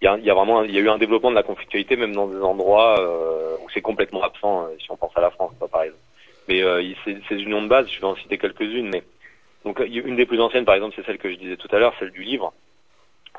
il 0.00 0.06
y 0.06 0.08
a, 0.08 0.16
il 0.16 0.24
y 0.24 0.30
a 0.30 0.34
vraiment, 0.34 0.64
il 0.64 0.74
y 0.74 0.78
a 0.78 0.80
eu 0.80 0.88
un 0.88 0.98
développement 0.98 1.30
de 1.30 1.36
la 1.36 1.42
conflictualité, 1.42 1.94
même 1.94 2.14
dans 2.14 2.26
des 2.26 2.40
endroits 2.40 2.98
euh, 2.98 3.56
où 3.62 3.68
c'est 3.70 3.82
complètement 3.82 4.22
absent, 4.22 4.68
si 4.80 4.90
on 4.90 4.96
pense 4.96 5.12
à 5.14 5.20
la 5.20 5.30
France, 5.30 5.52
pas 5.60 5.68
par 5.68 5.82
exemple. 5.82 6.00
Mais 6.50 6.64
euh, 6.64 6.82
ces, 7.04 7.36
unions 7.36 7.62
de 7.62 7.68
base, 7.68 7.88
je 7.88 8.00
vais 8.00 8.06
en 8.06 8.16
citer 8.16 8.36
quelques-unes, 8.36 8.90
mais 8.90 9.04
donc 9.64 9.80
euh, 9.80 9.86
une 9.86 10.16
des 10.16 10.26
plus 10.26 10.40
anciennes, 10.40 10.64
par 10.64 10.74
exemple, 10.74 10.94
c'est 10.96 11.06
celle 11.06 11.18
que 11.18 11.30
je 11.30 11.36
disais 11.36 11.56
tout 11.56 11.68
à 11.70 11.78
l'heure, 11.78 11.94
celle 12.00 12.10
du 12.10 12.24
livre. 12.24 12.52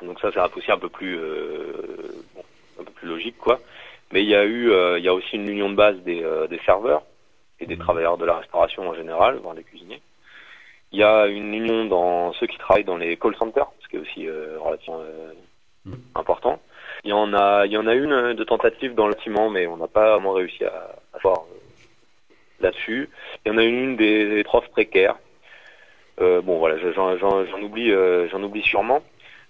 Donc 0.00 0.18
ça, 0.18 0.30
c'est 0.32 0.40
un 0.40 0.48
aussi 0.56 0.72
un 0.72 0.78
peu 0.78 0.88
plus, 0.88 1.18
euh, 1.18 1.74
bon, 2.34 2.42
un 2.80 2.84
peu 2.84 2.92
plus 2.92 3.08
logique, 3.08 3.36
quoi. 3.36 3.60
Mais 4.12 4.22
il 4.22 4.30
y 4.30 4.34
a 4.34 4.44
eu, 4.44 4.70
euh, 4.70 4.98
il 4.98 5.04
y 5.04 5.08
a 5.08 5.14
aussi 5.14 5.36
une 5.36 5.46
union 5.46 5.68
de 5.68 5.74
base 5.74 5.96
des, 5.98 6.24
des 6.48 6.58
serveurs 6.64 7.02
et 7.60 7.66
des 7.66 7.76
travailleurs 7.76 8.16
de 8.16 8.24
la 8.24 8.38
restauration 8.38 8.88
en 8.88 8.94
général, 8.94 9.36
voire 9.42 9.54
des 9.54 9.62
cuisiniers. 9.62 10.00
Il 10.92 10.98
y 10.98 11.04
a 11.04 11.26
une 11.26 11.52
union 11.52 11.84
dans 11.84 12.32
ceux 12.34 12.46
qui 12.46 12.56
travaillent 12.56 12.84
dans 12.84 12.96
les 12.96 13.18
call 13.18 13.36
centers, 13.36 13.70
ce 13.82 13.88
qui 13.88 13.96
est 13.96 13.98
aussi 13.98 14.26
relativement 14.58 15.00
euh, 15.00 15.92
important. 16.14 16.60
Il 17.04 17.10
y 17.10 17.12
en 17.12 17.34
a, 17.34 17.66
il 17.66 17.72
y 17.72 17.76
en 17.76 17.86
a 17.86 17.94
une 17.94 18.32
de 18.32 18.44
tentative 18.44 18.94
dans 18.94 19.06
le 19.06 19.14
bâtiment, 19.14 19.50
mais 19.50 19.66
on 19.66 19.76
n'a 19.76 19.88
pas 19.88 20.12
vraiment 20.12 20.32
réussi 20.32 20.64
à, 20.64 20.96
à 21.12 21.18
voir 21.22 21.44
là-dessus. 22.62 23.08
Il 23.44 23.52
y 23.52 23.54
en 23.54 23.58
a 23.58 23.64
une 23.64 23.96
des, 23.96 24.26
des 24.36 24.44
profs 24.44 24.68
précaires. 24.70 25.16
Euh, 26.20 26.40
bon, 26.42 26.58
voilà, 26.58 26.78
je- 26.78 26.92
j'en 26.92 27.62
oublie, 27.62 27.90
euh, 27.90 28.28
j'en 28.28 28.42
oublie 28.42 28.62
sûrement. 28.62 29.02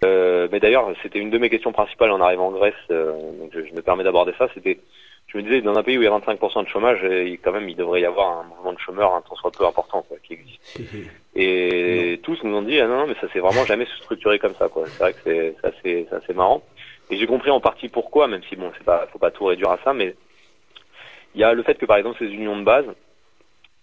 Euh, 0.05 0.49
mais 0.51 0.59
d'ailleurs, 0.61 0.89
c'était 1.03 1.19
une 1.21 1.31
de 1.31 1.39
mes 1.39 1.49
questions 1.51 1.73
principales 1.73 2.11
en 2.11 2.21
arrivant 2.21 2.49
en 2.49 2.53
Grèce. 2.53 2.75
donc 2.89 3.51
je, 3.53 3.65
je 3.65 3.73
me 3.75 3.83
permets 3.83 4.05
d'aborder 4.05 4.33
ça. 4.39 4.49
C'était, 4.55 4.79
je 5.29 5.37
me 5.39 5.43
disais, 5.43 5.61
dans 5.61 5.77
un 5.77 5.83
pays 5.83 5.97
où 5.99 6.03
il 6.03 6.05
y 6.05 6.09
a 6.09 6.19
25% 6.19 6.65
de 6.65 6.69
chômage, 6.69 7.01
quand 7.45 7.53
même, 7.53 7.69
il 7.69 7.77
devrait 7.77 8.01
y 8.01 8.05
avoir 8.05 8.39
un 8.41 8.43
mouvement 8.45 8.73
de 8.73 8.79
chômeurs 8.81 9.15
un 9.15 9.23
tant 9.23 9.37
soit 9.37 9.53
peu 9.53 9.65
important, 9.65 10.03
quoi, 10.03 10.17
qui 10.23 10.33
existe. 10.35 10.81
Et 11.35 12.21
tous 12.23 12.39
nous 12.45 12.55
ont 12.57 12.63
dit, 12.63 12.79
ah 12.81 12.87
non, 12.87 12.99
non, 12.99 13.07
mais 13.07 13.15
ça 13.21 13.29
s'est 13.33 13.39
vraiment 13.39 13.65
jamais 13.65 13.87
structuré 14.03 14.39
comme 14.39 14.55
ça, 14.57 14.69
quoi. 14.69 14.85
C'est 14.87 14.99
vrai 14.99 15.13
que 15.15 15.19
c'est 15.25 15.55
c'est 15.61 15.67
assez, 15.69 16.07
c'est 16.11 16.17
assez 16.17 16.35
marrant. 16.35 16.63
Et 17.11 17.17
j'ai 17.17 17.27
compris 17.27 17.51
en 17.51 17.61
partie 17.61 17.89
pourquoi, 17.89 18.27
même 18.29 18.43
si 18.49 18.57
bon, 18.57 18.71
c'est 18.77 18.85
pas, 18.85 19.07
faut 19.13 19.19
pas 19.19 19.31
tout 19.31 19.45
réduire 19.45 19.71
à 19.71 19.79
ça, 19.85 19.93
mais 19.95 20.15
il 21.35 21.41
y 21.41 21.45
a 21.45 21.55
le 21.55 21.63
fait 21.63 21.75
que 21.75 21.87
par 21.87 21.97
exemple 21.97 22.19
ces 22.19 22.27
unions 22.33 22.59
de 22.59 22.65
base, 22.65 22.87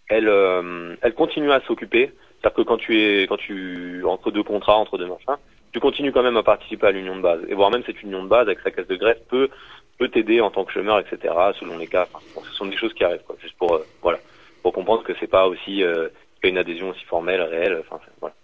elles, 0.10 0.28
euh, 0.28 0.96
elles 1.02 1.14
continuent 1.14 1.52
à 1.52 1.62
s'occuper 1.62 2.12
C'est-à-dire 2.40 2.56
que 2.56 2.62
quand 2.64 2.78
tu 2.78 3.00
es, 3.00 3.28
quand 3.28 3.38
tu 3.38 4.04
entre 4.06 4.32
deux 4.32 4.44
contrats, 4.44 4.78
entre 4.78 4.98
deux 4.98 5.08
machins, 5.08 5.38
tu 5.72 5.80
continues 5.80 6.12
quand 6.12 6.24
même 6.24 6.38
à 6.38 6.44
participer 6.44 6.88
à 6.88 6.92
l'union 6.92 7.16
de 7.16 7.22
base. 7.22 7.42
Et 7.48 7.54
voire 7.54 7.70
même 7.70 7.84
cette 7.86 8.02
union 8.02 8.24
de 8.24 8.28
base 8.28 8.48
avec 8.48 8.60
sa 8.62 8.72
caisse 8.72 8.88
de 8.88 8.96
greffe 8.96 9.22
peut 9.30 9.50
peut 9.98 10.10
t'aider 10.10 10.42
en 10.42 10.50
tant 10.50 10.64
que 10.66 10.72
chômeur, 10.72 11.00
etc. 11.00 11.34
Selon 11.60 11.78
les 11.78 11.88
cas. 11.88 12.08
Enfin, 12.14 12.42
ce 12.44 12.56
sont 12.56 12.66
des 12.66 12.78
choses 12.78 12.94
qui 12.94 13.04
arrivent, 13.04 13.24
quoi. 13.26 13.36
Juste 13.42 13.58
pour 13.58 13.76
euh, 13.76 13.86
voilà, 14.02 14.20
pour 14.64 14.74
comprendre 14.74 15.04
que 15.04 15.14
c'est 15.20 15.28
pas 15.28 15.48
aussi 15.48 15.84
euh, 15.84 16.08
une 16.44 16.58
adhésion 16.58 16.90
aussi 16.90 17.04
formelle, 17.06 17.42
réelle. 17.42 17.84
Enfin 17.88 18.00
voilà. 18.20 18.36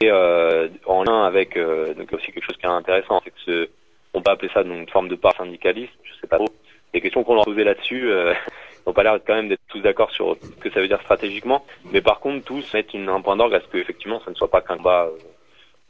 Et 0.00 0.10
euh, 0.10 0.68
en 0.84 1.04
lien 1.04 1.24
avec 1.24 1.56
euh, 1.56 1.94
donc 1.94 2.12
aussi 2.12 2.30
quelque 2.32 2.44
chose 2.44 2.56
qui 2.56 2.66
est 2.66 2.68
intéressant, 2.68 3.20
c'est 3.24 3.30
que 3.30 3.40
ce, 3.44 3.68
on 4.14 4.20
peut 4.20 4.30
appeler 4.30 4.50
ça 4.52 4.62
donc, 4.62 4.76
une 4.76 4.88
forme 4.88 5.08
de 5.08 5.16
part 5.16 5.34
syndicaliste. 5.36 5.92
Je 6.04 6.12
sais 6.20 6.26
pas 6.26 6.36
trop. 6.36 6.48
Les 6.96 7.02
questions 7.02 7.24
qu'on 7.24 7.34
leur 7.34 7.44
posait 7.44 7.64
là-dessus. 7.64 8.10
Euh, 8.10 8.32
n'ont 8.86 8.92
pas 8.92 9.02
l'air 9.02 9.18
quand 9.26 9.34
même 9.34 9.48
d'être 9.48 9.66
tous 9.68 9.80
d'accord 9.80 10.10
sur 10.12 10.36
ce 10.40 10.48
que 10.60 10.70
ça 10.70 10.80
veut 10.80 10.88
dire 10.88 11.00
stratégiquement, 11.02 11.64
mais 11.92 12.00
par 12.00 12.20
contre 12.20 12.44
tous 12.44 12.72
mettent 12.72 12.94
un 12.94 13.20
point 13.20 13.36
d'orgue 13.36 13.54
à 13.54 13.60
ce 13.60 13.66
que 13.66 13.78
effectivement 13.78 14.20
ça 14.20 14.30
ne 14.30 14.36
soit 14.36 14.50
pas 14.50 14.60
qu'un 14.60 14.76
combat 14.76 15.08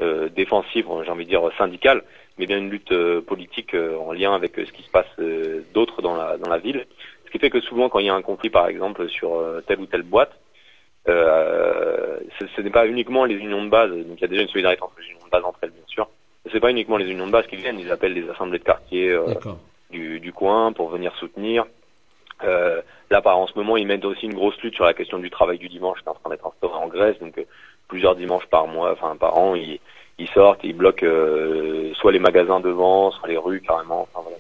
euh, 0.03 0.29
défensif, 0.29 0.87
j'ai 1.05 1.11
envie 1.11 1.25
de 1.25 1.31
dire 1.31 1.43
syndical, 1.59 2.03
mais 2.39 2.47
bien 2.47 2.59
une 2.59 2.71
lutte 2.71 2.93
euh, 2.93 3.21
politique 3.21 3.75
euh, 3.75 3.97
en 3.99 4.13
lien 4.13 4.35
avec 4.35 4.55
ce 4.57 4.73
qui 4.73 4.83
se 4.83 4.91
passe 4.91 5.07
d'autre 5.75 6.03
dans 6.03 6.17
la 6.17 6.39
dans 6.39 6.49
la 6.49 6.59
ville. 6.59 6.87
Ce 7.27 7.31
qui 7.31 7.39
fait 7.39 7.51
que 7.51 7.61
souvent 7.61 7.89
quand 7.89 7.99
il 7.99 8.07
y 8.07 8.11
a 8.11 8.15
un 8.15 8.23
conflit 8.23 8.51
par 8.51 8.67
exemple 8.67 9.09
sur 9.09 9.43
telle 9.67 9.81
ou 9.81 9.87
telle 9.87 10.03
boîte, 10.03 10.33
ce, 11.07 12.47
ce 12.57 12.61
n'est 12.61 12.71
pas 12.71 12.87
uniquement 12.87 13.25
les 13.25 13.37
unions 13.37 13.65
de 13.65 13.69
base, 13.69 13.91
donc 13.91 14.17
il 14.17 14.21
y 14.21 14.25
a 14.25 14.29
déjà 14.29 14.43
une 14.43 14.49
solidarité 14.49 14.83
entre 14.83 14.99
les 15.01 15.09
unions 15.09 15.25
de 15.25 15.31
base 15.31 15.45
entre 15.45 15.59
elles 15.63 15.71
bien 15.71 15.87
sûr. 15.87 16.09
C'est 16.53 16.61
pas 16.61 16.71
uniquement 16.71 16.97
les 16.97 17.11
unions 17.11 17.27
de 17.27 17.33
base 17.33 17.47
qui 17.47 17.57
viennent, 17.57 17.81
ils 17.81 17.91
appellent 17.91 18.15
les 18.15 18.29
assemblées 18.31 18.61
de 18.61 18.65
quartier 18.65 19.19
du, 19.91 20.21
du 20.21 20.33
coin 20.33 20.73
pour 20.73 20.89
venir 20.89 21.15
soutenir. 21.17 21.65
Euh, 22.45 22.83
là, 23.11 23.23
par 23.23 23.39
en 23.39 23.47
ce 23.47 23.55
moment, 23.57 23.77
ils 23.77 23.87
mettent 23.87 24.05
aussi 24.05 24.27
une 24.27 24.35
grosse 24.35 24.61
lutte 24.61 24.75
sur 24.75 24.85
la 24.85 24.95
question 24.95 25.19
du 25.19 25.31
travail 25.31 25.59
du 25.59 25.69
dimanche, 25.69 25.99
qui 26.01 26.07
est 26.07 26.11
en 26.11 26.15
train 26.15 26.31
d'être 26.31 26.47
instauré 26.47 26.75
en 26.75 26.89
Grèce. 26.89 27.19
Donc, 27.19 27.39
euh, 27.39 27.45
plusieurs 27.89 28.17
dimanches 28.17 28.47
par 28.47 28.67
mois, 28.67 28.93
enfin 28.93 29.17
par 29.17 29.37
an, 29.39 29.55
ils, 29.55 29.81
ils 30.19 30.29
sortent, 30.29 30.65
ils 30.65 30.77
bloquent 30.77 31.07
euh, 31.07 31.95
soit 31.95 32.13
les 32.13 32.19
magasins 32.19 32.61
devant, 32.61 33.11
soit 33.11 33.29
les 33.29 33.37
rues 33.39 33.61
carrément. 33.61 34.09
Enfin, 34.13 34.23
voilà. 34.23 34.39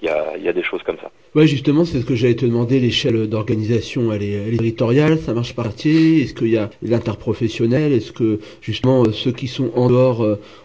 Il 0.00 0.06
y 0.06 0.08
a, 0.10 0.36
il 0.36 0.42
y 0.42 0.48
a 0.48 0.52
des 0.52 0.62
choses 0.62 0.82
comme 0.82 0.98
ça. 0.98 1.10
Ouais, 1.34 1.48
justement, 1.48 1.84
c'est 1.84 2.00
ce 2.00 2.04
que 2.04 2.14
j'allais 2.14 2.36
te 2.36 2.46
demander. 2.46 2.78
L'échelle 2.78 3.28
d'organisation, 3.28 4.12
elle 4.12 4.22
est, 4.22 4.56
territoriale, 4.56 5.18
ça 5.18 5.34
marche 5.34 5.52
par 5.52 5.64
quartier. 5.64 6.22
Est-ce 6.22 6.32
qu'il 6.32 6.50
y 6.50 6.56
a 6.56 6.70
l'interprofessionnel 6.80 7.92
Est-ce 7.92 8.12
que 8.12 8.38
justement 8.60 9.02
ceux 9.12 9.32
qui 9.32 9.48
sont 9.48 9.72
en 9.74 9.88
dehors, 9.88 10.20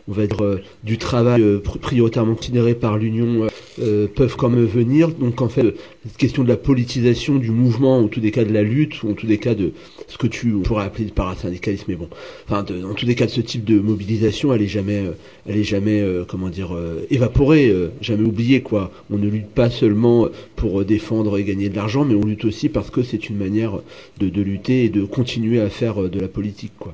on 0.07 0.11
va 0.11 0.28
dire, 0.28 0.59
du 0.84 0.99
travail 0.99 1.43
prioritairement 1.82 2.36
considéré 2.36 2.76
par 2.76 2.99
l'Union 2.99 3.47
euh, 3.82 4.07
peuvent 4.13 4.36
quand 4.36 4.49
même 4.49 4.65
venir? 4.65 5.09
Donc 5.09 5.41
en 5.41 5.49
fait, 5.49 5.74
cette 6.05 6.17
question 6.17 6.43
de 6.43 6.49
la 6.49 6.57
politisation 6.57 7.36
du 7.38 7.49
mouvement, 7.49 8.01
ou 8.01 8.07
tous 8.07 8.20
des 8.20 8.32
cas 8.32 8.43
de 8.43 8.53
la 8.53 8.61
lutte, 8.61 9.01
ou 9.01 9.09
en 9.09 9.13
tous 9.13 9.26
des 9.26 9.39
cas 9.39 9.55
de 9.55 9.72
ce 10.07 10.17
que 10.17 10.28
tu 10.28 10.51
pourrais 10.63 10.86
appeler 10.86 11.05
du 11.05 11.11
parasyndicalisme, 11.11 11.86
mais 11.88 11.95
bon, 11.95 12.09
enfin, 12.47 12.63
en 12.84 12.93
tous 12.93 13.07
cas 13.15 13.26
de 13.26 13.32
ce 13.32 13.41
type 13.41 13.63
de 13.65 13.80
mobilisation, 13.80 14.53
elle 14.53 14.61
est 14.61 14.67
jamais, 14.67 14.99
euh, 14.99 15.11
elle 15.47 15.57
est 15.57 15.63
jamais, 15.63 15.99
euh, 16.01 16.26
comment 16.28 16.49
dire, 16.49 16.78
évaporée, 17.09 17.74
jamais 18.01 18.24
oubliée 18.24 18.61
quoi. 18.61 18.91
On 19.09 19.17
ne 19.17 19.28
lutte 19.28 19.49
pas 19.49 19.72
seulement 19.72 20.28
pour 20.60 20.84
défendre 20.84 21.38
et 21.38 21.43
gagner 21.45 21.70
de 21.70 21.76
l'argent, 21.76 22.03
mais 22.03 22.16
on 22.16 22.26
lutte 22.26 22.43
aussi 22.43 22.68
parce 22.68 22.91
que 22.91 23.01
c'est 23.01 23.30
une 23.30 23.38
manière 23.38 23.72
de, 24.18 24.28
de 24.30 24.41
lutter 24.41 24.84
et 24.84 24.89
de 24.89 25.05
continuer 25.05 25.62
à 25.62 25.70
faire 25.70 25.95
de 26.10 26.20
la 26.20 26.28
politique 26.28 26.74
quoi. 26.78 26.93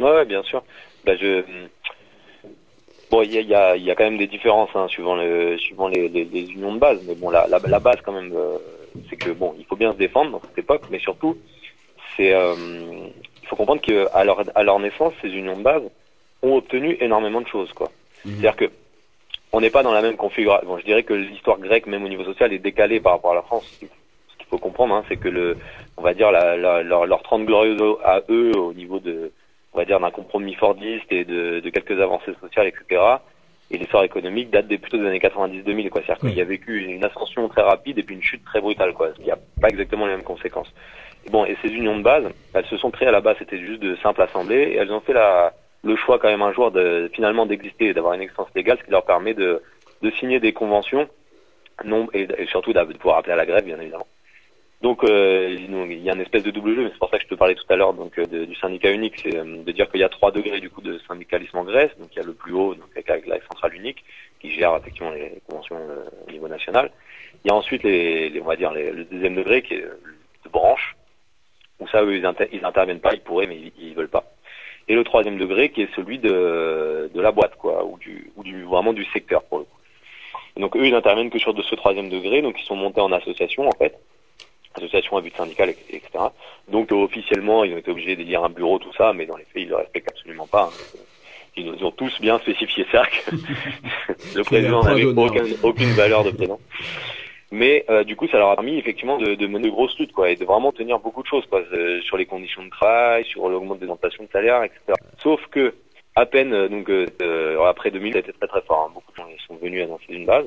Ouais, 0.00 0.24
bien 0.24 0.42
sûr. 0.42 0.62
Bah, 1.04 1.14
je 1.16 1.42
Bon, 3.10 3.22
il 3.22 3.32
y 3.32 3.38
a, 3.38 3.40
y, 3.40 3.54
a, 3.54 3.76
y 3.76 3.90
a, 3.90 3.94
quand 3.96 4.04
même 4.04 4.18
des 4.18 4.28
différences 4.28 4.70
hein, 4.74 4.86
suivant, 4.88 5.16
le, 5.16 5.58
suivant 5.58 5.88
les, 5.88 6.08
les, 6.08 6.24
les, 6.24 6.48
unions 6.52 6.72
de 6.74 6.78
base, 6.78 7.00
mais 7.08 7.16
bon, 7.16 7.28
la, 7.28 7.48
la, 7.48 7.58
la 7.58 7.80
base 7.80 7.96
quand 8.04 8.12
même, 8.12 8.32
euh, 8.32 8.56
c'est 9.08 9.16
que 9.16 9.30
bon, 9.30 9.52
il 9.58 9.64
faut 9.64 9.74
bien 9.74 9.92
se 9.92 9.98
défendre 9.98 10.30
dans 10.30 10.40
cette 10.40 10.58
époque, 10.58 10.82
mais 10.90 11.00
surtout, 11.00 11.36
c'est, 12.16 12.32
euh, 12.32 12.54
il 13.42 13.48
faut 13.48 13.56
comprendre 13.56 13.80
qu'à 13.80 14.22
leur, 14.22 14.44
à 14.54 14.62
leur 14.62 14.78
naissance, 14.78 15.12
ces 15.22 15.28
unions 15.28 15.56
de 15.56 15.62
base 15.62 15.82
ont 16.42 16.54
obtenu 16.54 16.96
énormément 17.00 17.40
de 17.40 17.48
choses, 17.48 17.72
quoi. 17.72 17.90
Mmh. 18.24 18.30
C'est-à-dire 18.30 18.56
que 18.56 18.70
on 19.52 19.60
n'est 19.60 19.70
pas 19.70 19.82
dans 19.82 19.92
la 19.92 20.02
même 20.02 20.16
configuration. 20.16 20.66
Bon, 20.66 20.78
je 20.78 20.84
dirais 20.84 21.02
que 21.02 21.14
l'histoire 21.14 21.58
grecque, 21.58 21.86
même 21.86 22.04
au 22.04 22.08
niveau 22.08 22.24
social, 22.24 22.52
est 22.52 22.58
décalée 22.58 23.00
par 23.00 23.12
rapport 23.12 23.32
à 23.32 23.36
la 23.36 23.42
France. 23.42 23.66
Ce 23.72 23.78
qu'il 23.78 24.46
faut 24.48 24.58
comprendre, 24.58 24.94
hein, 24.94 25.04
c'est 25.08 25.16
que 25.16 25.28
le, 25.28 25.56
on 25.96 26.02
va 26.02 26.14
dire, 26.14 26.30
leur, 26.30 27.06
leur 27.06 27.22
30 27.22 27.46
glorieuses 27.46 27.82
à 28.04 28.20
eux, 28.28 28.52
au 28.56 28.72
niveau 28.72 29.00
de 29.00 29.32
on 29.72 29.78
va 29.78 29.84
dire, 29.84 30.00
d'un 30.00 30.10
compromis 30.10 30.54
fordiste 30.54 31.10
et 31.10 31.24
de, 31.24 31.60
quelques 31.70 32.00
avancées 32.00 32.34
sociales, 32.40 32.66
etc. 32.66 33.02
Et 33.70 33.78
l'essor 33.78 34.02
économique 34.02 34.50
date 34.50 34.66
des, 34.66 34.78
plutôt 34.78 34.98
des 34.98 35.06
années 35.06 35.20
90-2000, 35.20 35.90
quoi. 35.90 36.02
C'est-à-dire 36.04 36.28
qu'il 36.28 36.38
y 36.38 36.40
a 36.40 36.44
vécu 36.44 36.82
une 36.82 37.04
ascension 37.04 37.48
très 37.48 37.62
rapide 37.62 37.98
et 37.98 38.02
puis 38.02 38.16
une 38.16 38.22
chute 38.22 38.44
très 38.44 38.60
brutale, 38.60 38.94
quoi. 38.94 39.10
Il 39.18 39.24
n'y 39.24 39.30
a 39.30 39.38
pas 39.60 39.68
exactement 39.68 40.06
les 40.06 40.14
mêmes 40.14 40.24
conséquences. 40.24 40.72
Et 41.24 41.30
bon, 41.30 41.44
et 41.44 41.56
ces 41.62 41.68
unions 41.68 41.96
de 41.96 42.02
base, 42.02 42.24
elles 42.54 42.66
se 42.66 42.76
sont 42.78 42.90
créées 42.90 43.08
à 43.08 43.12
la 43.12 43.20
base, 43.20 43.36
c'était 43.38 43.58
juste 43.58 43.80
de 43.80 43.94
simples 43.96 44.22
assemblées, 44.22 44.72
et 44.72 44.76
elles 44.76 44.90
ont 44.90 45.00
fait 45.00 45.12
la, 45.12 45.52
le 45.82 45.96
choix 45.96 46.18
quand 46.18 46.28
même 46.28 46.42
un 46.42 46.52
jour 46.52 46.70
de 46.70 47.10
finalement 47.14 47.46
d'exister 47.46 47.94
d'avoir 47.94 48.14
une 48.14 48.22
existence 48.22 48.48
légale, 48.54 48.78
ce 48.78 48.84
qui 48.84 48.90
leur 48.90 49.04
permet 49.04 49.34
de, 49.34 49.62
de 50.02 50.10
signer 50.12 50.40
des 50.40 50.52
conventions, 50.52 51.08
non, 51.84 52.08
et, 52.12 52.28
surtout 52.46 52.72
de 52.72 52.92
pouvoir 52.94 53.18
appeler 53.18 53.32
à 53.32 53.36
la 53.36 53.46
grève, 53.46 53.64
bien 53.64 53.80
évidemment. 53.80 54.06
Donc 54.82 55.04
euh, 55.04 55.54
il 55.58 56.02
y 56.02 56.08
a 56.08 56.14
une 56.14 56.22
espèce 56.22 56.42
de 56.42 56.50
double 56.50 56.74
jeu, 56.74 56.84
mais 56.84 56.90
c'est 56.90 56.98
pour 56.98 57.10
ça 57.10 57.18
que 57.18 57.24
je 57.24 57.28
te 57.28 57.34
parlais 57.34 57.54
tout 57.54 57.66
à 57.68 57.76
l'heure 57.76 57.92
donc 57.92 58.18
euh, 58.18 58.46
du 58.46 58.54
syndicat 58.54 58.90
unique, 58.90 59.20
c'est 59.22 59.36
euh, 59.36 59.62
de 59.62 59.72
dire 59.72 59.90
qu'il 59.90 60.00
y 60.00 60.04
a 60.04 60.08
trois 60.08 60.32
degrés 60.32 60.58
du 60.58 60.70
coup 60.70 60.80
de 60.80 60.98
syndicalisme 61.06 61.58
en 61.58 61.64
Grèce. 61.64 61.90
Donc 61.98 62.08
il 62.12 62.16
y 62.18 62.22
a 62.22 62.24
le 62.24 62.32
plus 62.32 62.54
haut, 62.54 62.74
donc 62.74 62.88
avec, 62.96 63.26
la 63.26 63.38
centrale 63.42 63.74
unique, 63.74 64.02
qui 64.40 64.50
gère 64.50 64.74
effectivement 64.76 65.10
les 65.10 65.42
conventions 65.46 65.76
euh, 65.76 66.04
au 66.26 66.30
niveau 66.30 66.48
national. 66.48 66.90
Il 67.44 67.48
y 67.48 67.50
a 67.50 67.54
ensuite 67.54 67.82
les, 67.82 68.30
les 68.30 68.40
on 68.40 68.46
va 68.46 68.56
dire 68.56 68.72
les, 68.72 68.90
le 68.90 69.04
deuxième 69.04 69.34
degré 69.34 69.60
qui 69.60 69.74
est 69.74 69.82
de 69.82 70.48
branche, 70.50 70.96
où 71.78 71.86
ça 71.88 72.02
eux 72.02 72.16
ils, 72.16 72.24
inter 72.24 72.48
ils 72.50 72.64
interviennent 72.64 73.00
pas, 73.00 73.12
ils 73.12 73.20
pourraient 73.20 73.46
mais 73.46 73.58
ils, 73.58 73.72
ils, 73.78 73.94
veulent 73.94 74.08
pas. 74.08 74.24
Et 74.90 74.94
le 74.94 75.04
troisième 75.04 75.38
degré 75.38 75.70
qui 75.70 75.82
est 75.82 75.94
celui 75.94 76.18
de, 76.18 77.10
de 77.14 77.20
la 77.20 77.30
boîte 77.30 77.54
quoi, 77.56 77.84
ou 77.84 77.96
du, 77.98 78.30
ou 78.34 78.42
du 78.42 78.64
vraiment 78.64 78.92
du 78.92 79.04
secteur 79.06 79.42
pour 79.44 79.58
le 79.58 79.64
coup. 79.64 79.78
Et 80.56 80.60
donc 80.60 80.76
eux 80.76 80.84
ils 80.84 80.94
interviennent 80.94 81.30
que 81.30 81.38
sur 81.38 81.54
de 81.54 81.62
ce 81.62 81.76
troisième 81.76 82.08
degré, 82.08 82.42
donc 82.42 82.60
ils 82.60 82.66
sont 82.66 82.74
montés 82.74 83.00
en 83.00 83.12
association 83.12 83.68
en 83.68 83.72
fait 83.72 83.96
association 84.74 85.16
à 85.16 85.20
but 85.20 85.36
syndical, 85.36 85.70
etc. 85.70 86.00
Donc 86.68 86.92
officiellement, 86.92 87.64
ils 87.64 87.74
ont 87.74 87.78
été 87.78 87.90
obligés 87.90 88.16
d'élire 88.16 88.44
un 88.44 88.50
bureau, 88.50 88.78
tout 88.78 88.92
ça, 88.96 89.12
mais 89.12 89.26
dans 89.26 89.36
les 89.36 89.44
faits, 89.44 89.62
ils 89.62 89.68
le 89.68 89.76
respectent 89.76 90.10
absolument 90.10 90.46
pas. 90.46 90.70
Hein. 90.72 90.98
Ils 91.56 91.66
nous 91.66 91.84
ont 91.84 91.90
tous 91.90 92.20
bien 92.20 92.38
spécifié 92.38 92.86
ça, 92.92 93.02
que 93.06 93.36
le 94.36 94.44
président 94.44 94.82
n'avait 94.82 95.04
aucune 95.62 95.92
valeur 95.92 96.24
de 96.24 96.30
président. 96.30 96.60
Mais 97.50 97.84
euh, 97.90 98.04
du 98.04 98.14
coup, 98.14 98.28
ça 98.28 98.38
leur 98.38 98.50
a 98.50 98.54
permis 98.54 98.78
effectivement 98.78 99.18
de, 99.18 99.34
de 99.34 99.46
mener 99.46 99.64
de 99.64 99.70
grosses 99.70 99.98
luttes, 99.98 100.12
quoi, 100.12 100.30
et 100.30 100.36
de 100.36 100.44
vraiment 100.44 100.72
tenir 100.72 100.98
beaucoup 101.00 101.22
de 101.22 101.26
choses, 101.26 101.44
quoi, 101.46 101.62
euh, 101.72 102.00
sur 102.02 102.16
les 102.16 102.26
conditions 102.26 102.64
de 102.64 102.70
travail, 102.70 103.24
sur 103.24 103.48
l'augmentation 103.48 104.24
de 104.24 104.28
salaire, 104.30 104.62
etc. 104.62 104.80
Sauf 105.18 105.44
que 105.50 105.74
à 106.14 106.26
peine, 106.26 106.52
euh, 106.52 106.68
donc 106.68 106.88
euh, 106.88 107.60
après 107.64 107.90
2000, 107.90 108.12
ça 108.12 108.18
a 108.18 108.20
été 108.20 108.32
très 108.32 108.46
très 108.46 108.62
fort. 108.62 108.86
Hein. 108.88 108.92
Beaucoup 108.94 109.10
de 109.12 109.16
gens 109.16 109.28
sont 109.48 109.56
venus 109.56 109.82
annoncer 109.82 110.04
une 110.10 110.26
base, 110.26 110.46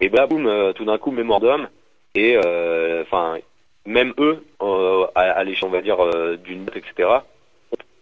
et 0.00 0.08
bah 0.08 0.26
boum, 0.26 0.72
tout 0.74 0.84
d'un 0.84 0.98
coup, 0.98 1.12
mémorandum, 1.12 1.68
et 2.14 2.36
enfin 2.36 3.38
même 3.86 4.14
eux, 4.18 4.44
euh, 4.62 5.06
à, 5.14 5.22
à 5.22 5.44
l'échelle, 5.44 5.68
on 5.68 5.72
va 5.72 5.82
dire, 5.82 6.00
euh, 6.00 6.36
d'une 6.36 6.64
note, 6.64 6.76
etc., 6.76 7.08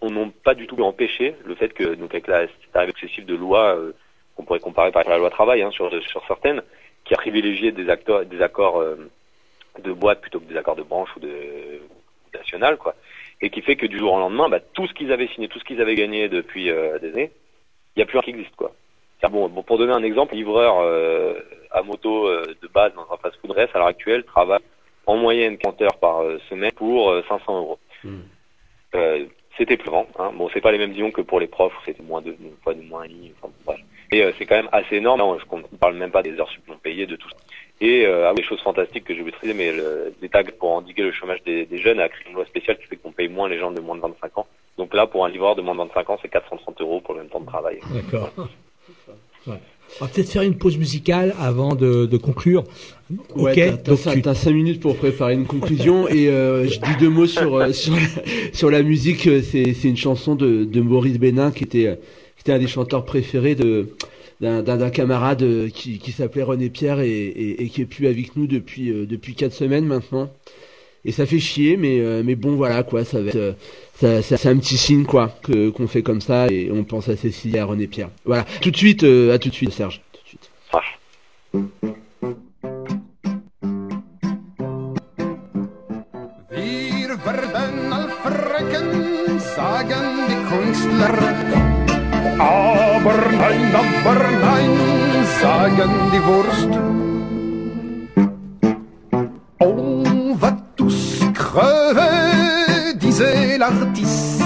on 0.01 0.11
n'ont 0.11 0.31
pas 0.31 0.55
du 0.55 0.67
tout 0.67 0.81
empêché 0.83 1.35
le 1.45 1.55
fait 1.55 1.73
que, 1.73 1.95
donc 1.95 2.13
avec 2.13 2.29
la 2.29 2.47
arrivée 2.75 2.93
excessive 2.93 3.27
de 3.27 3.35
lois, 3.35 3.75
euh, 3.77 3.93
qu'on 4.37 4.45
pourrait 4.45 4.61
comparer 4.61 4.93
par 4.93 5.09
la 5.09 5.19
loi 5.19 5.31
travail, 5.31 5.63
hein, 5.63 5.71
sur, 5.73 5.91
sur 6.05 6.25
certaines, 6.27 6.63
qui 7.09 7.15
a 7.15 7.17
privilégié 7.17 7.73
des, 7.73 7.89
acteurs, 7.89 8.25
des 8.25 8.41
accords 8.43 8.81
euh, 8.81 9.11
de 9.83 9.93
boîte 9.93 10.21
plutôt 10.21 10.39
que 10.39 10.45
des 10.45 10.57
accords 10.57 10.77
de 10.77 10.83
branche 10.83 11.09
ou 11.17 11.21
de 11.21 11.81
national, 12.33 12.77
quoi, 12.77 12.95
et 13.41 13.51
qui 13.51 13.63
fait 13.63 13.77
que 13.77 13.87
du 13.87 13.99
jour 13.99 14.13
au 14.13 14.19
lendemain, 14.19 14.49
bah, 14.49 14.61
tout 14.61 14.87
ce 14.87 14.93
qu'ils 14.93 15.11
avaient 15.11 15.29
signé, 15.29 15.49
tout 15.49 15.59
ce 15.59 15.65
qu'ils 15.65 15.81
avaient 15.81 15.95
gagné 15.95 16.29
depuis 16.29 16.71
euh, 16.71 16.99
des 16.99 17.11
années, 17.13 17.33
il 17.97 17.99
n'y 17.99 18.03
a 18.03 18.07
plus 18.07 18.19
rien 18.19 18.23
qui 18.23 18.31
existe, 18.31 18.55
quoi. 18.55 18.73
Bon, 19.31 19.49
bon, 19.49 19.63
pour 19.63 19.79
donner 19.79 19.93
un 19.93 20.05
exemple, 20.05 20.37
livreur 20.37 20.79
euh, 20.79 21.35
à 21.73 21.83
moto 21.83 22.29
euh, 22.29 22.55
de 22.63 22.69
base 22.69 22.95
dans 22.95 23.07
un 23.13 23.17
fast-food 23.17 23.51
reste 23.51 23.75
à 23.75 23.79
l'heure 23.79 23.89
actuelle 23.89 24.23
travaille 24.25 24.61
en 25.07 25.17
moyenne 25.17 25.59
40 25.59 25.83
heures 25.83 25.99
par 25.99 26.21
euh, 26.21 26.39
semaine 26.49 26.71
pour 26.73 27.13
500 27.29 27.43
euh, 27.49 27.59
euros. 27.59 27.79
Euh, 28.95 29.27
c'était 29.57 29.77
plus 29.77 29.91
grand. 29.91 30.07
Hein. 30.19 30.33
Bon, 30.35 30.49
c'est 30.53 30.61
pas 30.61 30.71
les 30.71 30.79
mêmes 30.79 30.93
disons 30.93 31.11
que 31.11 31.23
pour 31.23 31.41
les 31.41 31.49
profs, 31.49 31.73
c'était 31.85 32.03
moins 32.03 32.23
de, 32.23 32.37
fois 32.63 32.75
de 32.75 32.83
moins 32.83 33.07
enfin, 33.43 33.53
bref. 33.65 33.81
Et 34.11 34.23
euh, 34.23 34.33
c'est 34.39 34.47
quand 34.47 34.57
même 34.57 34.69
assez 34.73 34.97
énorme. 34.97 35.21
Non, 35.21 35.39
je 35.39 35.57
ne 35.57 35.79
parle 35.79 35.97
même 35.97 36.11
pas 36.11 36.23
des 36.23 36.39
heures 36.39 36.49
supplémentaires 36.51 36.83
payées, 36.83 37.07
de 37.07 37.17
tout 37.17 37.29
ça. 37.29 37.37
Et 37.81 38.07
euh, 38.07 38.29
ah, 38.29 38.35
des 38.35 38.43
choses 38.43 38.61
fantastiques 38.61 39.05
que 39.05 39.15
je 39.15 39.23
maîtriser, 39.23 39.55
mais 39.55 39.73
l'État, 40.21 40.43
pour 40.59 40.73
endiguer 40.73 41.03
le 41.03 41.13
chômage 41.13 41.43
des, 41.45 41.65
des, 41.67 41.79
jeunes, 41.79 42.01
a 42.01 42.09
créé 42.09 42.29
une 42.29 42.35
loi 42.35 42.45
spéciale 42.47 42.77
qui 42.79 42.87
fait 42.87 42.97
qu'on 42.97 43.13
paye 43.13 43.29
moins 43.29 43.49
les 43.49 43.59
gens 43.59 43.71
de 43.71 43.81
moins 43.81 43.95
de 43.95 44.01
25 44.01 44.39
ans. 44.39 44.47
Donc 44.79 44.95
là, 44.95 45.07
pour 45.07 45.25
un 45.25 45.29
livreur 45.29 45.55
de 45.55 45.63
moins 45.63 45.75
de 45.75 45.81
25 45.81 46.11
ans, 46.11 46.19
c'est 46.21 46.29
430 46.29 46.81
euros 46.81 47.01
pour 47.01 47.15
le 47.15 47.21
même 47.21 47.29
temps 47.29 47.41
de 47.41 47.47
travail. 47.47 47.79
D'accord. 47.93 48.31
Ouais. 49.47 49.59
On 50.01 50.05
va 50.05 50.11
peut-être 50.11 50.31
faire 50.31 50.43
une 50.43 50.59
pause 50.59 50.77
musicale 50.77 51.35
avant 51.41 51.75
de, 51.75 52.07
de 52.07 52.17
conclure. 52.17 52.65
Ouais, 53.35 53.53
ok. 53.53 53.83
T'as, 53.85 53.97
t'as, 53.97 54.13
tu... 54.13 54.23
t'as 54.23 54.35
cinq 54.35 54.53
minutes 54.53 54.81
pour 54.81 54.97
préparer 54.97 55.35
une 55.35 55.47
conclusion 55.47 56.09
et 56.09 56.29
euh, 56.29 56.69
je 56.69 56.79
dis 56.79 56.97
deux 57.01 57.09
mots 57.09 57.27
sur 57.27 57.57
euh, 57.57 57.73
sur, 57.73 57.95
la, 57.95 58.01
sur 58.53 58.71
la 58.71 58.83
musique. 58.83 59.23
C'est, 59.23 59.73
c'est 59.73 59.89
une 59.89 59.97
chanson 59.97 60.35
de, 60.35 60.65
de 60.65 60.81
Maurice 60.81 61.19
Bénin 61.19 61.51
qui 61.51 61.65
était 61.65 61.99
qui 62.49 62.53
était 62.53 62.57
un 62.57 62.61
des 62.61 62.67
chanteurs 62.67 63.05
préférés 63.05 63.55
de 63.55 63.91
d'un, 64.41 64.91
camarade 64.91 65.69
qui, 65.75 65.99
qui 65.99 66.13
s'appelait 66.13 66.45
René 66.45 66.71
Pierre 66.71 67.01
et, 67.01 67.69
qui 67.71 67.83
est 67.83 67.85
plus 67.85 68.07
avec 68.07 68.37
nous 68.37 68.47
depuis 68.47 68.91
euh, 68.91 69.05
depuis 69.05 69.35
quatre 69.35 69.53
semaines 69.53 69.85
maintenant. 69.85 70.31
et 71.05 71.13
ça 71.13 71.27
fait 71.27 71.41
chier, 71.41 71.77
mais 71.77 72.01
euh, 72.01 72.23
mais 72.25 72.37
bon 72.37 72.55
voilà 72.57 72.85
quoi, 72.85 73.05
ça 73.05 73.21
va 73.21 73.33
euh, 73.35 73.53
ça, 74.01 74.23
c'est 74.23 74.49
un 74.49 74.57
petit 74.57 74.79
signe 74.79 75.05
quoi 75.05 75.37
que 75.43 75.69
qu'on 75.69 75.89
fait 75.89 76.03
comme 76.03 76.23
ça 76.23 76.47
et 76.49 76.71
on 76.73 76.85
pense 76.85 77.11
à 77.11 77.17
Cécilie 77.17 77.57
et 77.57 77.59
à 77.59 77.67
René 77.67 77.87
Pierre. 77.87 78.09
Voilà, 78.25 78.47
tout 78.63 78.71
de 78.71 78.77
suite, 78.77 79.03
euh, 79.03 79.35
à 79.35 79.39
tout 79.39 79.51
de 79.51 79.55
suite, 79.55 79.73
Serge. 79.73 80.01
Tout 80.13 80.23
de 80.23 80.29
suite. 80.29 80.51
Ah. 80.73 80.81
On 99.61 100.35
va 100.35 100.53
tous 100.77 101.25
crever, 101.35 102.95
disait 102.99 103.59
l'artiste. 103.59 104.43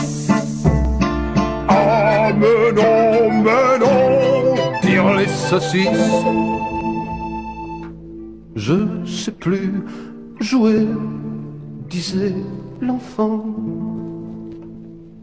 Ah, 1.68 2.30
mais 2.32 2.72
non, 2.72 3.42
mais 3.42 3.78
non, 3.78 5.16
les 5.16 5.26
saucisses. 5.26 5.88
Je 8.54 8.74
sais 9.06 9.32
plus 9.32 9.82
jouer 10.40 10.86
disait 11.88 12.34
l'enfant. 12.80 13.44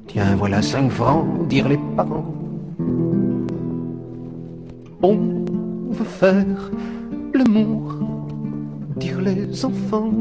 Tiens, 0.08 0.36
voilà 0.38 0.62
cinq 0.62 0.92
francs, 0.92 1.26
dirent 1.48 1.70
les 1.70 1.80
parents. 1.96 2.34
On 5.02 5.39
veut 5.90 6.06
faire 6.06 6.72
l'amour, 7.34 7.96
dirent 8.98 9.22
les 9.22 9.66
enfants. 9.66 10.12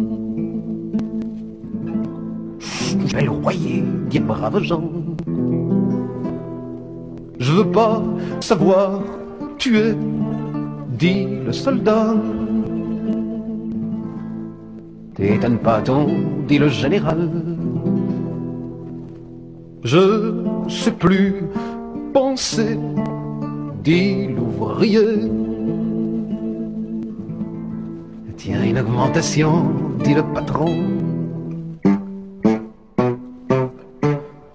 Je 2.60 3.16
le 3.16 3.30
royer, 3.30 3.84
braves 4.20 4.62
gens. 4.62 4.90
Je 7.38 7.52
veux 7.52 7.70
pas 7.70 8.02
savoir 8.40 9.02
tuer, 9.58 9.94
dit 10.98 11.26
le 11.44 11.52
soldat. 11.52 12.14
T'étonne 15.14 15.58
pas 15.58 15.80
ton, 15.80 16.06
dit 16.46 16.58
le 16.58 16.68
général. 16.68 17.30
Je 19.84 20.34
sais 20.68 20.92
plus 20.92 21.44
penser, 22.12 22.78
dit 23.82 24.28
l'ouvrier. 24.28 25.47
Tiens, 28.39 28.62
une 28.62 28.78
augmentation, 28.78 29.64
dit 30.05 30.14
le 30.14 30.22
patron. 30.22 30.72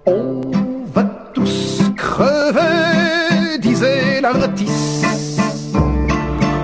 On 0.06 0.40
va 0.94 1.02
tous 1.34 1.82
crever, 1.94 3.58
disait 3.60 4.22
l'artiste. 4.22 5.76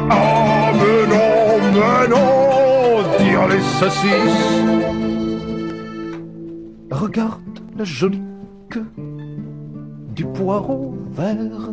Ah, 0.09 0.73
mais 0.73 1.07
non, 1.13 1.61
mais 1.75 2.09
non, 2.09 3.03
dire 3.19 3.49
les 3.49 3.61
saucisses. 3.79 4.65
Regarde 6.91 7.61
la 7.77 7.85
jolie 7.85 8.23
queue 8.71 8.87
du 10.17 10.25
poireau 10.25 10.97
vert. 11.13 11.71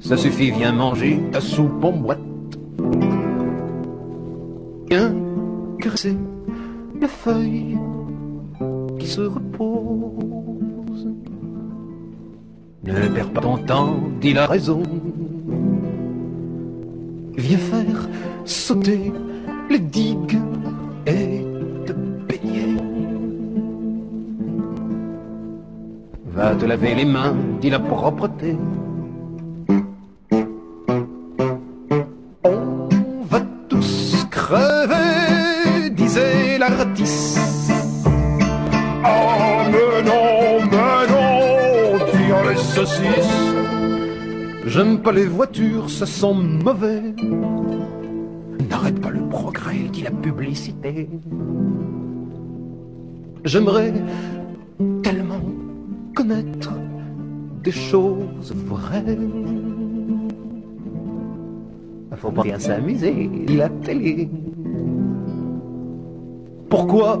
Ça 0.00 0.18
suffit, 0.18 0.50
viens 0.50 0.72
manger 0.72 1.18
ta 1.32 1.40
soupe 1.40 1.82
en 1.82 1.92
boîte. 1.92 2.18
Viens 4.92 5.14
caresser 5.80 6.18
la 7.00 7.08
feuille 7.08 7.78
qui 8.98 9.06
se 9.06 9.22
repose. 9.22 11.08
Ne 12.84 13.08
perds 13.14 13.30
pas 13.30 13.40
ton 13.40 13.56
temps, 13.56 13.96
dit 14.20 14.34
la 14.34 14.46
raison. 14.46 14.82
Viens 17.38 17.56
faire 17.56 18.06
sauter 18.44 19.10
les 19.70 19.78
digues 19.78 20.38
et 21.06 21.42
te 21.86 21.92
baigner. 22.28 22.76
Va 26.34 26.54
te 26.54 26.66
laver 26.66 26.94
les 26.96 27.06
mains, 27.06 27.34
dit 27.62 27.70
la 27.70 27.80
propreté. 27.80 28.58
J'aime 44.72 45.02
pas 45.02 45.12
les 45.12 45.26
voitures, 45.26 45.90
ça 45.90 46.06
sent 46.06 46.32
mauvais. 46.32 47.02
N'arrête 48.70 48.98
pas 49.02 49.10
le 49.10 49.20
progrès, 49.28 49.80
dit 49.92 50.00
la 50.00 50.10
publicité. 50.10 51.10
J'aimerais 53.44 53.92
tellement 55.02 55.42
connaître 56.16 56.72
des 57.62 57.70
choses 57.70 58.54
vraies. 58.66 59.18
Faut 62.16 62.30
pas 62.30 62.42
bien 62.42 62.58
s'amuser, 62.58 63.28
la 63.48 63.68
télé. 63.68 64.30
Pourquoi 66.70 67.20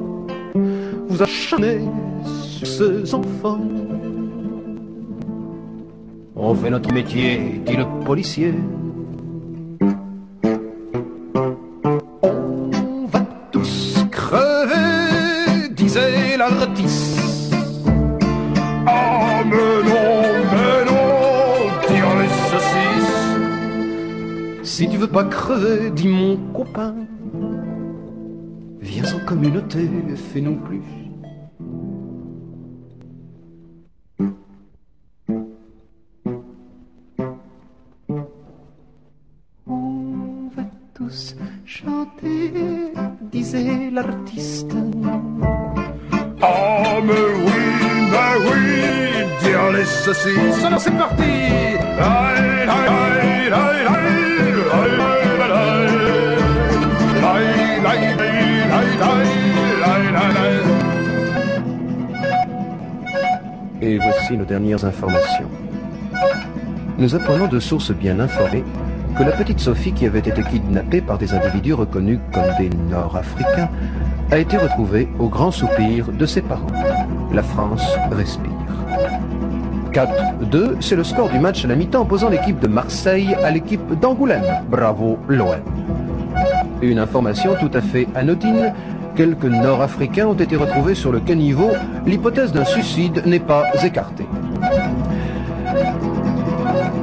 vous 1.06 1.22
acharnez 1.22 1.80
sur 2.24 2.66
ces 2.66 3.14
enfants? 3.14 3.60
On 6.34 6.54
fait 6.54 6.70
notre 6.70 6.90
métier, 6.92 7.60
dit 7.66 7.76
le 7.76 7.84
policier. 8.04 8.54
On 12.22 13.06
va 13.06 13.20
tous 13.50 13.98
crever, 14.10 15.68
disait 15.76 16.38
l'artiste. 16.38 17.54
Ah, 18.86 19.42
mais 19.44 19.82
non, 19.88 20.86
non, 20.86 22.18
les 22.18 22.28
saucisses. 22.50 23.36
Si 24.62 24.88
tu 24.88 24.96
veux 24.96 25.06
pas 25.06 25.24
crever, 25.24 25.90
dis 25.90 26.08
mon 26.08 26.36
copain. 26.54 26.94
Viens 28.80 29.04
en 29.14 29.26
communauté, 29.26 29.86
fais-nous 30.32 30.56
plus. 30.56 31.01
tous 41.12 41.36
disait 43.30 43.90
l'artiste. 43.92 44.74
Oh, 46.42 47.00
mais 47.04 47.12
oui, 47.46 47.62
mais 48.12 48.34
oui, 48.48 48.64
dire 49.42 49.72
les 49.72 49.84
saucisses. 49.84 50.64
Alors 50.64 50.80
c'est 50.80 50.90
parti! 50.92 51.22
Et 63.82 63.98
voici 63.98 64.36
nos 64.36 64.44
dernières 64.44 64.84
informations. 64.84 65.50
Nous 66.98 67.14
apprenons 67.14 67.48
de 67.48 67.58
sources 67.58 67.90
bien 67.90 68.20
informées 68.20 68.64
que 69.16 69.22
la 69.22 69.32
petite 69.32 69.60
Sophie, 69.60 69.92
qui 69.92 70.06
avait 70.06 70.18
été 70.18 70.42
kidnappée 70.42 71.00
par 71.00 71.18
des 71.18 71.34
individus 71.34 71.74
reconnus 71.74 72.18
comme 72.32 72.44
des 72.58 72.70
Nord-Africains, 72.90 73.68
a 74.30 74.38
été 74.38 74.56
retrouvée 74.56 75.08
au 75.18 75.28
grand 75.28 75.50
soupir 75.50 76.10
de 76.12 76.26
ses 76.26 76.40
parents. 76.40 76.66
La 77.32 77.42
France 77.42 77.84
respire. 78.10 78.50
4-2, 79.92 80.76
c'est 80.80 80.96
le 80.96 81.04
score 81.04 81.28
du 81.28 81.38
match 81.38 81.64
à 81.64 81.68
la 81.68 81.76
mi-temps 81.76 82.02
opposant 82.02 82.30
l'équipe 82.30 82.58
de 82.58 82.66
Marseille 82.66 83.34
à 83.44 83.50
l'équipe 83.50 83.98
d'Angoulême. 84.00 84.44
Bravo 84.70 85.18
l'OM. 85.28 85.60
Une 86.80 86.98
information 86.98 87.54
tout 87.60 87.70
à 87.74 87.82
fait 87.82 88.08
anodine, 88.14 88.72
quelques 89.14 89.44
Nord-Africains 89.44 90.26
ont 90.26 90.34
été 90.34 90.56
retrouvés 90.56 90.94
sur 90.94 91.12
le 91.12 91.20
caniveau. 91.20 91.70
L'hypothèse 92.06 92.52
d'un 92.52 92.64
suicide 92.64 93.22
n'est 93.26 93.38
pas 93.38 93.64
écartée. 93.84 94.26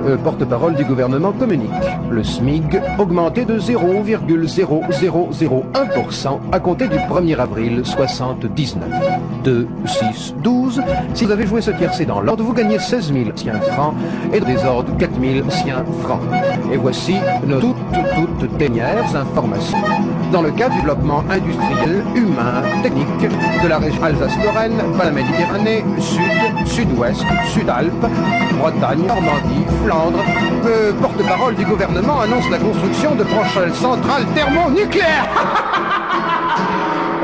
Euh, 0.05 0.17
porte-parole 0.17 0.75
du 0.75 0.85
gouvernement 0.85 1.31
communique. 1.31 1.69
Le 2.09 2.23
SMIG 2.23 2.81
augmenté 2.97 3.45
de 3.45 3.59
0,0001% 3.59 6.39
à 6.51 6.59
compter 6.59 6.87
du 6.87 6.97
1er 6.97 7.37
avril 7.37 7.81
79. 7.83 8.83
2, 9.43 9.67
6, 9.85 10.33
12. 10.43 10.81
Si 11.13 11.25
vous 11.25 11.31
avez 11.31 11.45
joué 11.47 11.61
ce 11.61 11.71
tiercé 11.71 12.05
dans 12.05 12.19
l'ordre, 12.21 12.43
vous 12.43 12.53
gagnez 12.53 12.77
16 12.79 13.13
000 13.13 13.31
siens 13.35 13.59
francs 13.73 13.93
et 14.33 14.39
des 14.39 14.63
ordres 14.65 14.95
4 14.97 15.11
000 15.19 15.49
siens 15.49 15.83
francs. 16.01 16.21
Et 16.71 16.77
voici 16.77 17.15
nos 17.45 17.59
toutes, 17.59 17.75
toutes 18.15 18.57
dernières 18.57 19.13
informations. 19.15 19.77
Dans 20.31 20.41
le 20.41 20.51
cadre 20.51 20.75
du 20.75 20.81
développement 20.81 21.23
industriel, 21.29 22.03
humain, 22.15 22.61
technique 22.83 23.07
de 23.63 23.67
la 23.67 23.79
région 23.79 24.03
Alsace-Lorraine, 24.03 24.77
pas 24.97 25.05
la 25.05 25.11
Méditerranée, 25.11 25.83
Sud, 25.97 26.21
Sud-Ouest, 26.65 27.25
Sud-Alpes, 27.47 28.05
Bretagne, 28.59 29.05
Normandie, 29.07 29.65
Flandre, 29.83 30.23
le 30.63 30.93
porte-parole 31.01 31.55
du 31.55 31.65
gouvernement 31.65 31.98
annonce 32.07 32.49
la 32.49 32.57
construction 32.57 33.15
de 33.15 33.23
prochaines 33.23 33.73
centrales 33.73 34.25
thermonucléaires. 34.33 35.29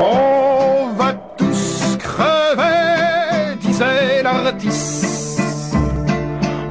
On 0.00 0.92
va 0.94 1.12
tous 1.38 1.96
crever, 1.98 3.56
disait 3.60 4.22
l'artiste. 4.22 5.40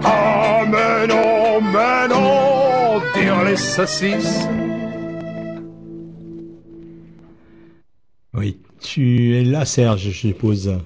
Ah, 0.04 0.64
mais 0.68 1.08
non, 1.08 1.62
mais 1.62 2.08
non, 2.08 3.02
dire 3.16 3.44
les 3.44 3.58
saucisses. 3.58 4.48
Oui. 8.34 8.60
Tu 8.82 9.36
es 9.36 9.44
là, 9.44 9.66
Serge, 9.66 10.04
je 10.04 10.12
suppose. 10.12 10.78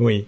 Oui. 0.00 0.24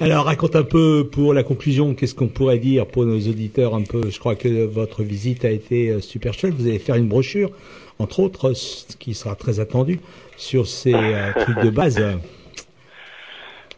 Alors, 0.00 0.24
raconte 0.24 0.56
un 0.56 0.62
peu 0.62 1.06
pour 1.12 1.34
la 1.34 1.42
conclusion, 1.42 1.94
qu'est-ce 1.94 2.14
qu'on 2.14 2.28
pourrait 2.28 2.58
dire 2.58 2.86
pour 2.86 3.04
nos 3.04 3.18
auditeurs 3.18 3.74
un 3.74 3.82
peu. 3.82 4.08
Je 4.10 4.18
crois 4.18 4.34
que 4.36 4.64
votre 4.64 5.02
visite 5.02 5.44
a 5.44 5.50
été 5.50 5.90
euh, 5.90 6.00
super 6.00 6.32
chouette. 6.32 6.54
Vous 6.54 6.66
allez 6.66 6.78
faire 6.78 6.94
une 6.96 7.06
brochure, 7.06 7.50
entre 7.98 8.20
autres, 8.20 8.54
ce 8.54 8.96
qui 8.96 9.12
sera 9.12 9.34
très 9.36 9.60
attendu 9.60 10.00
sur 10.38 10.66
ces 10.66 10.94
euh, 10.94 11.32
trucs 11.38 11.58
de 11.60 11.68
base. 11.70 12.02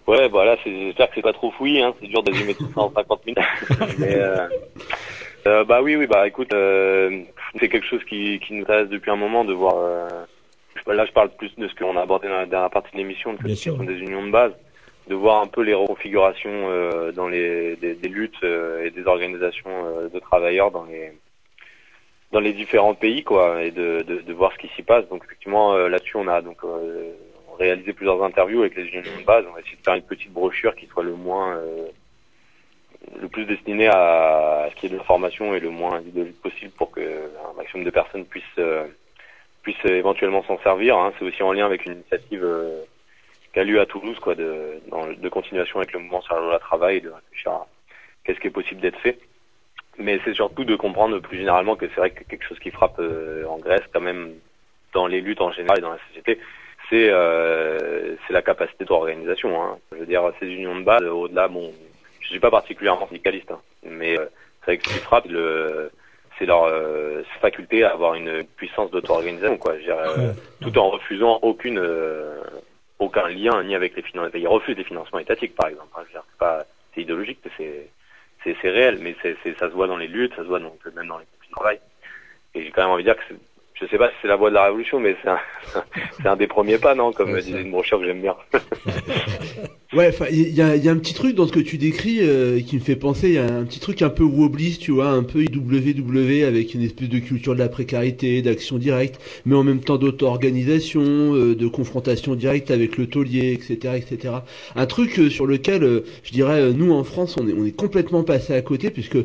Ouais, 0.06 0.28
bah 0.28 0.44
là, 0.44 0.56
c'est- 0.62 0.70
j'espère 0.86 1.08
que 1.08 1.16
c'est 1.16 1.22
pas 1.22 1.32
trop 1.32 1.50
fouillis, 1.50 1.82
hein. 1.82 1.94
C'est 2.00 2.06
dur 2.06 2.22
de 2.22 2.30
résumer 2.32 2.54
tout 2.54 2.68
ça 2.72 2.80
en 2.82 2.92
50 2.94 3.26
minutes. 3.26 3.38
Mais, 3.98 4.14
euh, 4.14 4.46
euh, 5.48 5.64
bah 5.64 5.82
oui, 5.82 5.96
oui, 5.96 6.06
bah 6.06 6.26
écoute, 6.28 6.52
euh, 6.54 7.22
c'est 7.58 7.68
quelque 7.68 7.86
chose 7.86 8.04
qui, 8.08 8.38
qui 8.46 8.54
nous 8.54 8.62
intéresse 8.62 8.88
depuis 8.88 9.10
un 9.10 9.16
moment 9.16 9.44
de 9.44 9.52
voir. 9.52 9.74
là, 10.86 11.04
je 11.04 11.12
parle 11.12 11.30
plus 11.36 11.50
de 11.58 11.66
ce 11.68 11.74
qu'on 11.74 11.96
a 11.96 12.02
abordé 12.02 12.28
dans 12.28 12.36
la 12.38 12.46
dernière 12.46 12.70
partie 12.70 12.92
de 12.92 12.98
l'émission, 12.98 13.32
de 13.32 13.38
sûr. 13.54 13.72
question 13.76 13.84
des 13.84 13.98
unions 13.98 14.24
de 14.24 14.30
base, 14.30 14.52
de 15.08 15.14
voir 15.14 15.40
un 15.42 15.46
peu 15.46 15.62
les 15.62 15.74
reconfigurations 15.74 16.50
euh, 16.70 17.12
dans 17.12 17.28
les 17.28 17.76
des, 17.76 17.94
des 17.94 18.08
luttes 18.08 18.42
euh, 18.44 18.84
et 18.84 18.90
des 18.90 19.06
organisations 19.06 19.70
euh, 19.70 20.08
de 20.08 20.18
travailleurs 20.18 20.70
dans 20.70 20.84
les 20.84 21.12
dans 22.30 22.40
les 22.40 22.52
différents 22.52 22.94
pays, 22.94 23.24
quoi, 23.24 23.62
et 23.64 23.70
de, 23.70 24.02
de, 24.02 24.16
de 24.20 24.32
voir 24.34 24.52
ce 24.52 24.58
qui 24.58 24.68
s'y 24.76 24.82
passe. 24.82 25.08
Donc 25.08 25.24
effectivement, 25.24 25.72
euh, 25.74 25.88
là-dessus, 25.88 26.18
on 26.18 26.28
a 26.28 26.42
donc 26.42 26.58
euh, 26.62 27.12
réalisé 27.58 27.94
plusieurs 27.94 28.22
interviews 28.22 28.60
avec 28.60 28.76
les 28.76 28.84
unions 28.84 29.00
de 29.18 29.24
base. 29.24 29.44
On 29.48 29.54
va 29.54 29.60
essayer 29.60 29.76
de 29.76 29.82
faire 29.82 29.94
une 29.94 30.02
petite 30.02 30.32
brochure 30.32 30.74
qui 30.76 30.86
soit 30.86 31.04
le 31.04 31.14
moins 31.14 31.56
euh, 31.56 31.86
le 33.22 33.28
plus 33.28 33.46
destinée 33.46 33.86
à, 33.88 34.64
à 34.64 34.70
ce 34.70 34.74
qui 34.76 34.86
est 34.86 34.90
de 34.90 34.96
l'information 34.98 35.54
et 35.54 35.60
le 35.60 35.70
moins 35.70 36.00
idéologique 36.02 36.42
possible 36.42 36.72
pour 36.72 36.90
que 36.90 37.00
un 37.00 37.56
maximum 37.56 37.84
de 37.84 37.90
personnes 37.90 38.26
puissent 38.26 38.60
puissent 39.62 39.84
éventuellement 39.86 40.44
s'en 40.44 40.58
servir. 40.58 40.98
hein. 40.98 41.12
C'est 41.18 41.24
aussi 41.24 41.42
en 41.42 41.52
lien 41.52 41.64
avec 41.64 41.86
une 41.86 41.94
initiative 41.94 42.46
qu'a 43.52 43.64
lieu 43.64 43.80
à 43.80 43.86
Toulouse, 43.86 44.18
quoi, 44.20 44.34
de, 44.34 44.80
dans, 44.88 45.06
de 45.06 45.28
continuation 45.28 45.78
avec 45.78 45.92
le 45.92 46.00
mouvement 46.00 46.20
sur 46.22 46.40
la 46.40 46.58
travail, 46.58 47.00
de 47.00 47.10
réfléchir 47.10 47.52
à 47.52 47.66
qu'est-ce 48.24 48.40
qui 48.40 48.48
est 48.48 48.50
possible 48.50 48.80
d'être 48.80 48.98
fait. 48.98 49.18
Mais 49.98 50.20
c'est 50.24 50.34
surtout 50.34 50.64
de 50.64 50.76
comprendre 50.76 51.18
plus 51.18 51.38
généralement 51.38 51.74
que 51.74 51.86
c'est 51.88 52.00
vrai 52.00 52.10
que 52.10 52.22
quelque 52.24 52.46
chose 52.46 52.58
qui 52.60 52.70
frappe 52.70 52.98
euh, 53.00 53.44
en 53.46 53.58
Grèce, 53.58 53.82
quand 53.92 54.00
même, 54.00 54.32
dans 54.92 55.06
les 55.06 55.20
luttes 55.20 55.40
en 55.40 55.50
général 55.50 55.78
et 55.78 55.82
dans 55.82 55.92
la 55.92 55.98
société, 56.08 56.38
c'est 56.88 57.10
euh, 57.10 58.14
c'est 58.26 58.32
la 58.32 58.42
capacité 58.42 58.84
d'organisation. 58.84 59.60
Hein. 59.60 59.78
Je 59.92 59.98
veux 59.98 60.06
dire, 60.06 60.22
ces 60.38 60.46
unions 60.46 60.76
de 60.76 60.84
base, 60.84 61.02
au-delà, 61.02 61.48
bon, 61.48 61.72
je 62.20 62.28
suis 62.28 62.40
pas 62.40 62.50
particulièrement 62.50 63.08
syndicaliste, 63.08 63.50
hein, 63.50 63.60
mais 63.82 64.18
euh, 64.18 64.26
c'est 64.60 64.66
vrai 64.66 64.78
que 64.78 64.88
ce 64.88 64.94
qui 64.94 65.00
frappe, 65.00 65.26
le, 65.28 65.90
c'est 66.38 66.46
leur 66.46 66.64
euh, 66.64 67.22
faculté 67.40 67.84
à 67.84 67.92
avoir 67.92 68.14
une 68.14 68.44
puissance 68.56 68.90
d'auto-organisation, 68.90 69.56
quoi. 69.58 69.74
Je 69.74 69.78
veux 69.78 69.84
dire, 69.84 69.98
euh, 69.98 70.32
tout 70.60 70.78
en 70.78 70.90
refusant 70.90 71.38
aucune 71.42 71.78
euh, 71.78 72.40
aucun 72.98 73.28
lien 73.28 73.62
ni 73.64 73.74
avec 73.74 73.96
les 73.96 74.02
financements. 74.02 74.38
Ils 74.38 74.48
refusent 74.48 74.76
des 74.76 74.84
financements 74.84 75.18
étatiques, 75.18 75.54
par 75.54 75.68
exemple. 75.68 75.88
hein. 75.96 76.04
C'est 76.12 76.38
pas 76.38 76.64
c'est 76.94 77.02
idéologique, 77.02 77.38
c'est 77.56 77.90
c'est 78.44 78.70
réel, 78.70 78.98
mais 79.00 79.14
c'est 79.22 79.36
ça 79.58 79.68
se 79.68 79.74
voit 79.74 79.86
dans 79.86 79.96
les 79.96 80.06
luttes, 80.06 80.34
ça 80.34 80.42
se 80.42 80.48
voit 80.48 80.60
donc 80.60 80.78
même 80.94 81.06
dans 81.06 81.18
les 81.18 81.26
conflits 81.26 81.48
de 81.48 81.54
travail. 81.54 81.80
Et 82.54 82.62
j'ai 82.64 82.70
quand 82.70 82.82
même 82.82 82.90
envie 82.90 83.04
de 83.04 83.12
dire 83.12 83.16
que 83.16 83.34
je 83.80 83.86
sais 83.86 83.98
pas 83.98 84.08
si 84.08 84.14
c'est 84.22 84.28
la 84.28 84.36
voie 84.36 84.50
de 84.50 84.54
la 84.54 84.64
révolution, 84.64 85.00
mais 85.00 85.16
c'est 85.22 85.28
un, 85.28 85.38
c'est 86.22 86.28
un 86.28 86.36
des 86.36 86.46
premiers 86.46 86.78
pas, 86.78 86.94
non 86.94 87.12
Comme 87.12 87.38
disait 87.38 87.62
une 87.62 87.70
brochure 87.70 88.00
que 88.00 88.06
j'aime 88.06 88.22
bien. 88.22 88.36
Ouais, 89.94 90.08
enfin, 90.08 90.26
il 90.30 90.54
y 90.54 90.60
a, 90.60 90.76
y 90.76 90.86
a 90.86 90.92
un 90.92 90.98
petit 90.98 91.14
truc 91.14 91.34
dans 91.34 91.46
ce 91.46 91.52
que 91.52 91.60
tu 91.60 91.78
décris 91.78 92.18
euh, 92.20 92.60
qui 92.60 92.76
me 92.76 92.80
fait 92.82 92.94
penser, 92.94 93.28
il 93.28 93.34
y 93.36 93.38
a 93.38 93.46
un 93.46 93.64
petit 93.64 93.80
truc 93.80 94.02
un 94.02 94.10
peu 94.10 94.22
wobbly, 94.22 94.76
tu 94.76 94.90
vois, 94.90 95.08
un 95.08 95.22
peu 95.22 95.42
IWW 95.42 96.44
avec 96.44 96.74
une 96.74 96.82
espèce 96.82 97.08
de 97.08 97.18
culture 97.18 97.54
de 97.54 97.58
la 97.58 97.70
précarité, 97.70 98.42
d'action 98.42 98.76
directe, 98.76 99.18
mais 99.46 99.54
en 99.54 99.64
même 99.64 99.80
temps 99.80 99.96
d'auto-organisation, 99.96 101.00
euh, 101.34 101.56
de 101.56 101.66
confrontation 101.68 102.34
directe 102.34 102.70
avec 102.70 102.98
le 102.98 103.06
taulier, 103.06 103.52
etc., 103.54 103.94
etc. 103.96 104.34
Un 104.76 104.84
truc 104.84 105.18
euh, 105.18 105.30
sur 105.30 105.46
lequel, 105.46 105.82
euh, 105.84 106.04
je 106.22 106.32
dirais, 106.32 106.60
euh, 106.60 106.72
nous 106.74 106.92
en 106.92 107.02
France, 107.02 107.36
on 107.40 107.48
est, 107.48 107.54
on 107.54 107.64
est 107.64 107.74
complètement 107.74 108.24
passé 108.24 108.52
à 108.52 108.60
côté 108.60 108.90
puisque 108.90 109.16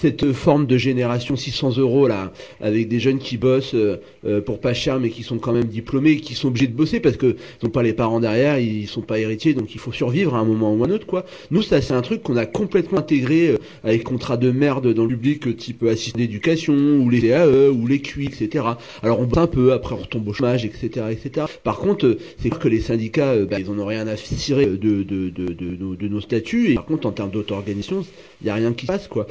cette 0.00 0.32
forme 0.32 0.66
de 0.66 0.76
génération 0.76 1.36
600 1.36 1.76
euros 1.78 2.06
là, 2.06 2.32
avec 2.60 2.88
des 2.88 3.00
jeunes 3.00 3.18
qui 3.18 3.36
bossent 3.36 3.74
euh, 3.74 4.00
euh, 4.26 4.40
pour 4.40 4.60
pas 4.60 4.74
cher 4.74 5.00
mais 5.00 5.10
qui 5.10 5.22
sont 5.22 5.38
quand 5.38 5.52
même 5.52 5.64
diplômés, 5.64 6.16
qui 6.18 6.34
sont 6.34 6.48
obligés 6.48 6.68
de 6.68 6.74
bosser 6.74 7.00
parce 7.00 7.16
que 7.16 7.36
ils 7.60 7.64
n'ont 7.64 7.70
pas 7.70 7.82
les 7.82 7.92
parents 7.92 8.20
derrière, 8.20 8.58
ils 8.58 8.86
sont 8.86 9.02
pas 9.02 9.18
héritiers, 9.18 9.54
donc 9.54 9.74
il 9.74 9.80
faut 9.80 9.92
survivre 9.92 10.34
à 10.34 10.38
un 10.38 10.44
moment 10.44 10.74
ou 10.74 10.84
à 10.84 10.86
un 10.86 10.90
autre 10.90 11.06
quoi. 11.06 11.24
Nous 11.50 11.62
ça 11.62 11.82
c'est 11.82 11.94
un 11.94 12.02
truc 12.02 12.22
qu'on 12.22 12.36
a 12.36 12.46
complètement 12.46 12.98
intégré 12.98 13.48
euh, 13.48 13.58
avec 13.84 14.04
contrats 14.04 14.36
de 14.36 14.50
merde 14.50 14.92
dans 14.94 15.04
le 15.04 15.10
public 15.10 15.46
euh, 15.48 15.54
type 15.54 15.82
assistant 15.84 16.18
d'éducation 16.18 16.74
ou 16.74 17.10
les 17.10 17.20
CAE 17.20 17.70
ou 17.70 17.86
les 17.86 18.00
QI 18.00 18.26
etc. 18.26 18.64
Alors 19.02 19.20
on 19.20 19.24
bosse 19.24 19.38
un 19.38 19.46
peu, 19.46 19.72
après 19.72 19.94
on 19.94 19.98
retombe 19.98 20.28
au 20.28 20.32
chômage 20.32 20.64
etc 20.64 21.06
etc. 21.10 21.46
Par 21.64 21.78
contre 21.78 22.06
euh, 22.06 22.18
c'est 22.40 22.50
que 22.50 22.68
les 22.68 22.80
syndicats 22.80 23.32
euh, 23.32 23.46
bah, 23.46 23.58
ils 23.58 23.68
en 23.70 23.78
ont 23.78 23.86
rien 23.86 24.06
à 24.06 24.16
cirer 24.16 24.66
de, 24.66 24.76
de, 24.76 25.30
de, 25.30 25.96
de 25.96 26.08
nos 26.08 26.20
statuts 26.20 26.72
et 26.72 26.74
par 26.74 26.84
contre 26.84 27.06
en 27.06 27.12
termes 27.12 27.30
d'auto-organisation 27.30 28.04
il 28.40 28.46
y 28.46 28.50
a 28.50 28.54
rien 28.54 28.72
qui 28.72 28.86
se 28.86 28.92
passe 28.92 29.08
quoi. 29.08 29.26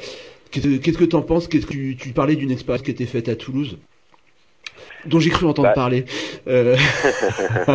Qu'est-ce 0.50 0.78
que- 0.78 0.98
que 0.98 1.04
t'en 1.04 1.22
penses? 1.22 1.48
Qu'est-ce 1.48 1.66
que 1.66 1.72
tu, 1.72 1.96
tu 1.96 2.10
parlais 2.10 2.36
d'une 2.36 2.50
expérience 2.50 2.82
qui 2.82 2.90
était 2.90 3.06
faite 3.06 3.28
à 3.28 3.36
Toulouse 3.36 3.78
dont 5.04 5.20
j'ai 5.20 5.30
cru 5.30 5.46
entendre 5.46 5.68
Bah. 5.68 5.74
parler. 5.74 6.04
Euh, 6.48 6.74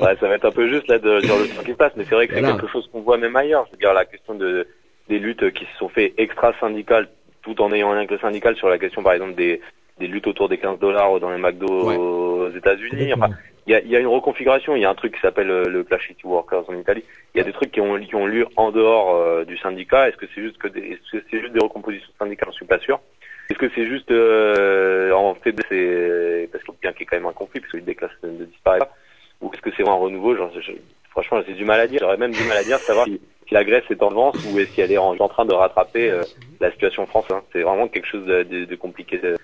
ouais, 0.00 0.16
ça 0.20 0.28
va 0.28 0.34
être 0.34 0.44
un 0.46 0.50
peu 0.50 0.68
juste 0.68 0.88
là 0.88 0.98
de 0.98 1.20
dire 1.20 1.36
le 1.38 1.46
temps 1.48 1.62
qui 1.64 1.72
passe, 1.74 1.92
mais 1.96 2.04
c'est 2.08 2.14
vrai 2.14 2.26
que 2.26 2.34
c'est 2.34 2.40
Voilà. 2.40 2.56
quelque 2.56 2.70
chose 2.70 2.88
qu'on 2.92 3.02
voit 3.02 3.18
même 3.18 3.36
ailleurs. 3.36 3.66
C'est-à-dire 3.70 3.94
la 3.94 4.04
question 4.04 4.34
de 4.34 4.66
des 5.08 5.18
luttes 5.20 5.52
qui 5.52 5.64
se 5.64 5.78
sont 5.78 5.88
fait 5.88 6.14
extra 6.18 6.52
syndicales, 6.58 7.08
tout 7.42 7.60
en 7.62 7.72
ayant 7.72 7.90
un 7.90 7.92
lien 7.92 7.98
avec 7.98 8.10
le 8.10 8.18
syndical 8.18 8.56
sur 8.56 8.68
la 8.68 8.78
question, 8.78 9.02
par 9.04 9.12
exemple, 9.12 9.34
des 9.36 9.60
des 9.98 10.06
luttes 10.06 10.26
autour 10.26 10.48
des 10.48 10.58
15 10.58 10.78
dollars 10.78 11.18
dans 11.20 11.30
les 11.30 11.38
McDo 11.40 11.88
Ouais. 11.88 11.96
aux 11.96 12.50
États-Unis. 12.50 13.12
Enfin, 13.14 13.30
il 13.66 13.72
y 13.72 13.74
a, 13.74 13.80
y 13.80 13.96
a 13.96 14.00
une 14.00 14.06
reconfiguration. 14.06 14.76
Il 14.76 14.82
y 14.82 14.84
a 14.84 14.90
un 14.90 14.94
truc 14.94 15.14
qui 15.14 15.20
s'appelle 15.20 15.50
euh, 15.50 15.64
le 15.64 15.82
Clash 15.84 16.06
City 16.08 16.26
Workers 16.26 16.68
en 16.68 16.74
Italie. 16.74 17.04
Il 17.34 17.38
y 17.38 17.40
a 17.40 17.44
des 17.44 17.52
trucs 17.52 17.72
qui 17.72 17.80
ont 17.80 17.98
qui 17.98 18.14
ont 18.14 18.26
lieu 18.26 18.46
en 18.56 18.70
dehors 18.70 19.14
euh, 19.16 19.44
du 19.44 19.56
syndicat. 19.58 20.08
Est-ce 20.08 20.16
que 20.16 20.26
c'est 20.34 20.42
juste 20.42 20.58
que 20.58 20.68
est-ce 20.68 21.18
c'est 21.30 21.40
juste 21.40 21.52
des 21.52 21.60
recompositions 21.62 22.12
syndicales? 22.18 22.48
Je 22.50 22.56
suis 22.56 22.66
pas 22.66 22.78
sûr. 22.78 23.00
Est-ce 23.48 23.58
que 23.58 23.70
c'est 23.74 23.86
juste 23.86 24.10
euh, 24.10 25.12
en 25.12 25.34
fait 25.34 25.54
c'est 25.68 26.48
parce 26.52 26.62
qu'il 26.64 26.74
y 26.84 26.86
a 26.88 26.92
quand 26.92 27.16
même 27.16 27.26
un 27.26 27.32
conflit 27.32 27.60
parce 27.60 27.72
que 27.72 27.78
des 27.78 27.94
classes 27.94 28.10
ne 28.22 28.44
disparaît 28.44 28.80
pas 28.80 28.92
ou 29.40 29.50
est-ce 29.52 29.60
que 29.62 29.70
c'est 29.76 29.82
vraiment 29.82 29.98
un 29.98 30.00
renouveau? 30.04 30.36
Genre, 30.36 30.50
je- 30.60 30.72
Franchement, 31.10 31.40
j'ai 31.48 31.54
du 31.54 31.64
mal 31.64 31.80
à 31.80 31.86
dire. 31.86 31.98
J'aurais 32.02 32.18
même 32.18 32.32
du 32.32 32.44
mal 32.44 32.58
à 32.58 32.62
dire 32.62 32.78
savoir 32.80 33.06
si, 33.06 33.18
si 33.48 33.54
la 33.54 33.64
Grèce 33.64 33.84
est 33.88 34.02
en 34.02 34.10
avance 34.10 34.36
ou 34.44 34.58
si 34.74 34.80
elle 34.82 34.92
est 34.92 34.98
en, 34.98 35.16
en 35.18 35.28
train 35.28 35.46
de 35.46 35.54
rattraper 35.54 36.10
euh, 36.10 36.20
la 36.60 36.70
situation 36.72 37.06
française. 37.06 37.36
hein. 37.38 37.42
C'est 37.54 37.62
vraiment 37.62 37.88
quelque 37.88 38.06
chose 38.06 38.26
de, 38.26 38.42
de- 38.42 38.66
de 38.66 38.76
compliqué 38.76 39.16
de- 39.16 39.36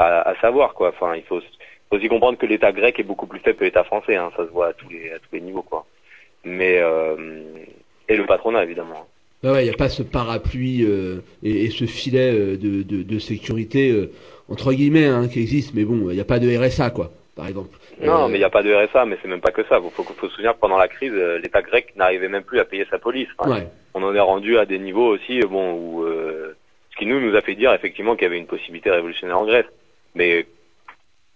à, 0.00 0.28
à 0.30 0.34
savoir, 0.40 0.74
quoi. 0.74 0.88
Enfin, 0.88 1.14
il 1.16 1.22
faut, 1.22 1.40
faut 1.40 1.96
aussi 1.96 2.08
comprendre 2.08 2.38
que 2.38 2.46
l'État 2.46 2.72
grec 2.72 2.98
est 2.98 3.04
beaucoup 3.04 3.26
plus 3.26 3.40
faible 3.40 3.58
que 3.58 3.64
l'État 3.64 3.84
français. 3.84 4.16
Hein. 4.16 4.30
Ça 4.36 4.44
se 4.46 4.50
voit 4.50 4.68
à 4.68 4.72
tous 4.72 4.88
les, 4.88 5.10
à 5.10 5.18
tous 5.18 5.32
les 5.34 5.40
niveaux, 5.40 5.62
quoi. 5.62 5.86
Mais 6.44 6.78
euh, 6.80 7.16
et 8.08 8.16
le 8.16 8.24
patronat, 8.26 8.64
évidemment. 8.64 9.06
bah 9.42 9.52
ouais, 9.52 9.62
il 9.62 9.68
n'y 9.68 9.74
a 9.74 9.76
pas 9.76 9.88
ce 9.90 10.02
parapluie 10.02 10.84
euh, 10.84 11.20
et, 11.42 11.64
et 11.66 11.70
ce 11.70 11.84
filet 11.84 12.30
euh, 12.32 12.56
de, 12.56 12.82
de, 12.82 13.02
de 13.02 13.18
sécurité 13.18 13.90
euh, 13.90 14.10
entre 14.48 14.72
guillemets 14.72 15.06
hein, 15.06 15.28
qui 15.28 15.40
existe, 15.40 15.74
mais 15.74 15.84
bon, 15.84 16.10
il 16.10 16.14
n'y 16.14 16.20
a 16.20 16.24
pas 16.24 16.38
de 16.38 16.48
RSA 16.56 16.90
quoi, 16.90 17.10
par 17.36 17.46
exemple. 17.46 17.76
Non, 18.02 18.28
mais 18.28 18.36
il 18.36 18.40
n'y 18.40 18.44
a 18.44 18.50
pas 18.50 18.62
de 18.62 18.72
RSA, 18.74 19.04
mais 19.04 19.18
c'est 19.20 19.28
même 19.28 19.42
pas 19.42 19.50
que 19.52 19.62
ça. 19.68 19.78
Il 19.84 19.90
faut, 19.90 20.02
faut 20.02 20.28
se 20.28 20.34
souvenir 20.34 20.54
que 20.54 20.60
pendant 20.60 20.78
la 20.78 20.88
crise, 20.88 21.12
l'État 21.12 21.60
grec 21.60 21.92
n'arrivait 21.96 22.28
même 22.28 22.42
plus 22.44 22.58
à 22.58 22.64
payer 22.64 22.86
sa 22.90 22.98
police. 22.98 23.28
Enfin, 23.38 23.50
Ouais. 23.50 23.66
On 23.92 24.02
en 24.02 24.14
est 24.14 24.20
rendu 24.20 24.56
à 24.56 24.64
des 24.66 24.78
niveaux 24.78 25.08
aussi, 25.08 25.40
bon, 25.40 25.72
où 25.74 26.04
euh, 26.04 26.56
ce 26.92 26.96
qui 26.96 27.06
nous 27.06 27.20
nous 27.20 27.36
a 27.36 27.40
fait 27.42 27.54
dire 27.56 27.72
effectivement 27.74 28.14
qu'il 28.14 28.22
y 28.22 28.26
avait 28.26 28.38
une 28.38 28.46
possibilité 28.46 28.90
révolutionnaire 28.90 29.38
en 29.38 29.44
Grèce. 29.44 29.66
Mais 30.14 30.46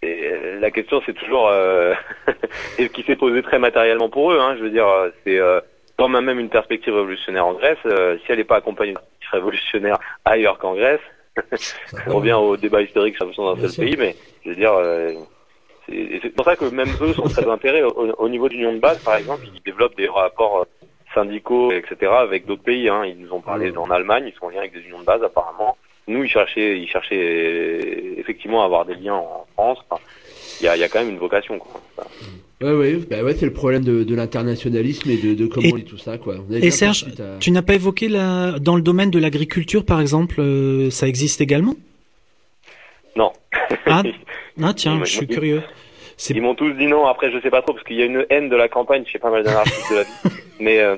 et, 0.01 0.31
la 0.59 0.71
question, 0.71 1.01
c'est 1.05 1.13
toujours 1.13 1.47
euh, 1.47 1.93
et 2.77 2.87
ce 2.87 2.91
qui 2.91 3.03
s'est 3.03 3.15
posé 3.15 3.41
très 3.41 3.59
matériellement 3.59 4.09
pour 4.09 4.31
eux. 4.31 4.39
Hein, 4.39 4.55
je 4.57 4.63
veux 4.63 4.69
dire, 4.69 4.87
euh, 4.87 5.09
c'est 5.23 5.39
euh, 5.39 5.59
quand 5.97 6.09
même 6.09 6.25
même 6.25 6.39
une 6.39 6.49
perspective 6.49 6.93
révolutionnaire 6.93 7.47
en 7.47 7.53
Grèce. 7.53 7.77
euh, 7.85 8.17
si 8.25 8.31
elle 8.31 8.37
n'est 8.37 8.43
pas 8.43 8.57
accompagnée 8.57 8.91
d'une 8.91 8.99
perspective 8.99 9.29
révolutionnaire 9.31 9.97
ailleurs 10.25 10.57
qu'en 10.57 10.75
Grèce, 10.75 11.01
On 12.07 12.15
revient 12.15 12.33
au 12.33 12.57
débat 12.57 12.81
historique 12.81 13.15
sur 13.17 13.27
d'un 13.27 13.67
seul 13.67 13.85
pays, 13.85 13.97
mais 13.97 14.15
je 14.43 14.49
veux 14.49 14.55
dire, 14.55 14.73
euh, 14.73 15.13
c'est 15.87 16.33
pour 16.35 16.45
ça 16.45 16.55
que 16.55 16.65
même 16.65 16.89
eux 17.01 17.13
sont 17.13 17.27
très 17.27 17.47
intéressés 17.47 17.83
au, 17.83 18.13
au 18.17 18.29
niveau 18.29 18.49
d'union 18.49 18.73
de 18.73 18.79
base, 18.79 18.99
par 19.03 19.15
exemple, 19.15 19.43
ils 19.53 19.61
développent 19.61 19.97
des 19.97 20.07
rapports 20.07 20.61
euh, 20.61 20.85
syndicaux, 21.13 21.71
etc., 21.71 22.11
avec 22.11 22.45
d'autres 22.45 22.63
pays. 22.63 22.89
Hein. 22.89 23.05
Ils 23.05 23.19
nous 23.19 23.33
ont 23.33 23.41
parlé 23.41 23.75
en 23.77 23.89
Allemagne, 23.91 24.25
ils 24.27 24.37
sont 24.37 24.45
en 24.45 24.49
lien 24.49 24.59
avec 24.59 24.73
des 24.73 24.81
unions 24.81 24.99
de 24.99 25.05
base 25.05 25.23
apparemment. 25.23 25.77
Nous, 26.07 26.23
ils 26.23 26.29
cherchaient, 26.29 26.79
ils 26.79 26.87
cherchaient 26.87 28.13
effectivement 28.17 28.61
à 28.61 28.65
avoir 28.65 28.85
des 28.85 28.95
liens 28.95 29.15
en 29.15 29.45
France. 29.53 29.79
Enfin, 29.89 30.01
Il 30.61 30.65
y, 30.65 30.67
a, 30.69 30.75
il 30.75 30.79
y 30.79 30.83
a 30.83 30.89
quand 30.89 30.99
même 30.99 31.09
une 31.09 31.17
vocation. 31.17 31.57
Quoi. 31.59 31.81
Enfin, 31.97 32.07
Ouais, 32.61 32.71
ouais, 32.71 32.95
bah 33.09 33.21
ouais, 33.21 33.33
c'est 33.35 33.45
le 33.45 33.51
problème 33.51 33.83
de, 33.83 34.03
de 34.05 34.15
l'internationalisme 34.15 35.09
et 35.09 35.17
de, 35.17 35.33
de 35.33 35.45
comment 35.45 35.67
Et- 35.67 35.73
on 35.73 35.75
lit 35.75 35.83
tout 35.83 35.97
ça, 35.97 36.17
quoi. 36.17 36.35
Et 36.51 36.71
Serge, 36.71 37.05
tu 37.41 37.51
n'as 37.51 37.61
pas 37.61 37.73
évoqué 37.75 38.07
la, 38.07 38.59
dans 38.59 38.77
le 38.77 38.81
domaine 38.81 39.11
de 39.11 39.19
l'agriculture, 39.19 39.83
par 39.83 39.99
exemple, 39.99 40.35
euh, 40.39 40.89
ça 40.89 41.05
existe 41.07 41.41
également? 41.41 41.75
Non. 43.17 43.33
Ah, 43.87 44.03
ah 44.63 44.73
tiens, 44.73 44.99
je 45.03 45.09
suis 45.11 45.27
curieux. 45.27 45.63
Ils 46.29 46.41
m'ont 46.41 46.55
tous 46.55 46.71
dit 46.73 46.87
non. 46.87 47.05
Après, 47.07 47.29
je 47.29 47.41
sais 47.41 47.49
pas 47.49 47.61
trop 47.61 47.73
parce 47.73 47.85
qu'il 47.85 47.97
y 47.97 48.01
a 48.01 48.05
une 48.05 48.25
haine 48.29 48.47
de 48.47 48.55
la 48.55 48.69
campagne 48.69 49.03
chez 49.05 49.19
pas 49.19 49.29
mal 49.29 49.43
d'anarchistes 49.43 49.91
de 49.91 49.95
la 49.97 50.03
vie. 50.03 50.09
Mais 50.61 50.79
euh, 50.79 50.95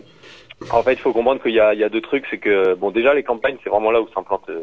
en 0.70 0.84
fait, 0.84 0.94
il 0.94 1.00
faut 1.00 1.12
comprendre 1.12 1.42
qu'il 1.42 1.54
y 1.56 1.60
a, 1.60 1.74
il 1.74 1.80
y 1.80 1.84
a 1.84 1.90
deux 1.90 2.02
trucs. 2.02 2.26
C'est 2.30 2.38
que 2.38 2.76
bon, 2.76 2.92
déjà 2.92 3.16
les 3.16 3.24
campagnes, 3.24 3.58
c'est 3.64 3.72
vraiment 3.72 3.90
là 3.90 4.00
où 4.00 4.08
s'implantent 4.14 4.50
euh, 4.50 4.62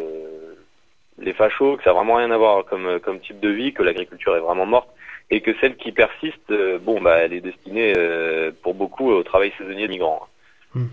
les 1.19 1.33
fachos, 1.33 1.77
que 1.77 1.85
ça 1.85 1.91
a 1.91 1.93
vraiment 1.93 2.17
rien 2.17 2.31
à 2.31 2.37
voir 2.37 2.65
comme 2.65 2.87
euh, 2.87 2.99
comme 2.99 3.21
type 3.21 3.41
de 3.41 3.49
vie, 3.49 3.73
que 3.73 3.83
l'agriculture 3.83 4.37
est 4.37 4.41
vraiment 4.41 4.67
morte 4.67 4.89
et 5.31 5.41
que 5.41 5.53
celle 5.61 5.77
qui 5.77 5.93
persiste, 5.93 6.51
euh, 6.51 6.79
bon, 6.79 7.01
bah, 7.01 7.17
elle 7.19 7.33
est 7.33 7.41
destinée 7.41 7.95
euh, 7.97 8.51
pour 8.63 8.75
beaucoup 8.75 9.11
au 9.11 9.23
travail 9.23 9.53
saisonnier 9.59 9.87
de 9.87 9.93
migrants. 9.93 10.27
Hmm. 10.75 10.87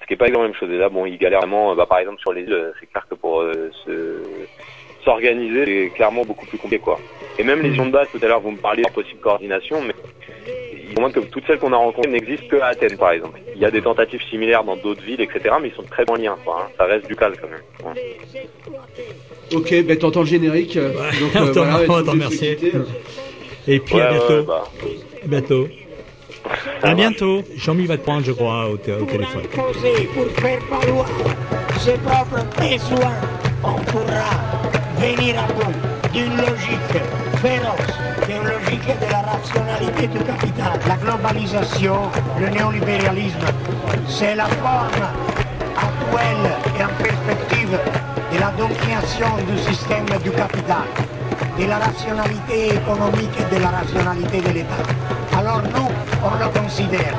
Ce 0.00 0.06
qui 0.06 0.14
est 0.14 0.16
pas 0.16 0.26
exactement 0.26 0.42
la 0.42 0.48
même 0.48 0.58
chose. 0.58 0.70
Et 0.70 0.78
là, 0.78 0.88
bon, 0.88 1.06
ils 1.06 1.18
galèrent 1.18 1.40
vraiment. 1.40 1.74
Bah, 1.76 1.86
par 1.86 1.98
exemple, 1.98 2.20
sur 2.20 2.32
les 2.32 2.42
îles, 2.42 2.52
euh, 2.52 2.72
c'est 2.80 2.86
clair 2.86 3.06
que 3.08 3.14
pour 3.14 3.40
euh, 3.40 3.70
se 3.84 4.22
s'organiser, 5.04 5.64
c'est 5.64 5.94
clairement 5.94 6.24
beaucoup 6.24 6.44
plus 6.46 6.58
compliqué, 6.58 6.82
quoi. 6.82 6.98
Et 7.38 7.44
même 7.44 7.62
les 7.62 7.70
unions 7.70 7.86
de 7.86 7.92
base, 7.92 8.08
tout 8.10 8.18
à 8.22 8.26
l'heure, 8.26 8.40
vous 8.40 8.50
me 8.50 8.58
parliez 8.58 8.82
de 8.82 8.90
possible 8.90 9.20
coordination, 9.20 9.80
mais 9.80 9.94
il 10.90 10.98
moins 11.00 11.10
que 11.10 11.20
toutes 11.20 11.46
celles 11.46 11.58
qu'on 11.58 11.72
a 11.72 11.76
rencontrées 11.76 12.10
n'existent 12.10 12.48
que 12.48 12.56
à 12.56 12.66
Athènes, 12.66 12.98
par 12.98 13.12
exemple. 13.12 13.40
Il 13.54 13.60
y 13.60 13.64
a 13.64 13.70
des 13.70 13.80
tentatives 13.80 14.22
similaires 14.24 14.64
dans 14.64 14.76
d'autres 14.76 15.02
villes, 15.02 15.20
etc., 15.20 15.54
mais 15.60 15.68
ils 15.68 15.74
sont 15.74 15.84
très 15.84 16.04
en 16.10 16.16
lien, 16.16 16.36
quoi. 16.44 16.64
hein. 16.66 16.72
Ça 16.76 16.84
reste 16.84 17.06
du 17.06 17.16
cal, 17.16 17.32
quand 17.40 17.48
même. 17.48 17.94
Ouais. 17.94 18.18
Ok, 19.54 19.74
bah 19.86 19.96
t'entends 19.96 20.20
le 20.20 20.26
générique. 20.26 20.76
euh, 20.76 20.92
donc 21.20 21.30
on 21.34 21.38
euh, 21.46 21.52
t'en- 21.52 21.64
voilà, 21.64 21.80
on 21.88 22.02
t'en 22.04 22.28
quitter. 22.28 22.72
Et 23.68 23.80
puis 23.80 24.00
à 24.00 24.10
Ouais, 24.12 24.18
bientôt. 24.18 24.34
ouais, 24.34 24.44
bah, 24.46 24.64
À 25.22 25.26
bientôt. 25.28 25.68
à 26.82 26.94
bientôt. 26.94 27.42
Jean-Mi 27.56 27.86
va 27.86 27.96
te 27.98 28.02
prendre, 28.04 28.24
je 28.24 28.32
crois, 28.32 28.66
au, 28.68 28.72
au 28.74 28.76
téléphone. 28.76 29.42
pour 29.54 29.72
faire 29.74 30.58
valoir 30.70 31.06
ses 31.78 31.92
propres 31.94 32.44
besoins, 32.58 33.12
on 33.64 33.72
pourra 33.90 34.30
venir 34.98 35.34
à 35.38 35.52
bout 35.52 35.72
d'une 36.12 36.36
logique 36.36 36.96
féroce, 37.42 37.96
d'une 38.26 38.42
logique 38.42 38.86
de 38.86 39.10
la 39.10 39.20
rationalité 39.22 40.06
du 40.08 40.18
capital. 40.24 40.78
La 40.88 40.96
globalisation, 40.96 41.96
le 42.40 42.48
néolibéralisme, 42.48 43.38
c'est 44.08 44.34
la 44.34 44.46
forme 44.46 45.06
actuelle 45.76 46.50
et 46.78 46.84
en 46.84 47.02
perspective 47.02 47.78
domination 48.60 49.38
du 49.48 49.56
système 49.58 50.04
du 50.22 50.30
capital, 50.30 50.84
de 51.58 51.64
la 51.64 51.78
rationalité 51.78 52.74
économique 52.74 53.34
et 53.40 53.54
de 53.54 53.62
la 53.62 53.70
rationalité 53.70 54.40
de 54.42 54.50
l'État. 54.50 54.84
Alors 55.38 55.62
nous, 55.62 55.88
on 56.22 56.44
le 56.44 56.60
considère 56.60 57.14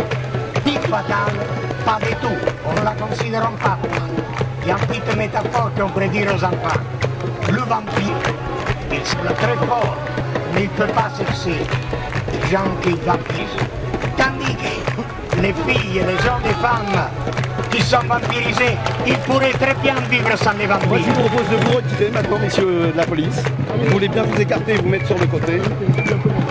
dit 0.63 0.77
fatal, 0.77 1.33
pas 1.83 1.97
du 2.05 2.13
tout. 2.21 2.37
On 2.67 2.79
ne 2.79 2.85
la 2.85 2.91
considère 2.91 3.49
pas 3.53 3.75
fatale. 3.79 4.11
Il 4.61 4.67
y 4.67 4.71
a 4.71 4.77
une 4.77 4.85
petite 4.85 5.17
métaphore 5.17 5.71
qu'on 5.75 5.89
pourrait 5.89 6.09
dire 6.09 6.27
aux 6.27 6.43
enfants. 6.43 6.81
Le 7.51 7.61
vampire, 7.61 8.21
il 8.91 9.03
semble 9.03 9.33
très 9.33 9.57
fort, 9.65 9.97
mais 10.53 10.65
il 10.65 10.69
ne 10.69 10.85
peut 10.85 10.93
pas 10.93 11.09
sexer 11.17 11.57
les 12.31 12.49
gens 12.51 12.69
qui 12.83 12.91
vampirisent. 12.91 13.80
Les 15.41 15.53
filles, 15.53 15.93
les 15.95 16.29
hommes 16.29 16.45
et 16.45 16.53
femmes 16.61 17.09
qui 17.71 17.81
sont 17.81 17.97
vampirisés, 18.07 18.77
ils 19.07 19.17
pourraient 19.25 19.51
très 19.53 19.73
bien 19.81 19.95
vivre 20.09 20.37
sans 20.37 20.51
les 20.53 20.67
Moi, 20.67 20.77
je 20.83 20.89
vampires. 20.89 21.13
vous 21.13 21.29
propose 21.29 21.49
de 21.49 21.55
vous 21.55 21.75
retirer 21.77 22.11
maintenant, 22.11 22.37
messieurs 22.39 22.91
de 22.93 22.97
la 22.97 23.05
police. 23.05 23.43
Vous 23.79 23.89
voulez 23.91 24.07
bien 24.07 24.21
vous 24.23 24.39
écarter 24.39 24.73
et 24.73 24.75
vous 24.75 24.89
mettre 24.89 25.07
sur 25.07 25.17
le 25.17 25.25
côté. 25.25 25.53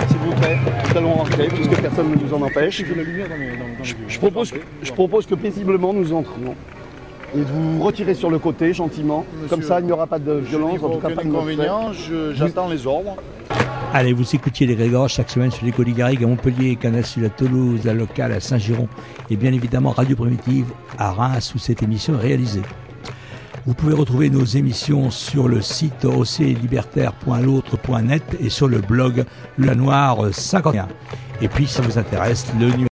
S'il 0.09 0.19
vous 0.19 0.35
plaît, 0.41 0.59
nous 0.91 0.99
allons 0.99 1.13
rentrer 1.13 1.47
puisque 1.49 1.81
personne 1.81 2.11
ne 2.11 2.17
nous 2.17 2.35
en 2.35 2.43
empêche. 2.43 2.83
Je, 3.83 3.95
je 4.09 4.19
propose, 4.19 4.53
je 4.83 4.93
propose 4.93 5.27
que 5.27 5.37
paisiblement 5.37 5.93
nous 5.93 6.13
entrions. 6.13 6.57
Et 7.35 7.39
de 7.39 7.45
vous 7.45 7.85
retirer 7.85 8.15
sur 8.15 8.29
le 8.29 8.41
côté 8.41 8.73
gentiment. 8.75 9.25
Comme 9.49 9.63
ça, 9.63 9.79
il 9.79 9.87
n'y 9.87 9.93
aura 9.93 10.09
pas 10.09 10.19
de 10.19 10.33
violence, 10.33 10.83
en 10.83 10.89
tout 10.89 10.99
cas 10.99 11.11
pas 11.11 11.23
de 11.23 11.29
inconvénient, 11.29 11.93
j'attends 12.35 12.69
les 12.69 12.87
ordres. 12.89 13.17
Allez, 13.93 14.13
vous 14.13 14.37
écoutiez 14.37 14.69
les 14.69 14.77
Grégor 14.77 15.09
chaque 15.09 15.31
semaine 15.31 15.51
sur 15.51 15.67
les 15.67 15.73
Garrigues 15.73 16.23
à 16.23 16.27
Montpellier, 16.29 16.77
Canal 16.77 17.03
à 17.03 17.29
Toulouse, 17.29 17.89
à 17.89 17.93
Local 17.93 18.31
à 18.31 18.39
Saint-Giron 18.39 18.87
et 19.31 19.37
bien 19.37 19.53
évidemment 19.53 19.91
Radio 19.91 20.15
Primitive 20.15 20.67
à 20.97 21.11
Reims 21.11 21.53
où 21.57 21.59
cette 21.59 21.83
émission 21.83 22.15
est 22.15 22.23
réalisée. 22.23 22.63
Vous 23.67 23.75
pouvez 23.75 23.95
retrouver 23.95 24.31
nos 24.31 24.45
émissions 24.45 25.11
sur 25.11 25.49
le 25.49 25.61
site 25.61 26.05
oclibertaire.l'autre.net 26.05 28.23
et 28.39 28.49
sur 28.49 28.69
le 28.69 28.79
blog 28.79 29.25
Le 29.57 29.75
Noir 29.75 30.33
51. 30.33 30.87
Et 31.43 31.49
puis, 31.49 31.67
si 31.67 31.75
ça 31.75 31.83
vous 31.83 31.99
intéresse, 31.99 32.47
le 32.59 32.67
numéro 32.67 32.89